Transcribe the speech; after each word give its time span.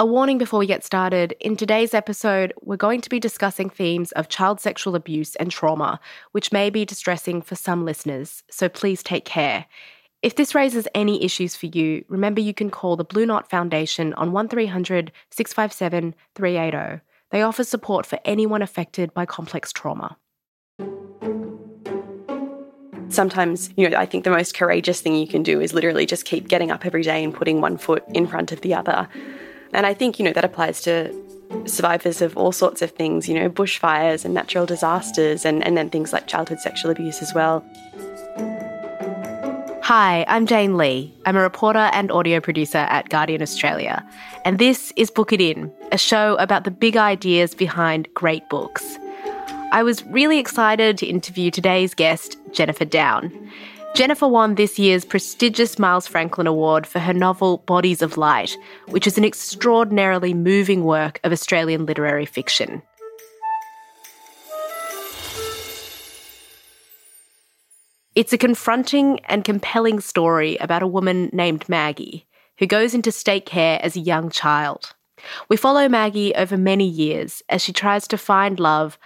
A 0.00 0.06
warning 0.06 0.38
before 0.38 0.58
we 0.58 0.66
get 0.66 0.82
started. 0.82 1.34
In 1.40 1.56
today's 1.56 1.92
episode, 1.92 2.54
we're 2.62 2.78
going 2.78 3.02
to 3.02 3.10
be 3.10 3.20
discussing 3.20 3.68
themes 3.68 4.12
of 4.12 4.30
child 4.30 4.58
sexual 4.58 4.94
abuse 4.94 5.36
and 5.36 5.50
trauma, 5.50 6.00
which 6.32 6.52
may 6.52 6.70
be 6.70 6.86
distressing 6.86 7.42
for 7.42 7.54
some 7.54 7.84
listeners, 7.84 8.42
so 8.50 8.70
please 8.70 9.02
take 9.02 9.26
care. 9.26 9.66
If 10.22 10.36
this 10.36 10.54
raises 10.54 10.88
any 10.94 11.22
issues 11.22 11.54
for 11.54 11.66
you, 11.66 12.02
remember 12.08 12.40
you 12.40 12.54
can 12.54 12.70
call 12.70 12.96
the 12.96 13.04
Blue 13.04 13.26
Knot 13.26 13.50
Foundation 13.50 14.14
on 14.14 14.32
1300 14.32 15.12
657 15.32 16.14
380. 16.34 17.02
They 17.30 17.42
offer 17.42 17.62
support 17.62 18.06
for 18.06 18.18
anyone 18.24 18.62
affected 18.62 19.12
by 19.12 19.26
complex 19.26 19.70
trauma. 19.70 20.16
Sometimes, 23.10 23.68
you 23.76 23.86
know, 23.86 23.98
I 23.98 24.06
think 24.06 24.24
the 24.24 24.30
most 24.30 24.56
courageous 24.56 25.02
thing 25.02 25.14
you 25.14 25.28
can 25.28 25.42
do 25.42 25.60
is 25.60 25.74
literally 25.74 26.06
just 26.06 26.24
keep 26.24 26.48
getting 26.48 26.70
up 26.70 26.86
every 26.86 27.02
day 27.02 27.22
and 27.22 27.34
putting 27.34 27.60
one 27.60 27.76
foot 27.76 28.02
in 28.14 28.26
front 28.26 28.50
of 28.50 28.62
the 28.62 28.72
other. 28.72 29.06
And 29.72 29.86
I 29.86 29.94
think, 29.94 30.18
you 30.18 30.24
know, 30.24 30.32
that 30.32 30.44
applies 30.44 30.80
to 30.82 31.14
survivors 31.64 32.22
of 32.22 32.36
all 32.36 32.52
sorts 32.52 32.82
of 32.82 32.90
things, 32.90 33.28
you 33.28 33.34
know, 33.34 33.48
bushfires 33.48 34.24
and 34.24 34.34
natural 34.34 34.66
disasters, 34.66 35.44
and, 35.44 35.64
and 35.64 35.76
then 35.76 35.90
things 35.90 36.12
like 36.12 36.26
childhood 36.26 36.60
sexual 36.60 36.90
abuse 36.90 37.22
as 37.22 37.32
well. 37.34 37.64
Hi, 39.82 40.24
I'm 40.28 40.46
Jane 40.46 40.76
Lee. 40.76 41.12
I'm 41.26 41.36
a 41.36 41.40
reporter 41.40 41.90
and 41.92 42.12
audio 42.12 42.40
producer 42.40 42.78
at 42.78 43.08
Guardian 43.08 43.42
Australia. 43.42 44.06
And 44.44 44.58
this 44.58 44.92
is 44.96 45.10
Book 45.10 45.32
It 45.32 45.40
In, 45.40 45.72
a 45.90 45.98
show 45.98 46.36
about 46.36 46.64
the 46.64 46.70
big 46.70 46.96
ideas 46.96 47.54
behind 47.54 48.08
great 48.14 48.48
books. 48.48 48.98
I 49.72 49.82
was 49.82 50.04
really 50.06 50.38
excited 50.38 50.98
to 50.98 51.06
interview 51.06 51.50
today's 51.50 51.94
guest, 51.94 52.36
Jennifer 52.52 52.84
Down. 52.84 53.50
Jennifer 53.94 54.28
won 54.28 54.54
this 54.54 54.78
year's 54.78 55.04
prestigious 55.04 55.78
Miles 55.78 56.06
Franklin 56.06 56.46
Award 56.46 56.86
for 56.86 57.00
her 57.00 57.12
novel 57.12 57.58
Bodies 57.58 58.02
of 58.02 58.16
Light, 58.16 58.56
which 58.86 59.06
is 59.06 59.18
an 59.18 59.24
extraordinarily 59.24 60.32
moving 60.32 60.84
work 60.84 61.20
of 61.24 61.32
Australian 61.32 61.86
literary 61.86 62.24
fiction. 62.24 62.82
It's 68.14 68.32
a 68.32 68.38
confronting 68.38 69.20
and 69.24 69.44
compelling 69.44 70.00
story 70.00 70.56
about 70.58 70.82
a 70.82 70.86
woman 70.86 71.28
named 71.32 71.68
Maggie 71.68 72.26
who 72.58 72.66
goes 72.66 72.94
into 72.94 73.12
state 73.12 73.46
care 73.46 73.80
as 73.82 73.96
a 73.96 74.00
young 74.00 74.30
child. 74.30 74.94
We 75.48 75.56
follow 75.56 75.88
Maggie 75.88 76.34
over 76.34 76.56
many 76.56 76.86
years 76.86 77.42
as 77.48 77.62
she 77.62 77.72
tries 77.72 78.06
to 78.08 78.18
find 78.18 78.60
love 78.60 78.98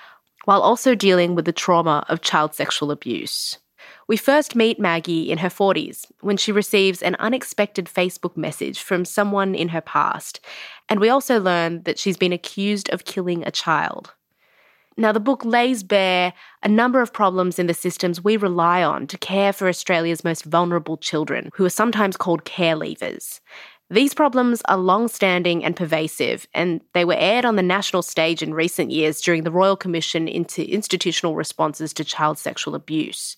while 0.45 0.61
also 0.61 0.95
dealing 0.95 1.35
with 1.35 1.47
the 1.47 1.53
trauma 1.53 2.05
of 2.09 2.21
child 2.21 2.55
sexual 2.55 2.91
abuse. 2.91 3.59
We 4.07 4.17
first 4.17 4.55
meet 4.55 4.79
Maggie 4.79 5.31
in 5.31 5.39
her 5.39 5.49
40s 5.49 6.07
when 6.21 6.37
she 6.37 6.53
receives 6.53 7.03
an 7.03 7.17
unexpected 7.17 7.87
Facebook 7.87 8.37
message 8.37 8.81
from 8.81 9.05
someone 9.05 9.55
in 9.55 9.69
her 9.69 9.81
past, 9.81 10.41
and 10.89 11.01
we 11.01 11.09
also 11.09 11.41
learn 11.41 11.83
that 11.85 11.99
she's 11.99 12.19
been 12.19 12.33
accused 12.33 12.91
of 12.91 13.05
killing 13.05 13.47
a 13.47 13.51
child. 13.51 14.13
Now, 14.97 15.11
the 15.11 15.21
book 15.21 15.45
lays 15.45 15.83
bare 15.83 16.35
a 16.63 16.69
number 16.69 17.01
of 17.01 17.13
problems 17.13 17.59
in 17.59 17.67
the 17.67 17.75
systems 17.75 18.23
we 18.23 18.37
rely 18.37 18.83
on 18.83 19.07
to 19.09 19.19
care 19.19 19.53
for 19.53 19.69
Australia's 19.69 20.23
most 20.23 20.45
vulnerable 20.45 20.97
children, 20.97 21.51
who 21.55 21.65
are 21.65 21.71
sometimes 21.71 22.17
called 22.17 22.45
care 22.45 22.77
leavers. 22.77 23.41
These 23.91 24.15
problems 24.15 24.63
are 24.67 24.77
long 24.77 25.09
standing 25.09 25.65
and 25.65 25.77
pervasive, 25.77 26.47
and 26.55 26.81
they 26.93 27.05
were 27.05 27.17
aired 27.19 27.45
on 27.45 27.57
the 27.57 27.63
national 27.63 28.03
stage 28.03 28.43
in 28.43 28.55
recent 28.55 28.91
years 28.91 29.21
during 29.21 29.43
the 29.43 29.51
Royal 29.51 29.77
Commission 29.77 30.29
into 30.29 30.65
Institutional 30.71 31.35
Responses 31.35 31.93
to 31.95 32.05
Child 32.05 32.39
Sexual 32.39 32.75
Abuse. 32.75 33.37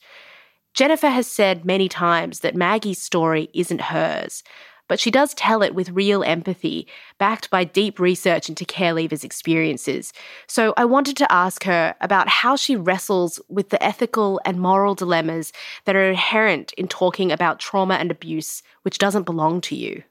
Jennifer 0.77 1.09
has 1.09 1.27
said 1.27 1.65
many 1.65 1.89
times 1.89 2.41
that 2.41 2.55
Maggie's 2.55 3.01
story 3.01 3.49
isn't 3.55 3.81
hers, 3.81 4.43
but 4.89 5.01
she 5.01 5.11
does 5.11 5.33
tell 5.33 5.63
it 5.63 5.75
with 5.75 5.89
real 5.89 6.23
empathy, 6.23 6.87
backed 7.17 7.49
by 7.49 7.65
deep 7.65 7.99
research 7.99 8.51
into 8.51 8.67
care 8.67 8.93
leavers' 8.93 9.25
experiences. 9.25 10.13
So 10.47 10.75
I 10.77 10.85
wanted 10.85 11.17
to 11.17 11.33
ask 11.33 11.65
her 11.65 11.95
about 12.03 12.29
how 12.29 12.57
she 12.57 12.77
wrestles 12.77 13.41
with 13.49 13.71
the 13.71 13.83
ethical 13.83 14.39
and 14.45 14.61
moral 14.61 14.95
dilemmas 14.95 15.51
that 15.87 15.97
are 15.97 16.11
inherent 16.11 16.75
in 16.75 16.89
talking 16.89 17.33
about 17.33 17.59
trauma 17.59 17.95
and 17.95 18.11
abuse 18.11 18.63
which 18.83 18.99
doesn't 18.99 19.25
belong 19.25 19.63
to 19.63 19.75
you. 19.75 20.03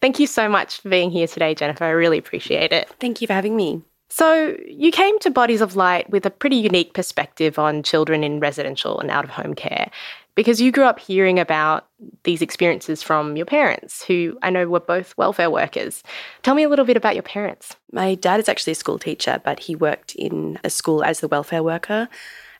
Thank 0.00 0.20
you 0.20 0.28
so 0.28 0.48
much 0.48 0.80
for 0.80 0.88
being 0.88 1.10
here 1.10 1.26
today, 1.26 1.56
Jennifer. 1.56 1.82
I 1.82 1.90
really 1.90 2.18
appreciate 2.18 2.72
it. 2.72 2.88
Thank 3.00 3.20
you 3.20 3.26
for 3.26 3.32
having 3.32 3.56
me. 3.56 3.82
So, 4.14 4.58
you 4.66 4.92
came 4.92 5.18
to 5.20 5.30
Bodies 5.30 5.62
of 5.62 5.74
Light 5.74 6.10
with 6.10 6.26
a 6.26 6.30
pretty 6.30 6.56
unique 6.56 6.92
perspective 6.92 7.58
on 7.58 7.82
children 7.82 8.22
in 8.22 8.40
residential 8.40 9.00
and 9.00 9.10
out 9.10 9.24
of 9.24 9.30
home 9.30 9.54
care 9.54 9.90
because 10.34 10.60
you 10.60 10.70
grew 10.70 10.84
up 10.84 11.00
hearing 11.00 11.38
about 11.38 11.86
these 12.24 12.42
experiences 12.42 13.02
from 13.02 13.38
your 13.38 13.46
parents, 13.46 14.04
who 14.04 14.36
I 14.42 14.50
know 14.50 14.68
were 14.68 14.80
both 14.80 15.16
welfare 15.16 15.48
workers. 15.48 16.02
Tell 16.42 16.54
me 16.54 16.62
a 16.62 16.68
little 16.68 16.84
bit 16.84 16.98
about 16.98 17.14
your 17.14 17.22
parents. 17.22 17.74
My 17.90 18.14
dad 18.14 18.38
is 18.38 18.50
actually 18.50 18.72
a 18.72 18.74
school 18.74 18.98
teacher, 18.98 19.40
but 19.42 19.60
he 19.60 19.74
worked 19.74 20.14
in 20.14 20.58
a 20.62 20.68
school 20.68 21.02
as 21.02 21.20
the 21.20 21.28
welfare 21.28 21.62
worker. 21.62 22.06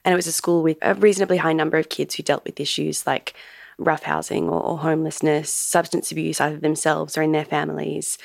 And 0.06 0.12
it 0.14 0.16
was 0.16 0.26
a 0.26 0.32
school 0.32 0.62
with 0.62 0.78
a 0.80 0.94
reasonably 0.94 1.36
high 1.36 1.52
number 1.52 1.76
of 1.76 1.90
kids 1.90 2.14
who 2.14 2.22
dealt 2.22 2.46
with 2.46 2.60
issues 2.60 3.06
like 3.06 3.34
rough 3.76 4.04
housing 4.04 4.48
or, 4.48 4.78
homelessness, 4.78 5.52
substance 5.52 6.10
abuse, 6.12 6.40
either 6.40 6.56
themselves 6.56 7.18
or 7.18 7.22
in 7.22 7.32
their 7.32 7.44
families. 7.44 8.16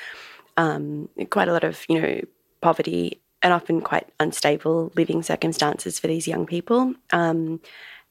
Um, 0.56 1.10
quite 1.28 1.48
a 1.48 1.52
lot 1.52 1.64
of, 1.64 1.84
you 1.90 2.00
know, 2.00 2.20
poverty 2.60 3.20
and 3.42 3.52
often 3.52 3.80
quite 3.80 4.08
unstable 4.18 4.92
living 4.96 5.22
circumstances 5.22 5.98
for 5.98 6.06
these 6.06 6.26
young 6.26 6.46
people. 6.46 6.94
Um, 7.12 7.60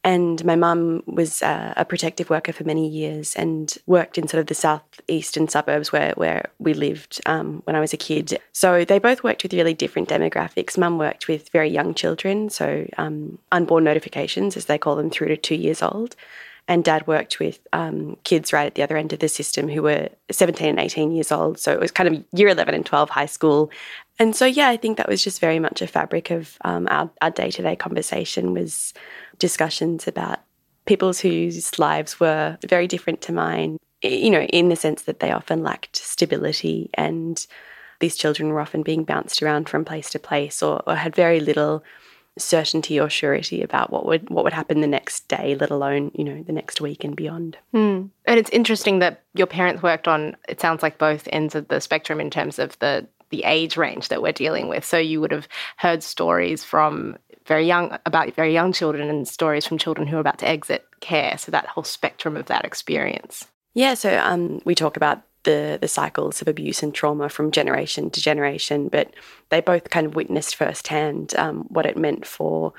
and 0.04 0.44
my 0.46 0.56
mum 0.56 1.04
was 1.06 1.42
uh, 1.42 1.74
a 1.76 1.84
protective 1.84 2.30
worker 2.30 2.54
for 2.54 2.64
many 2.64 2.88
years 2.88 3.36
and 3.36 3.78
worked 3.88 4.18
in 4.18 4.28
sort 4.28 4.40
of 4.40 4.48
the 4.48 4.54
southeastern 4.54 5.50
suburbs 5.50 5.92
where, 5.92 6.14
where 6.16 6.50
we 6.60 6.74
lived 6.74 7.20
um, 7.26 7.62
when 7.66 7.76
I 7.76 7.82
was 7.82 7.92
a 7.92 7.98
kid. 7.98 8.40
So 8.54 8.86
they 8.86 9.00
both 9.00 9.24
worked 9.24 9.44
with 9.44 9.54
really 9.54 9.74
different 9.74 10.08
demographics. 10.08 10.78
Mum 10.78 10.98
worked 10.98 11.28
with 11.28 11.50
very 11.50 11.70
young 11.70 11.94
children, 11.94 12.50
so 12.50 12.88
um, 12.98 13.40
unborn 13.52 13.84
notifications, 13.84 14.56
as 14.56 14.66
they 14.66 14.78
call 14.78 14.96
them, 14.96 15.10
through 15.10 15.28
to 15.28 15.36
two 15.36 15.56
years 15.56 15.82
old. 15.82 16.16
And 16.68 16.84
dad 16.84 17.08
worked 17.08 17.40
with 17.40 17.60
um, 17.72 18.18
kids 18.24 18.52
right 18.52 18.66
at 18.66 18.76
the 18.76 18.84
other 18.84 18.98
end 18.98 19.14
of 19.14 19.20
the 19.20 19.30
system 19.30 19.70
who 19.70 19.82
were 19.82 20.10
17 20.30 20.68
and 20.68 20.80
18 20.80 21.12
years 21.12 21.32
old. 21.32 21.60
So 21.60 21.72
it 21.72 21.80
was 21.80 21.92
kind 21.92 22.14
of 22.14 22.24
year 22.34 22.50
11 22.50 22.76
and 22.76 22.86
12 22.86 23.10
high 23.10 23.26
school. 23.26 23.72
And 24.20 24.36
so, 24.36 24.46
yeah, 24.46 24.68
I 24.68 24.78
think 24.78 24.98
that 24.98 25.08
was 25.08 25.24
just 25.24 25.40
very 25.40 25.60
much 25.60 25.82
a 25.82 25.88
fabric 25.88 26.30
of 26.30 26.58
um, 26.66 26.88
our 26.90 27.32
day 27.32 27.52
to 27.52 27.62
day 27.62 27.76
conversation 27.76 28.54
was 28.54 28.94
discussions 29.40 30.08
about 30.08 30.40
people's 30.86 31.20
whose 31.20 31.78
lives 31.78 32.20
were 32.20 32.58
very 32.68 32.88
different 32.88 33.22
to 33.22 33.32
mine, 33.32 33.78
you 34.02 34.30
know, 34.30 34.42
in 34.42 34.70
the 34.70 34.76
sense 34.76 35.04
that 35.04 35.20
they 35.20 35.32
often 35.32 35.64
lacked 35.64 35.96
stability 35.96 36.90
and 36.96 37.46
these 38.00 38.16
children 38.16 38.50
were 38.50 38.62
often 38.62 38.84
being 38.84 39.04
bounced 39.04 39.42
around 39.42 39.70
from 39.70 39.86
place 39.86 40.10
to 40.12 40.20
place 40.20 40.62
or, 40.62 40.82
or 40.88 40.96
had 40.96 41.16
very 41.16 41.40
little 41.40 41.84
certainty 42.38 43.00
or 43.00 43.10
surety 43.10 43.62
about 43.62 43.92
what 43.92 44.06
would 44.06 44.30
what 44.30 44.44
would 44.44 44.54
happen 44.54 44.82
the 44.82 44.88
next 44.88 45.28
day, 45.28 45.56
let 45.56 45.70
alone 45.70 46.12
you 46.14 46.24
know 46.24 46.44
the 46.44 46.54
next 46.54 46.82
week 46.82 47.04
and 47.04 47.16
beyond. 47.16 47.58
Mm. 47.74 48.10
And 48.26 48.40
it's 48.40 48.50
interesting 48.50 49.00
that 49.00 49.24
your 49.34 49.48
parents 49.48 49.84
worked 49.84 50.08
on. 50.08 50.36
It 50.48 50.62
sounds 50.62 50.84
like 50.84 50.98
both 50.98 51.28
ends 51.32 51.56
of 51.56 51.68
the 51.68 51.80
spectrum 51.80 52.20
in 52.20 52.30
terms 52.30 52.60
of 52.60 52.78
the 52.80 53.08
the 53.30 53.44
age 53.44 53.78
range 53.78 54.08
that 54.08 54.22
we're 54.22 54.32
dealing 54.32 54.70
with. 54.70 54.86
So 54.86 54.98
you 54.98 55.20
would 55.22 55.32
have 55.32 55.48
heard 55.78 56.02
stories 56.04 56.64
from 56.64 57.18
very 57.46 57.66
young 57.66 57.98
about 58.06 58.34
very 58.34 58.54
young 58.54 58.74
children 58.74 59.10
and 59.10 59.28
stories 59.28 59.66
from 59.66 59.78
children 59.78 60.08
who 60.08 60.18
are 60.18 60.22
about 60.22 60.40
to 60.40 60.48
exit 60.48 60.86
care. 61.00 61.38
So 61.38 61.52
that 61.52 61.68
whole 61.68 61.84
spectrum 61.84 62.36
of 62.36 62.48
that 62.48 62.66
experience. 62.66 63.48
Yeah. 63.74 63.94
So 63.94 64.18
um, 64.18 64.62
we 64.66 64.76
talk 64.76 64.98
about 64.98 65.22
the 65.48 65.80
the 65.80 65.88
cycles 65.88 66.42
of 66.42 66.48
abuse 66.48 66.84
and 66.84 66.94
trauma 66.94 67.30
from 67.30 67.52
generation 67.52 68.12
to 68.12 68.22
generation, 68.22 68.90
but 68.90 69.14
they 69.50 69.62
both 69.62 69.90
kind 69.90 70.06
of 70.06 70.14
witnessed 70.14 70.56
firsthand 70.56 71.34
um, 71.38 71.66
what 71.70 71.86
it 71.86 71.98
meant 71.98 72.28
for 72.28 72.74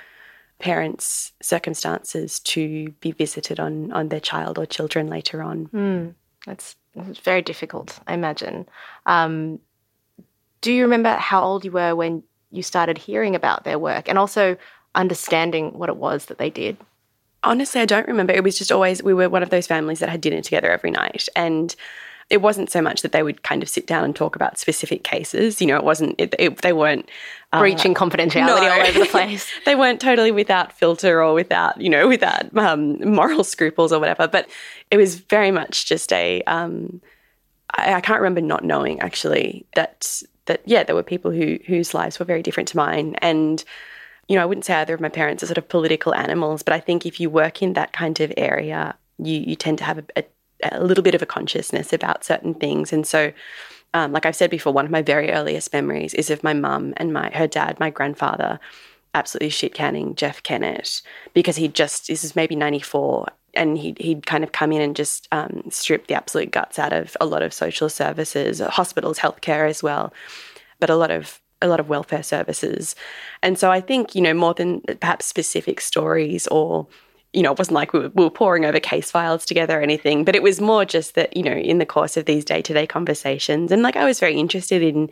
parents' 0.59 1.33
circumstances 1.41 2.39
to 2.41 2.91
be 3.01 3.11
visited 3.11 3.59
on 3.59 3.91
on 3.93 4.11
their 4.11 4.21
child 4.21 4.59
or 4.59 4.67
children 4.67 5.09
later 5.09 5.43
on. 5.43 5.67
Mm, 5.69 6.15
that's, 6.47 6.77
that's, 6.95 7.19
very 7.21 7.43
difficult, 7.43 7.99
I 8.07 8.13
imagine. 8.13 8.69
Um, 9.07 9.61
do 10.61 10.71
you 10.71 10.83
remember 10.83 11.15
how 11.15 11.43
old 11.43 11.65
you 11.65 11.73
were 11.73 11.97
when 11.97 12.23
you 12.51 12.63
started 12.63 12.99
hearing 12.99 13.35
about 13.35 13.65
their 13.65 13.79
work, 13.79 14.09
and 14.09 14.19
also 14.19 14.57
understanding 14.95 15.79
what 15.79 15.89
it 15.89 15.97
was 15.97 16.27
that 16.27 16.39
they 16.39 16.51
did? 16.51 16.77
Honestly, 17.45 17.81
I 17.81 17.87
don't 17.87 18.09
remember. 18.09 18.35
It 18.35 18.45
was 18.45 18.59
just 18.59 18.73
always 18.73 19.03
we 19.03 19.15
were 19.15 19.31
one 19.31 19.43
of 19.43 19.49
those 19.49 19.67
families 19.67 20.01
that 20.01 20.11
had 20.11 20.21
dinner 20.21 20.43
together 20.43 20.71
every 20.71 20.91
night, 20.91 21.29
and 21.35 21.75
it 22.31 22.43
wasn't 22.43 22.71
so 22.71 22.83
much 22.83 23.03
that 23.03 23.13
they 23.13 23.23
would 23.23 23.43
kind 23.43 23.63
of 23.63 23.69
sit 23.69 23.87
down 23.87 24.05
and 24.05 24.15
talk 24.15 24.37
about 24.37 24.59
specific 24.59 25.03
cases. 25.03 25.61
You 25.61 25.67
know, 25.67 25.77
it 25.77 25.85
wasn't, 25.85 26.15
it, 26.19 26.35
it, 26.39 26.59
they 26.59 26.75
weren't 26.75 27.09
uh, 27.53 27.61
breaching 27.61 27.95
confidentiality 27.95 28.47
no. 28.47 28.71
all 28.71 28.87
over 28.87 28.99
the 28.99 29.07
place. 29.11 29.51
they 29.65 29.75
weren't 29.75 30.01
totally 30.01 30.31
without 30.31 30.73
filter 30.73 31.23
or 31.23 31.33
without, 31.33 31.81
you 31.81 31.89
know, 31.89 32.07
without 32.07 32.55
um, 32.57 32.99
moral 33.15 33.45
scruples 33.45 33.93
or 33.93 34.01
whatever. 34.01 34.29
But 34.29 34.49
it 34.91 34.99
was 34.99 35.17
very 35.17 35.51
much 35.51 35.87
just 35.87 36.13
a. 36.13 36.43
Um, 36.43 37.01
I, 37.75 37.95
I 37.95 38.01
can't 38.01 38.21
remember 38.21 38.43
not 38.43 38.65
knowing 38.65 39.01
actually 39.01 39.67
that 39.75 40.23
that 40.47 40.63
yeah, 40.67 40.83
there 40.83 40.95
were 40.95 41.03
people 41.03 41.31
who 41.31 41.59
whose 41.67 41.95
lives 41.95 42.19
were 42.19 42.25
very 42.25 42.43
different 42.43 42.69
to 42.71 42.77
mine, 42.77 43.15
and 43.23 43.63
you 44.29 44.37
know, 44.37 44.43
I 44.43 44.47
wouldn't 44.47 44.65
say 44.65 44.75
either 44.75 44.95
of 44.95 45.01
my 45.01 45.09
parents 45.09 45.43
are 45.43 45.47
sort 45.47 45.59
of 45.59 45.69
political 45.69 46.15
animals, 46.15 46.63
but 46.63 46.75
I 46.75 46.81
think 46.81 47.07
if 47.07 47.21
you 47.21 47.31
work 47.31 47.63
in 47.63 47.75
that 47.75 47.93
kind 47.93 48.19
of 48.21 48.33
area, 48.37 48.97
you 49.19 49.39
you 49.41 49.57
tend 49.57 49.79
to 49.79 49.85
have 49.85 49.99
a, 49.99 50.05
a 50.17 50.25
a 50.63 50.85
little 50.85 51.03
bit 51.03 51.15
of 51.15 51.23
a 51.23 51.27
consciousness 51.27 51.93
about 51.93 52.25
certain 52.25 52.55
things. 52.55 52.93
And 52.93 53.07
so, 53.07 53.33
um, 53.95 54.13
like 54.13 54.27
I've 54.27 54.37
said 54.37 54.51
before, 54.51 54.73
one 54.73 54.85
of 54.85 54.91
my 54.91 55.03
very 55.03 55.31
earliest 55.31 55.73
memories 55.73 56.15
is 56.15 56.31
of 56.31 56.45
my 56.45 56.53
mum 56.53 56.95
and 56.97 57.13
my 57.13 57.31
her 57.31 57.47
dad, 57.47 57.81
my 57.81 57.91
grandfather, 57.91 58.61
absolutely 59.15 59.51
shit 59.51 59.75
canning 59.75 60.15
Jeff 60.15 60.43
Kennett 60.43 61.03
because 61.35 61.57
he 61.57 61.69
just 61.69 62.09
this 62.09 62.25
is 62.25 62.37
maybe 62.37 62.57
ninety 62.57 62.81
four. 62.81 63.29
And 63.55 63.79
he'd, 63.79 63.99
he'd 63.99 64.27
kind 64.27 64.45
of 64.45 64.53
come 64.53 64.73
in 64.73 64.83
and 64.83 64.95
just 64.95 65.27
um, 65.33 65.63
strip 65.71 66.07
the 66.07 66.15
absolute 66.15 66.53
guts 66.53 66.79
out 66.79 66.93
of 66.93 67.17
a 67.19 67.27
lot 67.27 67.43
of 67.43 67.53
social 67.53 67.89
services, 67.89 68.61
hospitals, 68.61 69.19
healthcare 69.19 69.69
as 69.69 69.83
well, 69.83 70.13
but 70.79 70.91
a 70.91 70.97
lot 70.97 71.11
of 71.11 71.41
a 71.61 71.67
lot 71.67 71.81
of 71.81 71.89
welfare 71.89 72.23
services. 72.23 72.95
And 73.43 73.59
so 73.59 73.71
I 73.71 73.81
think, 73.81 74.15
you 74.15 74.21
know, 74.21 74.35
more 74.35 74.55
than 74.55 74.83
perhaps 75.01 75.27
specific 75.27 75.81
stories 75.81 76.47
or 76.49 76.87
you 77.33 77.43
know, 77.43 77.53
it 77.53 77.59
wasn't 77.59 77.75
like 77.75 77.93
we 77.93 78.01
were, 78.01 78.09
we 78.09 78.25
were 78.25 78.31
poring 78.31 78.65
over 78.65 78.81
case 78.81 79.11
files 79.11 79.45
together 79.45 79.79
or 79.79 79.83
anything, 79.83 80.25
but 80.25 80.35
it 80.35 80.43
was 80.43 80.61
more 80.61 80.85
just 80.85 81.15
that, 81.15 81.37
you 81.37 81.43
know, 81.43 81.53
in 81.53 81.79
the 81.79 81.87
course 81.87 82.17
of 82.17 82.25
these 82.25 82.45
day 82.45 82.63
to 82.63 82.73
day 82.73 82.87
conversations, 82.87 83.71
and 83.71 83.83
like 83.83 83.97
I 83.97 84.05
was 84.05 84.21
very 84.21 84.39
interested 84.39 84.83
in 84.83 85.11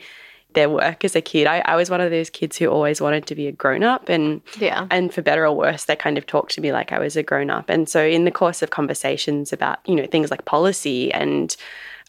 their 0.56 0.68
work 0.68 1.04
as 1.04 1.14
a 1.14 1.20
kid. 1.20 1.46
I, 1.46 1.60
I 1.60 1.76
was 1.76 1.88
one 1.88 2.00
of 2.00 2.10
those 2.10 2.30
kids 2.30 2.56
who 2.56 2.66
always 2.66 3.00
wanted 3.00 3.26
to 3.26 3.36
be 3.36 3.46
a 3.46 3.52
grown 3.52 3.84
up, 3.84 4.08
and 4.08 4.40
yeah, 4.58 4.88
and 4.90 5.14
for 5.14 5.22
better 5.22 5.46
or 5.46 5.52
worse, 5.52 5.84
they 5.84 5.94
kind 5.94 6.18
of 6.18 6.26
talked 6.26 6.52
to 6.54 6.60
me 6.60 6.72
like 6.72 6.90
I 6.90 6.98
was 6.98 7.16
a 7.16 7.22
grown 7.22 7.50
up. 7.50 7.70
And 7.70 7.88
so, 7.88 8.04
in 8.04 8.24
the 8.24 8.32
course 8.32 8.62
of 8.62 8.70
conversations 8.70 9.52
about 9.52 9.78
you 9.86 9.94
know 9.94 10.06
things 10.06 10.32
like 10.32 10.44
policy 10.44 11.12
and 11.12 11.56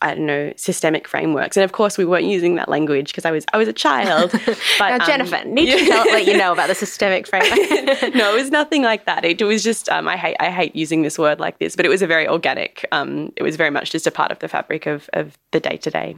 I 0.01 0.13
don't 0.13 0.27
know, 0.27 0.53
systemic 0.55 1.07
frameworks. 1.07 1.57
And 1.57 1.63
of 1.63 1.71
course, 1.71 1.97
we 1.97 2.05
weren't 2.05 2.25
using 2.25 2.55
that 2.55 2.69
language 2.69 3.07
because 3.07 3.25
I 3.25 3.31
was 3.31 3.45
I 3.51 3.57
was 3.57 3.67
a 3.67 3.73
child. 3.73 4.31
But 4.79 4.97
now, 4.97 5.05
Jennifer, 5.07 5.37
um, 5.37 5.53
need 5.53 5.71
to 5.71 5.85
tell, 5.85 6.05
let 6.05 6.27
you 6.27 6.37
know 6.37 6.51
about 6.51 6.67
the 6.67 6.75
systemic 6.75 7.25
framework. 7.25 7.57
no, 8.15 8.31
it 8.31 8.35
was 8.35 8.51
nothing 8.51 8.83
like 8.83 9.05
that. 9.05 9.25
It, 9.25 9.41
was 9.41 9.63
just 9.63 9.89
um, 9.89 10.07
I 10.07 10.17
hate 10.17 10.35
I 10.39 10.51
hate 10.51 10.75
using 10.75 11.01
this 11.01 11.17
word 11.17 11.39
like 11.39 11.57
this, 11.57 11.75
but 11.75 11.85
it 11.85 11.89
was 11.89 12.01
a 12.01 12.07
very 12.07 12.27
organic. 12.27 12.85
Um, 12.91 13.33
it 13.35 13.43
was 13.43 13.55
very 13.55 13.71
much 13.71 13.91
just 13.91 14.05
a 14.05 14.11
part 14.11 14.31
of 14.31 14.39
the 14.39 14.47
fabric 14.47 14.85
of 14.85 15.09
of 15.13 15.37
the 15.51 15.59
day 15.59 15.77
to 15.77 15.89
day. 15.89 16.15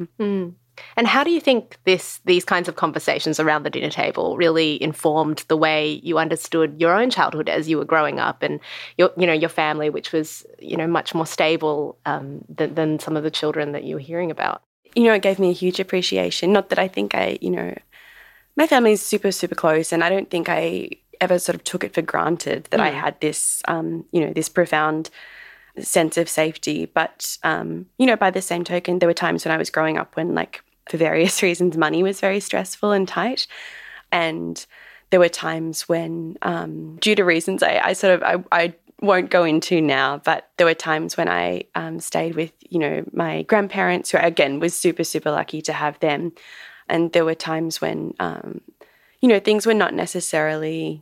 And 0.96 1.08
how 1.08 1.24
do 1.24 1.32
you 1.32 1.40
think 1.40 1.78
this 1.86 2.20
these 2.26 2.46
kinds 2.46 2.68
of 2.68 2.76
conversations 2.76 3.40
around 3.40 3.64
the 3.64 3.70
dinner 3.70 3.90
table 3.90 4.38
really 4.38 4.82
informed 4.82 5.44
the 5.48 5.58
way 5.58 6.02
you 6.04 6.18
understood 6.18 6.80
your 6.80 6.94
own 6.94 7.10
childhood 7.10 7.50
as 7.50 7.70
you 7.70 7.78
were 7.78 7.86
growing 7.86 8.20
up 8.20 8.44
and 8.44 8.60
your 8.98 9.12
you 9.18 9.28
know 9.28 9.34
your 9.34 9.50
family, 9.50 9.90
which 9.90 10.12
was 10.12 10.46
you 10.60 10.78
know 10.78 10.88
much 10.88 11.14
more 11.14 11.26
stable 11.26 11.98
um, 12.06 12.44
than, 12.50 12.76
than 12.76 13.00
some 13.00 13.18
of 13.18 13.24
the 13.24 13.32
children 13.32 13.72
that 13.72 13.84
you 13.84 13.96
were 13.96 14.02
hearing 14.02 14.32
about? 14.32 14.62
You 14.96 15.04
know, 15.06 15.14
it 15.14 15.22
gave 15.22 15.40
me 15.40 15.50
a 15.50 15.54
huge 15.54 15.80
appreciation. 15.80 16.52
Not 16.52 16.70
that 16.70 16.80
I 16.80 16.88
think 16.88 17.14
I, 17.14 17.38
you 17.42 17.52
know, 17.52 17.76
my 18.56 18.68
family 18.68 18.94
is 18.94 19.02
super 19.02 19.32
super 19.32 19.56
close, 19.56 19.92
and 19.92 20.04
I 20.04 20.10
don't 20.10 20.30
think 20.30 20.50
I 20.50 20.90
ever 21.22 21.40
sort 21.40 21.56
of 21.56 21.64
took 21.64 21.84
it 21.84 21.94
for 21.94 22.02
granted 22.02 22.66
that 22.72 22.80
mm. 22.80 22.84
I 22.84 22.90
had 22.92 23.20
this, 23.20 23.62
um, 23.68 24.06
you 24.12 24.26
know, 24.26 24.32
this 24.32 24.48
profound 24.48 25.10
sense 25.80 26.18
of 26.18 26.30
safety. 26.30 26.86
But 26.86 27.38
um, 27.44 27.88
you 27.98 28.06
know, 28.06 28.16
by 28.16 28.32
the 28.32 28.42
same 28.42 28.64
token, 28.64 29.00
there 29.00 29.10
were 29.10 29.14
times 29.14 29.46
when 29.46 29.54
I 29.54 29.58
was 29.58 29.70
growing 29.70 29.98
up 29.98 30.16
when 30.16 30.36
like 30.36 30.64
for 30.90 30.98
various 30.98 31.42
reasons, 31.44 31.78
money 31.78 32.04
was 32.04 32.20
very 32.20 32.40
stressful 32.40 32.92
and 32.92 33.08
tight. 33.08 33.48
And 34.12 34.66
there 35.12 35.20
were 35.20 35.30
times 35.30 35.88
when, 35.88 36.38
um, 36.42 36.98
due 36.98 37.16
to 37.16 37.24
reasons 37.24 37.64
I, 37.64 37.80
I 37.84 37.94
sort 37.94 38.16
of 38.16 38.24
I, 38.24 38.44
I, 38.52 38.74
won't 39.02 39.30
go 39.30 39.46
into 39.46 39.80
now, 39.82 40.18
but 40.18 40.50
there 40.58 40.68
were 40.68 40.74
times 40.74 41.16
when 41.16 41.30
I 41.30 41.64
um, 41.74 42.02
stayed 42.02 42.36
with 42.36 42.52
you 42.68 42.80
know 42.80 43.06
my 43.14 43.44
grandparents, 43.44 44.12
who 44.12 44.18
again 44.18 44.60
was 44.60 44.74
super 44.74 45.06
super 45.06 45.32
lucky 45.32 45.62
to 45.62 45.72
have 45.72 45.98
them, 46.02 46.34
and 46.90 47.14
there 47.14 47.24
were 47.24 47.34
times 47.34 47.80
when 47.80 48.14
um, 48.20 48.60
you 49.22 49.30
know 49.30 49.40
things 49.40 49.66
were 49.66 49.74
not 49.74 49.94
necessarily 49.94 51.02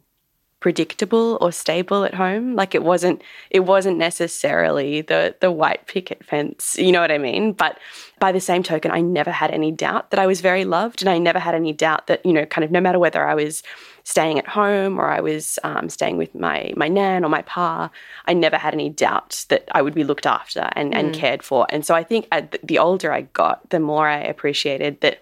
predictable 0.59 1.37
or 1.39 1.51
stable 1.51 2.03
at 2.03 2.15
home. 2.15 2.55
Like 2.55 2.73
it 2.73 2.83
wasn't 2.83 3.21
it 3.51 3.61
wasn't 3.61 3.97
necessarily 3.97 5.01
the 5.01 5.35
the 5.39 5.51
white 5.51 5.85
picket 5.87 6.23
fence 6.25 6.75
you 6.79 6.91
know 6.91 7.01
what 7.01 7.11
i 7.11 7.17
mean? 7.17 7.53
But 7.53 7.77
by 8.19 8.31
the 8.31 8.39
same 8.39 8.63
token 8.63 8.91
i 8.91 9.01
never 9.01 9.31
had 9.31 9.51
any 9.51 9.71
doubt 9.71 10.09
that 10.11 10.19
i 10.19 10.25
was 10.25 10.41
very 10.41 10.65
loved 10.65 11.01
and 11.01 11.09
i 11.09 11.17
never 11.17 11.39
had 11.39 11.53
any 11.55 11.73
doubt 11.73 12.07
that 12.07 12.25
you 12.25 12.33
know 12.33 12.45
kind 12.45 12.65
of 12.65 12.71
no 12.71 12.81
matter 12.81 12.99
whether 12.99 13.27
i 13.27 13.35
was 13.35 13.63
staying 14.03 14.39
at 14.39 14.47
home 14.47 14.97
or 14.99 15.07
i 15.07 15.19
was 15.19 15.59
um, 15.63 15.89
staying 15.89 16.17
with 16.17 16.33
my 16.33 16.73
my 16.75 16.87
nan 16.87 17.23
or 17.23 17.29
my 17.29 17.41
pa 17.43 17.89
i 18.25 18.33
never 18.33 18.57
had 18.57 18.73
any 18.73 18.89
doubt 18.89 19.45
that 19.49 19.67
i 19.71 19.81
would 19.81 19.93
be 19.93 20.03
looked 20.03 20.25
after 20.25 20.69
and, 20.73 20.93
mm. 20.93 20.97
and 20.97 21.13
cared 21.13 21.43
for. 21.43 21.67
And 21.69 21.85
so 21.85 21.93
i 21.93 22.03
think 22.03 22.27
the 22.63 22.79
older 22.79 23.11
i 23.11 23.21
got 23.21 23.69
the 23.69 23.79
more 23.79 24.07
i 24.07 24.17
appreciated 24.17 25.01
that 25.01 25.19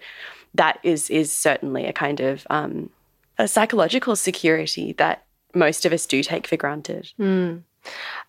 that 0.54 0.78
is 0.82 1.10
is 1.10 1.32
certainly 1.32 1.84
a 1.84 1.92
kind 1.92 2.20
of 2.20 2.46
um, 2.48 2.90
a 3.38 3.46
psychological 3.46 4.16
security 4.16 4.94
that 4.94 5.25
most 5.56 5.84
of 5.84 5.92
us 5.92 6.06
do 6.06 6.22
take 6.22 6.46
for 6.46 6.56
granted. 6.56 7.10
Mm. 7.18 7.62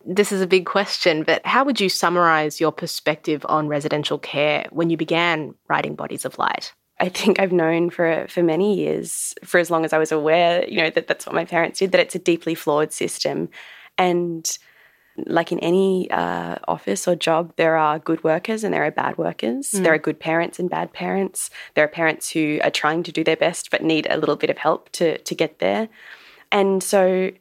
This 0.06 0.32
is 0.32 0.42
a 0.42 0.48
big 0.48 0.66
question, 0.66 1.24
but 1.24 1.46
how 1.46 1.64
would 1.64 1.80
you 1.80 1.90
summarize 1.90 2.60
your 2.60 2.72
perspective 2.72 3.46
on 3.50 3.68
residential 3.68 4.18
care 4.18 4.68
when 4.72 4.90
you 4.90 4.98
began 4.98 5.56
writing 5.68 5.96
Bodies 5.96 6.26
of 6.26 6.38
Light? 6.38 6.74
I 7.00 7.10
think 7.10 7.40
I've 7.40 7.52
known 7.52 7.90
for 7.90 8.26
for 8.28 8.42
many 8.42 8.76
years, 8.76 9.36
for 9.44 9.60
as 9.60 9.70
long 9.70 9.86
as 9.86 9.94
I 9.94 9.98
was 9.98 10.12
aware, 10.12 10.68
you 10.68 10.82
know, 10.82 10.90
that 10.90 11.08
that's 11.08 11.26
what 11.26 11.36
my 11.36 11.46
parents 11.46 11.80
did, 11.80 11.92
that 11.92 12.02
it's 12.02 12.16
a 12.16 12.20
deeply 12.20 12.56
flawed 12.56 12.92
system. 12.92 13.50
And 13.98 14.48
like 15.26 15.52
in 15.52 15.60
any 15.60 16.10
uh, 16.12 16.58
office 16.68 17.08
or 17.08 17.16
job, 17.16 17.54
there 17.56 17.76
are 17.76 18.00
good 18.00 18.24
workers 18.24 18.64
and 18.64 18.74
there 18.74 18.84
are 18.84 18.92
bad 18.92 19.18
workers. 19.18 19.72
Mm. 19.72 19.84
There 19.84 19.94
are 19.94 20.00
good 20.00 20.20
parents 20.20 20.60
and 20.60 20.70
bad 20.70 20.94
parents. 20.94 21.50
There 21.74 21.84
are 21.84 21.88
parents 21.88 22.32
who 22.32 22.60
are 22.64 22.72
trying 22.72 23.04
to 23.04 23.12
do 23.12 23.24
their 23.24 23.36
best 23.36 23.70
but 23.72 23.84
need 23.84 24.08
a 24.10 24.18
little 24.18 24.36
bit 24.36 24.50
of 24.50 24.58
help 24.58 24.90
to 24.94 25.18
to 25.18 25.36
get 25.36 25.60
there. 25.60 25.90
And 26.52 26.82
so 26.82 27.32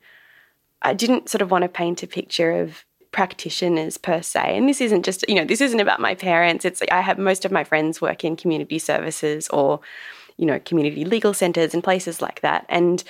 I 0.82 0.94
didn't 0.94 1.28
sort 1.28 1.42
of 1.42 1.50
want 1.50 1.62
to 1.62 1.68
paint 1.68 2.02
a 2.02 2.06
picture 2.06 2.52
of 2.60 2.84
practitioners 3.12 3.96
per 3.96 4.20
se. 4.20 4.56
And 4.56 4.68
this 4.68 4.80
isn't 4.80 5.04
just, 5.04 5.26
you 5.28 5.34
know, 5.34 5.44
this 5.44 5.60
isn't 5.60 5.80
about 5.80 6.00
my 6.00 6.14
parents. 6.14 6.64
It's 6.64 6.82
I 6.90 7.00
have 7.00 7.18
most 7.18 7.44
of 7.44 7.50
my 7.50 7.64
friends 7.64 8.00
work 8.00 8.24
in 8.24 8.36
community 8.36 8.78
services 8.78 9.48
or, 9.48 9.80
you 10.36 10.44
know, 10.44 10.60
community 10.60 11.04
legal 11.04 11.32
centers 11.32 11.72
and 11.72 11.82
places 11.82 12.20
like 12.20 12.40
that. 12.42 12.66
And 12.68 13.02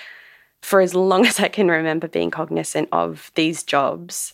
for 0.62 0.80
as 0.80 0.94
long 0.94 1.26
as 1.30 1.40
I 1.40 1.48
can 1.48 1.68
remember 1.68 2.08
being 2.08 2.30
cognizant 2.30 2.88
of 2.92 3.32
these 3.34 3.62
jobs, 3.62 4.32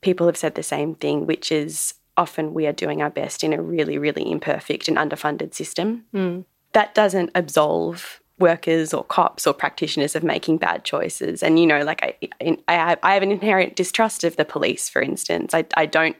people 0.00 0.26
have 0.26 0.36
said 0.36 0.54
the 0.54 0.62
same 0.62 0.94
thing, 0.94 1.26
which 1.26 1.50
is 1.50 1.94
often 2.16 2.54
we 2.54 2.66
are 2.66 2.72
doing 2.72 3.02
our 3.02 3.10
best 3.10 3.44
in 3.44 3.52
a 3.52 3.62
really, 3.62 3.98
really 3.98 4.30
imperfect 4.30 4.88
and 4.88 4.96
underfunded 4.96 5.54
system. 5.54 6.04
Mm. 6.14 6.44
That 6.72 6.94
doesn't 6.94 7.30
absolve 7.34 8.17
workers 8.38 8.94
or 8.94 9.04
cops 9.04 9.46
or 9.46 9.52
practitioners 9.52 10.14
of 10.14 10.22
making 10.22 10.58
bad 10.58 10.84
choices. 10.84 11.42
And 11.42 11.58
you 11.58 11.66
know, 11.66 11.82
like 11.82 12.02
I, 12.02 12.56
I 12.68 12.72
have, 12.72 12.98
I 13.02 13.14
have 13.14 13.22
an 13.22 13.30
inherent 13.30 13.76
distrust 13.76 14.24
of 14.24 14.36
the 14.36 14.44
police, 14.44 14.88
for 14.88 15.02
instance. 15.02 15.54
I, 15.54 15.64
I 15.76 15.86
don't. 15.86 16.16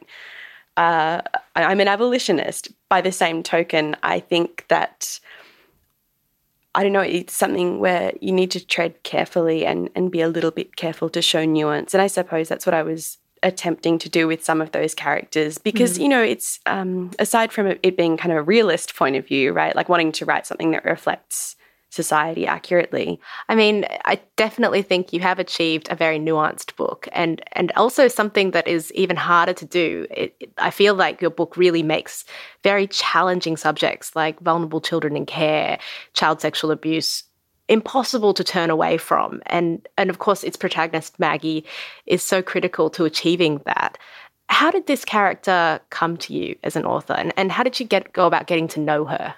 Uh, 0.76 1.22
I'm 1.56 1.80
an 1.80 1.88
abolitionist. 1.88 2.68
By 2.88 3.00
the 3.00 3.10
same 3.12 3.42
token, 3.42 3.96
I 4.02 4.20
think 4.20 4.64
that 4.68 5.18
I 6.74 6.82
don't 6.82 6.92
know. 6.92 7.00
It's 7.00 7.34
something 7.34 7.80
where 7.80 8.12
you 8.20 8.32
need 8.32 8.50
to 8.52 8.64
tread 8.64 9.02
carefully 9.02 9.66
and 9.66 9.90
and 9.94 10.10
be 10.10 10.20
a 10.20 10.28
little 10.28 10.50
bit 10.50 10.76
careful 10.76 11.08
to 11.10 11.22
show 11.22 11.44
nuance. 11.44 11.94
And 11.94 12.02
I 12.02 12.06
suppose 12.06 12.48
that's 12.48 12.66
what 12.66 12.74
I 12.74 12.82
was 12.82 13.18
attempting 13.42 13.98
to 13.98 14.08
do 14.08 14.26
with 14.26 14.44
some 14.44 14.60
of 14.60 14.72
those 14.72 14.94
characters 14.94 15.58
because 15.58 15.98
mm. 15.98 16.02
you 16.02 16.08
know 16.08 16.22
it's 16.22 16.60
um, 16.66 17.10
aside 17.18 17.52
from 17.52 17.66
it 17.82 17.96
being 17.96 18.16
kind 18.16 18.32
of 18.32 18.38
a 18.38 18.42
realist 18.42 18.96
point 18.96 19.16
of 19.16 19.26
view 19.26 19.52
right 19.52 19.76
like 19.76 19.88
wanting 19.88 20.12
to 20.12 20.24
write 20.24 20.46
something 20.46 20.72
that 20.72 20.84
reflects 20.84 21.56
society 21.90 22.46
accurately. 22.46 23.20
I 23.48 23.54
mean, 23.54 23.86
I 24.04 24.20
definitely 24.36 24.82
think 24.82 25.12
you 25.12 25.20
have 25.20 25.38
achieved 25.38 25.88
a 25.90 25.96
very 25.96 26.18
nuanced 26.18 26.76
book 26.76 27.08
and 27.12 27.42
and 27.52 27.72
also 27.76 28.08
something 28.08 28.50
that 28.50 28.68
is 28.68 28.92
even 28.92 29.16
harder 29.16 29.54
to 29.54 29.64
do. 29.64 30.06
It, 30.10 30.36
it, 30.40 30.52
I 30.58 30.70
feel 30.70 30.94
like 30.94 31.20
your 31.20 31.30
book 31.30 31.56
really 31.56 31.82
makes 31.82 32.24
very 32.62 32.86
challenging 32.86 33.56
subjects 33.56 34.14
like 34.14 34.40
vulnerable 34.40 34.80
children 34.80 35.16
in 35.16 35.26
care, 35.26 35.78
child 36.12 36.40
sexual 36.40 36.70
abuse 36.70 37.24
impossible 37.68 38.32
to 38.32 38.42
turn 38.42 38.70
away 38.70 38.96
from 38.96 39.42
and 39.44 39.86
and 39.98 40.08
of 40.08 40.18
course 40.18 40.42
its 40.42 40.56
protagonist 40.56 41.18
Maggie 41.18 41.66
is 42.06 42.22
so 42.22 42.42
critical 42.42 42.88
to 42.90 43.04
achieving 43.04 43.60
that. 43.66 43.98
How 44.48 44.70
did 44.70 44.86
this 44.86 45.04
character 45.04 45.78
come 45.90 46.16
to 46.18 46.32
you 46.32 46.56
as 46.64 46.76
an 46.76 46.86
author 46.86 47.12
and, 47.12 47.34
and 47.36 47.52
how 47.52 47.62
did 47.62 47.78
you 47.78 47.84
get 47.86 48.12
go 48.14 48.26
about 48.26 48.46
getting 48.46 48.68
to 48.68 48.80
know 48.80 49.04
her? 49.04 49.34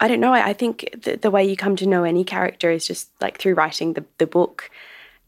I 0.00 0.08
don't 0.08 0.20
know. 0.20 0.32
I, 0.32 0.48
I 0.48 0.52
think 0.54 0.88
the, 1.02 1.16
the 1.16 1.30
way 1.30 1.44
you 1.44 1.56
come 1.56 1.76
to 1.76 1.86
know 1.86 2.04
any 2.04 2.24
character 2.24 2.70
is 2.70 2.86
just 2.86 3.10
like 3.20 3.38
through 3.38 3.54
writing 3.54 3.92
the, 3.92 4.04
the 4.18 4.26
book 4.26 4.70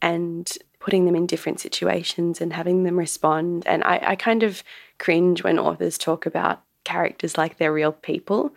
and 0.01 0.51
putting 0.79 1.05
them 1.05 1.15
in 1.15 1.27
different 1.27 1.59
situations 1.59 2.41
and 2.41 2.51
having 2.51 2.83
them 2.83 2.97
respond. 2.97 3.63
And 3.65 3.83
I, 3.83 4.01
I 4.03 4.15
kind 4.15 4.43
of 4.43 4.63
cringe 4.97 5.43
when 5.43 5.59
authors 5.59 5.97
talk 5.97 6.25
about 6.25 6.61
characters 6.83 7.37
like 7.37 7.57
they're 7.57 7.71
real 7.71 7.93
people. 7.93 8.53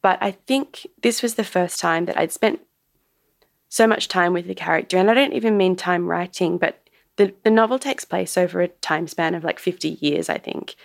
But 0.00 0.18
I 0.22 0.30
think 0.30 0.86
this 1.02 1.20
was 1.20 1.34
the 1.34 1.44
first 1.44 1.80
time 1.80 2.06
that 2.06 2.16
I'd 2.16 2.32
spent 2.32 2.60
so 3.68 3.86
much 3.86 4.08
time 4.08 4.32
with 4.32 4.46
the 4.46 4.54
character. 4.54 4.96
And 4.96 5.10
I 5.10 5.14
don't 5.14 5.32
even 5.32 5.56
mean 5.56 5.76
time 5.76 6.06
writing, 6.06 6.56
but 6.56 6.88
the, 7.16 7.34
the 7.42 7.50
novel 7.50 7.78
takes 7.78 8.04
place 8.04 8.38
over 8.38 8.60
a 8.60 8.68
time 8.68 9.08
span 9.08 9.34
of 9.34 9.44
like 9.44 9.58
50 9.58 9.98
years, 10.00 10.28
I 10.28 10.38
think. 10.38 10.76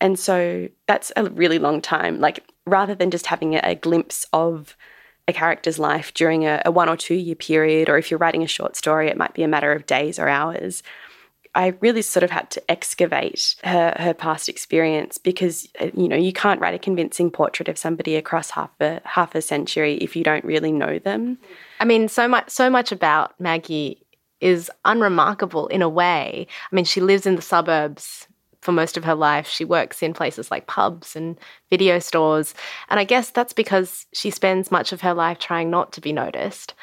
And 0.00 0.18
so 0.18 0.68
that's 0.86 1.12
a 1.16 1.30
really 1.30 1.58
long 1.58 1.80
time. 1.80 2.20
Like, 2.20 2.44
rather 2.66 2.94
than 2.94 3.10
just 3.10 3.26
having 3.26 3.54
a, 3.54 3.74
glimpse 3.74 4.26
of 4.32 4.76
a 5.28 5.32
character's 5.32 5.78
life 5.78 6.12
during 6.14 6.46
a, 6.46 6.62
a, 6.64 6.70
one 6.70 6.88
or 6.88 6.96
two 6.96 7.14
year 7.14 7.34
period, 7.34 7.88
or 7.88 7.98
if 7.98 8.10
you're 8.10 8.18
writing 8.18 8.42
a 8.42 8.48
short 8.48 8.76
story, 8.76 9.08
it 9.08 9.16
might 9.16 9.34
be 9.34 9.42
a 9.42 9.48
matter 9.48 9.72
of 9.72 9.86
days 9.86 10.18
or 10.18 10.28
hours. 10.28 10.82
I 11.54 11.68
really 11.80 12.02
sort 12.02 12.22
of 12.22 12.30
had 12.30 12.50
to 12.50 12.70
excavate 12.70 13.56
her, 13.64 13.94
her 13.98 14.12
past 14.12 14.48
experience 14.48 15.16
because 15.16 15.66
uh, 15.80 15.88
you 15.94 16.06
know 16.06 16.16
you 16.16 16.32
can't 16.32 16.60
write 16.60 16.74
a 16.74 16.78
convincing 16.78 17.30
portrait 17.30 17.68
of 17.68 17.78
somebody 17.78 18.14
across 18.14 18.50
half 18.50 18.70
a 18.80 19.00
half 19.04 19.34
a 19.34 19.40
century 19.40 19.94
if 19.94 20.14
you 20.14 20.22
don't 20.22 20.44
really 20.44 20.70
know 20.70 20.98
them. 20.98 21.38
I 21.80 21.86
mean, 21.86 22.08
so 22.08 22.28
much 22.28 22.50
so 22.50 22.68
much 22.68 22.92
about 22.92 23.40
Maggie 23.40 24.06
is 24.40 24.70
unremarkable 24.84 25.66
in 25.68 25.80
a 25.80 25.88
way. 25.88 26.46
I 26.70 26.74
mean, 26.74 26.84
she 26.84 27.00
lives 27.00 27.24
in 27.24 27.36
the 27.36 27.42
suburbs 27.42 28.28
for 28.66 28.72
most 28.72 28.96
of 28.96 29.04
her 29.04 29.14
life. 29.14 29.48
She 29.48 29.64
works 29.64 30.02
in 30.02 30.12
places 30.12 30.50
like 30.50 30.66
pubs 30.66 31.16
and 31.16 31.38
video 31.70 32.00
stores. 32.00 32.52
And 32.90 33.00
I 33.00 33.04
guess 33.04 33.30
that's 33.30 33.52
because 33.52 34.06
she 34.12 34.28
spends 34.28 34.72
much 34.72 34.92
of 34.92 35.00
her 35.00 35.14
life 35.14 35.38
trying 35.38 35.70
not 35.70 35.92
to 35.92 36.00
be 36.00 36.12
noticed. 36.12 36.74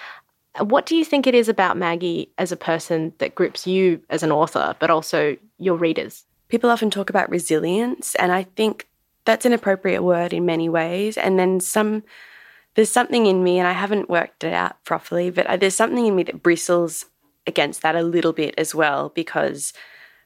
What 0.59 0.85
do 0.85 0.95
you 0.95 1.03
think 1.03 1.27
it 1.27 1.35
is 1.35 1.49
about 1.49 1.77
Maggie 1.77 2.31
as 2.37 2.51
a 2.51 2.57
person 2.57 3.13
that 3.17 3.35
grips 3.35 3.67
you 3.67 4.01
as 4.09 4.23
an 4.23 4.31
author, 4.31 4.75
but 4.79 4.89
also 4.89 5.35
your 5.59 5.75
readers? 5.75 6.23
People 6.47 6.69
often 6.69 6.89
talk 6.89 7.09
about 7.09 7.29
resilience, 7.29 8.15
and 8.15 8.31
I 8.31 8.43
think 8.55 8.87
that's 9.25 9.45
an 9.45 9.53
appropriate 9.53 10.03
word 10.03 10.31
in 10.31 10.45
many 10.45 10.69
ways. 10.69 11.17
And 11.17 11.37
then 11.37 11.59
some, 11.59 12.03
there's 12.75 12.91
something 12.91 13.25
in 13.25 13.43
me, 13.43 13.59
and 13.59 13.67
I 13.67 13.73
haven't 13.73 14.09
worked 14.09 14.43
it 14.43 14.53
out 14.53 14.81
properly, 14.85 15.31
but 15.31 15.59
there's 15.59 15.75
something 15.75 16.05
in 16.05 16.15
me 16.15 16.23
that 16.23 16.43
bristles 16.43 17.07
against 17.45 17.81
that 17.81 17.95
a 17.95 18.03
little 18.03 18.31
bit 18.31 18.53
as 18.57 18.73
well, 18.73 19.09
because 19.09 19.73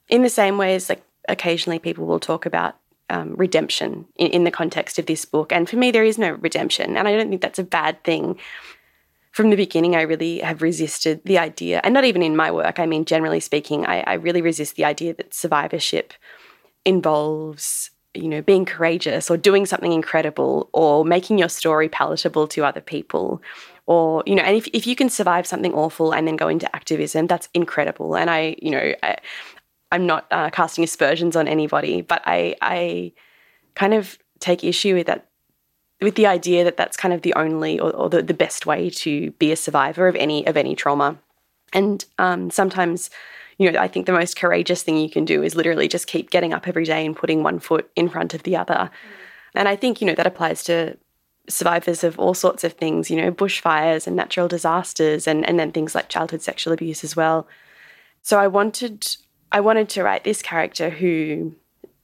in 0.09 0.21
the 0.21 0.29
same 0.29 0.57
way 0.57 0.75
as 0.75 0.89
like 0.89 1.03
occasionally 1.27 1.79
people 1.79 2.05
will 2.05 2.19
talk 2.19 2.45
about 2.45 2.75
um, 3.09 3.35
redemption 3.35 4.05
in, 4.15 4.27
in 4.27 4.43
the 4.43 4.51
context 4.51 4.99
of 4.99 5.05
this 5.05 5.25
book. 5.25 5.51
And 5.51 5.69
for 5.69 5.77
me, 5.77 5.91
there 5.91 6.03
is 6.03 6.17
no 6.17 6.31
redemption. 6.31 6.97
And 6.97 7.07
I 7.07 7.15
don't 7.15 7.29
think 7.29 7.41
that's 7.41 7.59
a 7.59 7.63
bad 7.63 8.03
thing. 8.03 8.37
From 9.31 9.49
the 9.49 9.55
beginning, 9.55 9.95
I 9.95 10.01
really 10.01 10.39
have 10.39 10.63
resisted 10.63 11.21
the 11.23 11.37
idea, 11.37 11.79
and 11.83 11.93
not 11.93 12.05
even 12.05 12.23
in 12.23 12.35
my 12.35 12.49
work, 12.49 12.79
I 12.79 12.87
mean, 12.87 13.05
generally 13.05 13.39
speaking, 13.39 13.85
I, 13.85 13.99
I 14.07 14.13
really 14.13 14.41
resist 14.41 14.75
the 14.75 14.85
idea 14.85 15.13
that 15.13 15.31
survivorship 15.31 16.13
involves 16.85 17.91
you 18.13 18.27
know 18.27 18.41
being 18.41 18.65
courageous 18.65 19.29
or 19.29 19.37
doing 19.37 19.65
something 19.65 19.91
incredible 19.91 20.69
or 20.73 21.05
making 21.05 21.37
your 21.37 21.49
story 21.49 21.87
palatable 21.89 22.47
to 22.47 22.65
other 22.65 22.81
people 22.81 23.41
or 23.85 24.23
you 24.25 24.35
know 24.35 24.41
and 24.41 24.55
if, 24.55 24.67
if 24.73 24.87
you 24.87 24.95
can 24.95 25.09
survive 25.09 25.45
something 25.45 25.73
awful 25.73 26.13
and 26.13 26.27
then 26.27 26.35
go 26.35 26.47
into 26.47 26.73
activism 26.75 27.27
that's 27.27 27.49
incredible 27.53 28.15
and 28.15 28.29
i 28.29 28.55
you 28.61 28.71
know 28.71 28.93
I, 29.03 29.17
I'm 29.91 30.05
not 30.05 30.27
uh, 30.31 30.49
casting 30.49 30.83
aspersions 30.83 31.35
on 31.35 31.47
anybody, 31.47 32.01
but 32.01 32.21
I, 32.25 32.55
I 32.61 33.13
kind 33.75 33.93
of 33.93 34.17
take 34.39 34.63
issue 34.63 34.95
with 34.95 35.07
that, 35.07 35.27
with 36.01 36.15
the 36.15 36.27
idea 36.27 36.63
that 36.63 36.77
that's 36.77 36.97
kind 36.97 37.13
of 37.13 37.21
the 37.21 37.33
only 37.35 37.79
or, 37.79 37.91
or 37.91 38.09
the, 38.09 38.21
the 38.21 38.33
best 38.33 38.65
way 38.65 38.89
to 38.89 39.31
be 39.31 39.51
a 39.51 39.55
survivor 39.55 40.07
of 40.07 40.15
any 40.15 40.45
of 40.45 40.57
any 40.57 40.75
trauma. 40.75 41.17
And 41.73 42.03
um, 42.17 42.49
sometimes, 42.49 43.09
you 43.57 43.71
know, 43.71 43.79
I 43.79 43.87
think 43.87 44.05
the 44.05 44.11
most 44.11 44.37
courageous 44.37 44.83
thing 44.83 44.97
you 44.97 45.09
can 45.09 45.25
do 45.25 45.43
is 45.43 45.55
literally 45.55 45.87
just 45.87 46.07
keep 46.07 46.29
getting 46.29 46.53
up 46.53 46.67
every 46.67 46.85
day 46.85 47.05
and 47.05 47.15
putting 47.15 47.43
one 47.43 47.59
foot 47.59 47.89
in 47.95 48.09
front 48.09 48.33
of 48.33 48.43
the 48.43 48.55
other. 48.55 48.73
Mm. 48.73 48.89
And 49.55 49.67
I 49.67 49.75
think, 49.75 50.01
you 50.01 50.07
know, 50.07 50.15
that 50.15 50.27
applies 50.27 50.63
to 50.63 50.97
survivors 51.49 52.03
of 52.03 52.19
all 52.19 52.33
sorts 52.33 52.63
of 52.63 52.73
things, 52.73 53.09
you 53.09 53.17
know, 53.17 53.31
bushfires 53.31 54.05
and 54.05 54.15
natural 54.15 54.47
disasters 54.47 55.27
and, 55.27 55.47
and 55.47 55.57
then 55.57 55.71
things 55.71 55.95
like 55.95 56.09
childhood 56.09 56.41
sexual 56.41 56.73
abuse 56.73 57.03
as 57.03 57.15
well. 57.15 57.47
So 58.21 58.37
I 58.37 58.47
wanted 58.47 59.07
I 59.51 59.59
wanted 59.61 59.89
to 59.89 60.03
write 60.03 60.23
this 60.23 60.41
character 60.41 60.89
who 60.89 61.55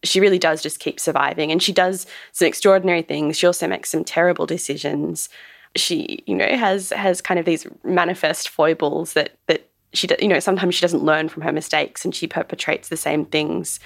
she 0.03 0.19
really 0.19 0.39
does 0.39 0.61
just 0.61 0.79
keep 0.79 0.99
surviving 0.99 1.51
and 1.51 1.61
she 1.61 1.71
does 1.71 2.05
some 2.31 2.47
extraordinary 2.47 3.01
things. 3.01 3.37
She 3.37 3.47
also 3.47 3.67
makes 3.67 3.89
some 3.89 4.03
terrible 4.03 4.45
decisions. 4.45 5.29
She, 5.75 6.23
you 6.27 6.35
know, 6.35 6.47
has 6.47 6.89
has 6.91 7.21
kind 7.21 7.39
of 7.39 7.45
these 7.45 7.65
manifest 7.83 8.49
foibles 8.49 9.13
that 9.13 9.37
that 9.47 9.69
she, 9.93 10.07
you 10.19 10.27
know, 10.27 10.39
sometimes 10.39 10.75
she 10.75 10.81
doesn't 10.81 11.03
learn 11.03 11.29
from 11.29 11.43
her 11.43 11.51
mistakes 11.51 12.03
and 12.03 12.13
she 12.13 12.27
perpetrates 12.27 12.89
the 12.89 12.97
same 12.97 13.25
things 13.25 13.79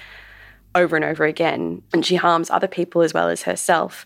over 0.75 0.95
and 0.95 1.05
over 1.05 1.25
again 1.25 1.81
and 1.93 2.05
she 2.05 2.15
harms 2.15 2.49
other 2.49 2.67
people 2.67 3.01
as 3.01 3.13
well 3.13 3.29
as 3.29 3.43
herself. 3.43 4.05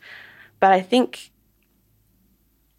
But 0.60 0.72
I 0.72 0.82
think 0.82 1.31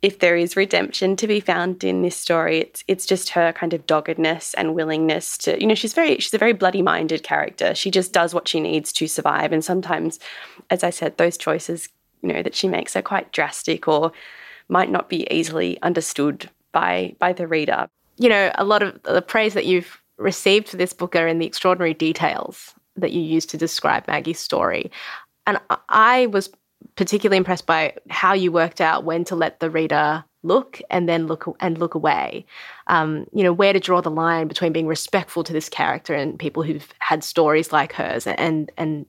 if 0.02 0.18
there 0.18 0.36
is 0.36 0.56
redemption 0.56 1.14
to 1.16 1.28
be 1.28 1.38
found 1.38 1.84
in 1.84 2.02
this 2.02 2.16
story, 2.16 2.58
it's 2.58 2.84
it's 2.88 3.06
just 3.06 3.30
her 3.30 3.52
kind 3.52 3.72
of 3.72 3.86
doggedness 3.86 4.52
and 4.54 4.74
willingness 4.74 5.38
to, 5.38 5.58
you 5.60 5.66
know, 5.66 5.76
she's 5.76 5.94
very 5.94 6.16
she's 6.18 6.34
a 6.34 6.38
very 6.38 6.52
bloody 6.52 6.82
minded 6.82 7.22
character. 7.22 7.74
She 7.74 7.90
just 7.90 8.12
does 8.12 8.34
what 8.34 8.48
she 8.48 8.58
needs 8.58 8.92
to 8.94 9.06
survive. 9.06 9.52
And 9.52 9.64
sometimes, 9.64 10.18
as 10.70 10.82
I 10.82 10.90
said, 10.90 11.16
those 11.16 11.38
choices, 11.38 11.88
you 12.20 12.32
know, 12.32 12.42
that 12.42 12.56
she 12.56 12.66
makes 12.66 12.96
are 12.96 13.02
quite 13.02 13.32
drastic 13.32 13.86
or 13.86 14.12
might 14.68 14.90
not 14.90 15.08
be 15.08 15.26
easily 15.30 15.80
understood 15.82 16.50
by 16.72 17.14
by 17.20 17.32
the 17.32 17.46
reader. 17.46 17.88
You 18.18 18.28
know, 18.28 18.50
a 18.56 18.64
lot 18.64 18.82
of 18.82 19.00
the 19.04 19.22
praise 19.22 19.54
that 19.54 19.66
you've 19.66 20.02
received 20.18 20.68
for 20.68 20.76
this 20.76 20.92
book 20.92 21.14
are 21.14 21.28
in 21.28 21.38
the 21.38 21.46
extraordinary 21.46 21.94
details 21.94 22.74
that 22.96 23.12
you 23.12 23.22
use 23.22 23.46
to 23.46 23.56
describe 23.56 24.06
Maggie's 24.08 24.40
story. 24.40 24.90
And 25.46 25.58
I 25.88 26.26
was 26.26 26.50
particularly 26.96 27.38
impressed 27.38 27.66
by 27.66 27.94
how 28.10 28.32
you 28.32 28.52
worked 28.52 28.80
out 28.80 29.04
when 29.04 29.24
to 29.24 29.36
let 29.36 29.60
the 29.60 29.70
reader 29.70 30.24
look 30.42 30.80
and 30.90 31.08
then 31.08 31.26
look 31.26 31.56
and 31.60 31.78
look 31.78 31.94
away. 31.94 32.44
Um, 32.88 33.26
you 33.32 33.42
know, 33.42 33.52
where 33.52 33.72
to 33.72 33.80
draw 33.80 34.00
the 34.00 34.10
line 34.10 34.48
between 34.48 34.72
being 34.72 34.86
respectful 34.86 35.44
to 35.44 35.52
this 35.52 35.68
character 35.68 36.14
and 36.14 36.38
people 36.38 36.62
who've 36.62 36.92
had 36.98 37.24
stories 37.24 37.72
like 37.72 37.92
hers 37.92 38.26
and 38.26 38.70
and 38.76 39.06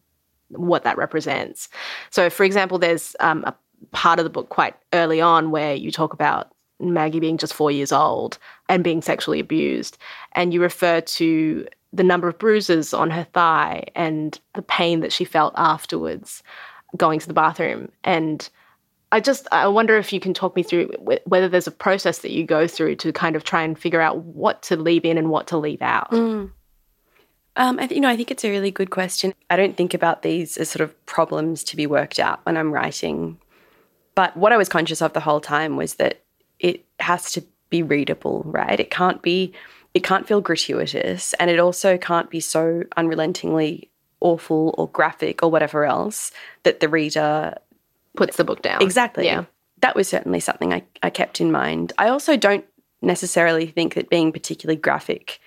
what 0.50 0.84
that 0.84 0.98
represents. 0.98 1.70
So, 2.12 2.30
for 2.30 2.44
example, 2.44 2.78
there's 2.78 3.16
um, 3.20 3.44
a 3.46 3.56
part 3.92 4.20
of 4.20 4.24
the 4.24 4.30
book 4.30 4.50
quite 4.50 4.76
early 4.94 5.20
on 5.20 5.52
where 5.52 5.74
you 5.74 5.92
talk 5.92 6.14
about 6.14 6.52
Maggie 6.80 7.20
being 7.20 7.38
just 7.38 7.54
four 7.54 7.72
years 7.72 7.92
old 7.92 8.38
and 8.70 8.84
being 8.84 9.02
sexually 9.02 9.40
abused, 9.40 9.98
and 10.34 10.54
you 10.54 10.62
refer 10.62 11.02
to 11.02 11.68
the 11.92 12.04
number 12.04 12.28
of 12.28 12.40
bruises 12.40 12.94
on 12.94 13.12
her 13.12 13.24
thigh 13.34 13.84
and 13.96 14.40
the 14.56 14.64
pain 14.64 15.02
that 15.02 15.14
she 15.14 15.24
felt 15.24 15.54
afterwards 15.56 16.42
going 16.98 17.20
to 17.20 17.28
the 17.28 17.34
bathroom 17.34 17.92
and 18.04 18.50
I 19.14 19.20
just 19.20 19.48
I 19.52 19.68
wonder 19.68 19.96
if 19.98 20.12
you 20.12 20.20
can 20.20 20.34
talk 20.34 20.56
me 20.56 20.64
through 20.64 20.88
whether 21.26 21.48
there's 21.48 21.68
a 21.68 21.72
process 21.72 22.20
that 22.20 22.32
you 22.32 22.44
go 22.44 22.68
through 22.68 22.96
to 22.96 23.14
kind 23.14 23.36
of 23.36 23.44
try 23.44 23.62
and 23.62 23.78
figure 23.78 24.02
out 24.02 24.18
what 24.18 24.64
to 24.64 24.76
leave 24.76 25.06
in 25.06 25.20
and 25.20 25.30
what 25.30 25.46
to 25.48 25.58
leave 25.58 25.84
out. 25.84 26.10
Mm. 26.10 26.50
Um, 27.56 27.80
I 27.80 27.86
th- 27.86 27.92
you 27.92 28.02
know, 28.02 28.10
I 28.10 28.18
think 28.18 28.32
it's 28.32 28.44
a 28.44 28.50
really 28.50 28.72
good 28.72 28.90
question. 28.90 29.36
I 29.52 29.56
don't 29.56 29.78
think 29.78 29.94
about 29.94 30.24
these 30.24 30.58
as 30.58 30.70
sort 30.70 30.82
of 30.82 31.06
problems 31.06 31.64
to 31.66 31.76
be 31.76 31.86
worked 31.86 32.18
out 32.18 32.44
when 32.48 32.58
I'm 32.58 32.72
writing, 32.72 33.38
but 34.16 34.36
what 34.36 34.52
I 34.52 34.58
was 34.58 34.68
conscious 34.68 35.00
of 35.00 35.14
the 35.14 35.20
whole 35.20 35.42
time 35.42 35.78
was 35.78 35.96
that 35.96 36.24
it 36.60 36.84
has 37.00 37.32
to 37.34 37.44
be 37.70 37.84
readable, 37.84 38.42
right? 38.48 38.80
It 38.80 38.90
can't 38.90 39.22
be, 39.22 39.54
it 39.94 40.04
can't 40.04 40.28
feel 40.28 40.42
gratuitous, 40.42 41.34
and 41.34 41.52
it 41.52 41.60
also 41.60 42.00
can't 42.00 42.32
be 42.32 42.40
so 42.40 42.84
unrelentingly 42.98 43.92
awful 44.24 44.74
or 44.78 44.88
graphic 44.90 45.44
or 45.44 45.52
whatever 45.52 45.86
else 45.86 46.32
that 46.64 46.80
the 46.80 46.90
reader 46.90 47.56
puts 48.16 48.38
the 48.38 48.44
book 48.44 48.62
down. 48.62 48.82
Exactly. 48.82 49.26
Yeah. 49.26 49.46
That 49.82 49.96
was 49.96 50.08
certainly 50.08 50.40
something 50.40 50.74
I, 50.74 50.84
I 51.04 51.10
kept 51.10 51.42
in 51.42 51.52
mind. 51.52 51.94
I 51.98 52.08
also 52.08 52.38
don't 52.38 52.66
necessarily 53.02 53.68
think 53.68 53.96
that 53.96 54.10
being 54.10 54.32
particularly 54.32 54.80
graphic 54.80 55.40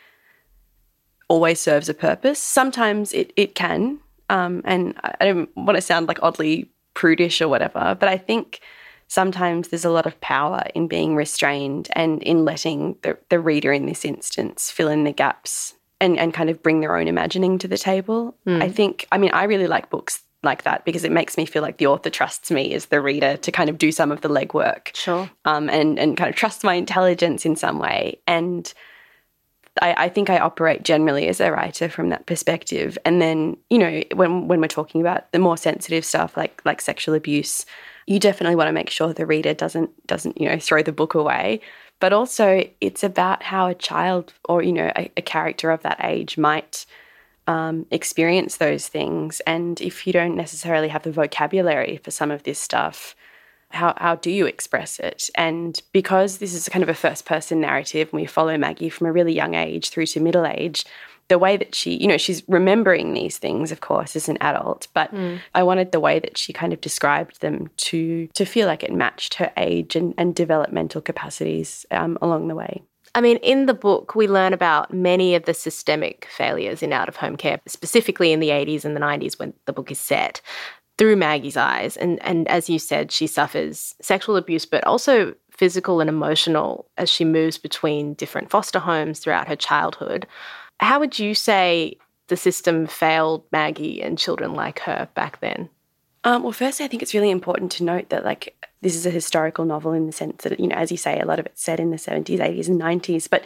always 1.28 1.58
serves 1.58 1.88
a 1.88 1.94
purpose. 1.94 2.38
Sometimes 2.38 3.12
it, 3.12 3.32
it 3.36 3.54
can. 3.54 3.98
Um, 4.28 4.62
and 4.64 4.94
I 5.02 5.24
don't 5.24 5.48
want 5.56 5.76
to 5.76 5.82
sound 5.82 6.06
like 6.06 6.22
oddly 6.22 6.70
prudish 6.94 7.40
or 7.40 7.48
whatever, 7.48 7.96
but 7.98 8.08
I 8.08 8.18
think 8.18 8.60
sometimes 9.08 9.68
there's 9.68 9.84
a 9.84 9.90
lot 9.90 10.06
of 10.06 10.20
power 10.20 10.64
in 10.74 10.88
being 10.88 11.14
restrained 11.14 11.88
and 11.92 12.22
in 12.22 12.44
letting 12.44 12.96
the, 13.02 13.16
the 13.30 13.38
reader 13.38 13.72
in 13.72 13.86
this 13.86 14.04
instance 14.04 14.70
fill 14.70 14.88
in 14.88 15.04
the 15.04 15.12
gaps 15.12 15.75
and, 16.00 16.18
and 16.18 16.34
kind 16.34 16.50
of 16.50 16.62
bring 16.62 16.80
their 16.80 16.96
own 16.96 17.08
imagining 17.08 17.58
to 17.58 17.68
the 17.68 17.78
table. 17.78 18.36
Mm. 18.46 18.62
I 18.62 18.68
think, 18.68 19.06
I 19.12 19.18
mean, 19.18 19.30
I 19.32 19.44
really 19.44 19.66
like 19.66 19.90
books 19.90 20.22
like 20.42 20.62
that 20.62 20.84
because 20.84 21.04
it 21.04 21.12
makes 21.12 21.36
me 21.36 21.46
feel 21.46 21.62
like 21.62 21.78
the 21.78 21.86
author 21.86 22.10
trusts 22.10 22.50
me 22.50 22.74
as 22.74 22.86
the 22.86 23.00
reader 23.00 23.36
to 23.36 23.52
kind 23.52 23.68
of 23.70 23.78
do 23.78 23.90
some 23.90 24.12
of 24.12 24.20
the 24.20 24.28
legwork. 24.28 24.94
Sure. 24.94 25.30
Um, 25.44 25.68
and, 25.68 25.98
and 25.98 26.16
kind 26.16 26.30
of 26.30 26.36
trust 26.36 26.64
my 26.64 26.74
intelligence 26.74 27.44
in 27.44 27.56
some 27.56 27.78
way. 27.78 28.20
And 28.26 28.72
I, 29.82 30.04
I, 30.04 30.08
think 30.08 30.30
I 30.30 30.38
operate 30.38 30.82
generally 30.82 31.28
as 31.28 31.40
a 31.40 31.50
writer 31.52 31.88
from 31.88 32.08
that 32.10 32.26
perspective. 32.26 32.96
And 33.04 33.20
then, 33.20 33.56
you 33.70 33.78
know, 33.78 34.02
when 34.14 34.48
when 34.48 34.60
we're 34.60 34.68
talking 34.68 35.00
about 35.00 35.30
the 35.32 35.38
more 35.38 35.56
sensitive 35.56 36.04
stuff 36.04 36.36
like 36.36 36.62
like 36.64 36.80
sexual 36.80 37.14
abuse, 37.14 37.66
you 38.06 38.18
definitely 38.18 38.56
want 38.56 38.68
to 38.68 38.72
make 38.72 38.90
sure 38.90 39.12
the 39.12 39.26
reader 39.26 39.54
doesn't 39.54 40.06
doesn't, 40.06 40.40
you 40.40 40.48
know, 40.48 40.58
throw 40.58 40.82
the 40.82 40.92
book 40.92 41.14
away. 41.14 41.60
But 42.00 42.12
also 42.12 42.68
it's 42.80 43.02
about 43.02 43.42
how 43.42 43.68
a 43.68 43.74
child 43.74 44.34
or, 44.44 44.62
you 44.62 44.72
know, 44.72 44.92
a, 44.96 45.10
a 45.16 45.22
character 45.22 45.70
of 45.70 45.82
that 45.82 46.00
age 46.02 46.36
might 46.36 46.84
um, 47.46 47.86
experience 47.90 48.56
those 48.56 48.88
things. 48.88 49.40
And 49.40 49.80
if 49.80 50.06
you 50.06 50.12
don't 50.12 50.36
necessarily 50.36 50.88
have 50.88 51.04
the 51.04 51.12
vocabulary 51.12 51.98
for 52.02 52.10
some 52.10 52.30
of 52.30 52.42
this 52.42 52.58
stuff, 52.58 53.14
how, 53.70 53.94
how 53.96 54.16
do 54.16 54.30
you 54.30 54.46
express 54.46 54.98
it? 54.98 55.30
And 55.34 55.80
because 55.92 56.38
this 56.38 56.54
is 56.54 56.68
kind 56.68 56.82
of 56.82 56.88
a 56.88 56.94
first 56.94 57.24
person 57.24 57.60
narrative 57.60 58.08
and 58.12 58.20
we 58.20 58.26
follow 58.26 58.56
Maggie 58.56 58.88
from 58.88 59.06
a 59.06 59.12
really 59.12 59.32
young 59.32 59.54
age 59.54 59.90
through 59.90 60.06
to 60.06 60.20
middle 60.20 60.46
age, 60.46 60.84
the 61.28 61.38
way 61.38 61.56
that 61.56 61.74
she, 61.74 61.96
you 61.96 62.06
know, 62.06 62.16
she's 62.16 62.42
remembering 62.48 63.12
these 63.12 63.38
things, 63.38 63.72
of 63.72 63.80
course, 63.80 64.14
as 64.16 64.28
an 64.28 64.38
adult, 64.40 64.88
but 64.94 65.12
mm. 65.12 65.40
I 65.54 65.62
wanted 65.62 65.92
the 65.92 66.00
way 66.00 66.18
that 66.18 66.38
she 66.38 66.52
kind 66.52 66.72
of 66.72 66.80
described 66.80 67.40
them 67.40 67.68
to 67.78 68.28
to 68.28 68.44
feel 68.44 68.66
like 68.66 68.82
it 68.82 68.92
matched 68.92 69.34
her 69.34 69.52
age 69.56 69.96
and, 69.96 70.14
and 70.18 70.34
developmental 70.34 71.00
capacities 71.00 71.86
um, 71.90 72.18
along 72.22 72.48
the 72.48 72.54
way. 72.54 72.82
I 73.14 73.22
mean, 73.22 73.38
in 73.38 73.64
the 73.64 73.74
book, 73.74 74.14
we 74.14 74.28
learn 74.28 74.52
about 74.52 74.92
many 74.92 75.34
of 75.34 75.44
the 75.44 75.54
systemic 75.54 76.28
failures 76.30 76.82
in 76.82 76.92
out 76.92 77.08
of 77.08 77.16
home 77.16 77.36
care, 77.36 77.60
specifically 77.66 78.30
in 78.30 78.40
the 78.40 78.50
80s 78.50 78.84
and 78.84 78.94
the 78.94 79.00
90s 79.00 79.38
when 79.38 79.54
the 79.64 79.72
book 79.72 79.90
is 79.90 79.98
set 79.98 80.42
through 80.98 81.16
Maggie's 81.16 81.56
eyes. 81.56 81.96
And, 81.96 82.22
and 82.22 82.46
as 82.48 82.68
you 82.68 82.78
said, 82.78 83.10
she 83.10 83.26
suffers 83.26 83.94
sexual 84.02 84.36
abuse, 84.36 84.66
but 84.66 84.84
also 84.84 85.34
physical 85.50 86.00
and 86.00 86.10
emotional 86.10 86.90
as 86.98 87.08
she 87.08 87.24
moves 87.24 87.56
between 87.56 88.14
different 88.14 88.50
foster 88.50 88.78
homes 88.78 89.18
throughout 89.18 89.48
her 89.48 89.56
childhood. 89.56 90.26
How 90.78 91.00
would 91.00 91.18
you 91.18 91.34
say 91.34 91.96
the 92.28 92.36
system 92.36 92.86
failed 92.86 93.44
Maggie 93.52 94.02
and 94.02 94.18
children 94.18 94.54
like 94.54 94.80
her 94.80 95.08
back 95.14 95.40
then? 95.40 95.68
Um, 96.24 96.42
well, 96.42 96.52
firstly, 96.52 96.84
I 96.84 96.88
think 96.88 97.02
it's 97.02 97.14
really 97.14 97.30
important 97.30 97.70
to 97.72 97.84
note 97.84 98.08
that, 98.08 98.24
like, 98.24 98.56
this 98.82 98.96
is 98.96 99.06
a 99.06 99.10
historical 99.10 99.64
novel 99.64 99.92
in 99.92 100.06
the 100.06 100.12
sense 100.12 100.42
that, 100.42 100.58
you 100.58 100.66
know, 100.66 100.76
as 100.76 100.90
you 100.90 100.96
say, 100.96 101.20
a 101.20 101.24
lot 101.24 101.38
of 101.38 101.46
it's 101.46 101.62
set 101.62 101.78
in 101.78 101.90
the 101.90 101.96
70s, 101.96 102.40
80s, 102.40 102.68
and 102.68 102.80
90s, 102.80 103.30
but 103.30 103.44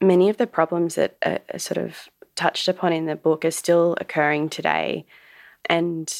many 0.00 0.28
of 0.28 0.36
the 0.36 0.46
problems 0.46 0.96
that 0.96 1.16
are 1.24 1.58
sort 1.58 1.78
of 1.78 2.08
touched 2.34 2.68
upon 2.68 2.92
in 2.92 3.06
the 3.06 3.16
book 3.16 3.44
are 3.44 3.50
still 3.50 3.96
occurring 4.00 4.48
today. 4.48 5.06
And 5.66 6.12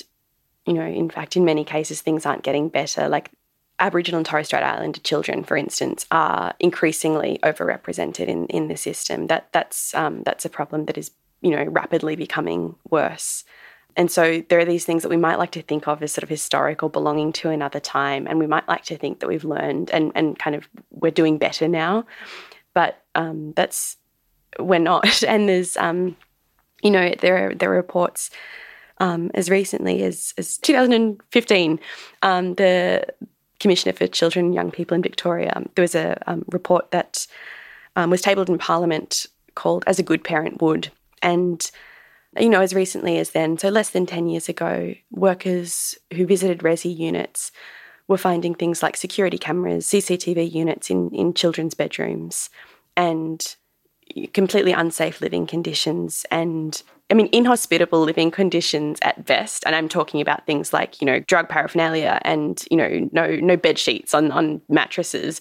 you 0.69 0.75
know, 0.75 0.85
in 0.85 1.09
fact, 1.09 1.35
in 1.35 1.47
many 1.47 1.65
cases, 1.65 2.03
things 2.03 2.27
aren't 2.27 2.43
getting 2.43 2.69
better. 2.69 3.09
Like 3.09 3.31
Aboriginal 3.81 4.19
and 4.19 4.27
Torres 4.27 4.47
Strait 4.47 4.63
Islander 4.63 5.01
children, 5.01 5.45
for 5.45 5.57
instance, 5.57 6.07
are 6.11 6.55
increasingly 6.59 7.39
overrepresented 7.43 8.27
in, 8.27 8.47
in 8.47 8.69
the 8.69 8.77
system. 8.77 9.29
That 9.29 9.49
that's 9.53 9.95
um, 9.95 10.23
that's 10.25 10.45
a 10.45 10.51
problem 10.51 10.87
that 10.87 10.99
is 10.99 11.11
you 11.41 11.51
know 11.51 11.65
rapidly 11.65 12.17
becoming 12.17 12.75
worse. 12.91 13.45
And 13.97 14.11
so 14.11 14.45
there 14.49 14.61
are 14.61 14.65
these 14.65 14.85
things 14.85 15.03
that 15.03 15.09
we 15.09 15.17
might 15.17 15.39
like 15.39 15.51
to 15.53 15.63
think 15.63 15.89
of 15.89 16.03
as 16.03 16.13
sort 16.13 16.23
of 16.23 16.29
historical, 16.29 16.89
belonging 16.89 17.33
to 17.35 17.51
another 17.51 17.81
time, 17.81 18.27
and 18.27 18.39
we 18.39 18.47
might 18.47 18.69
like 18.69 18.85
to 18.85 18.97
think 18.97 19.21
that 19.21 19.29
we've 19.29 19.45
learned 19.45 19.91
and 19.91 20.13
and 20.15 20.39
kind 20.39 20.57
of 20.57 20.69
we're 20.91 21.11
doing 21.11 21.39
better 21.39 21.69
now, 21.69 22.07
but 22.75 23.03
um, 23.15 23.53
that's 23.57 23.97
we're 24.59 24.79
not. 24.79 25.23
And 25.29 25.49
there's 25.49 25.77
um, 25.77 26.17
you 26.83 26.91
know 26.91 27.15
there 27.21 27.49
are, 27.49 27.55
there 27.55 27.73
are 27.73 27.77
reports 27.77 28.31
um, 29.01 29.31
as 29.35 29.51
recently 29.51 30.03
as, 30.03 30.35
as 30.39 30.59
2015, 30.59 31.81
um, 32.23 32.55
the 32.55 33.07
Commissioner 33.61 33.93
for 33.93 34.07
Children 34.07 34.47
and 34.47 34.55
Young 34.55 34.71
People 34.71 34.95
in 34.95 35.03
Victoria, 35.03 35.53
um, 35.57 35.69
there 35.75 35.83
was 35.83 35.95
a 35.95 36.21
um, 36.27 36.45
report 36.51 36.91
that 36.91 37.27
um, 37.97 38.11
was 38.11 38.23
tabled 38.23 38.49
in 38.49 38.59
Parliament 38.59 39.27
called 39.55 39.85
As 39.87 39.99
a 39.99 40.05
Good 40.05 40.23
Parent 40.23 40.63
Would. 40.63 40.91
And, 41.23 41.69
you 42.39 42.49
know, 42.49 42.61
as 42.61 42.75
recently 42.75 43.19
as 43.19 43.31
then, 43.31 43.59
so 43.59 43.69
less 43.69 43.91
than 43.91 44.07
10 44.07 44.29
years 44.29 44.49
ago, 44.49 44.95
workers 45.11 45.97
who 46.13 46.27
visited 46.27 46.61
Resi 46.61 46.97
units 46.97 47.51
were 48.07 48.17
finding 48.17 48.55
things 48.55 48.83
like 48.83 48.97
security 48.97 49.39
cameras, 49.39 49.87
CCTV 49.87 50.51
units 50.51 50.91
in, 50.91 51.11
in 51.11 51.35
children's 51.35 51.75
bedrooms, 51.75 52.51
and 52.97 53.57
completely 54.33 54.73
unsafe 54.73 55.21
living 55.21 55.47
conditions 55.47 56.25
and 56.31 56.83
I 57.11 57.15
mean, 57.15 57.29
inhospitable 57.33 58.01
living 58.01 58.31
conditions 58.31 58.99
at 59.03 59.25
best. 59.25 59.65
And 59.65 59.75
I'm 59.75 59.89
talking 59.89 60.21
about 60.21 60.45
things 60.45 60.73
like, 60.73 61.01
you 61.01 61.07
know, 61.07 61.21
drug 61.21 61.49
paraphernalia 61.49 62.21
and, 62.23 62.63
you 62.71 62.77
know, 62.77 63.09
no 63.13 63.37
no 63.37 63.57
bed 63.57 63.79
sheets 63.79 64.13
on, 64.13 64.31
on 64.31 64.61
mattresses. 64.69 65.41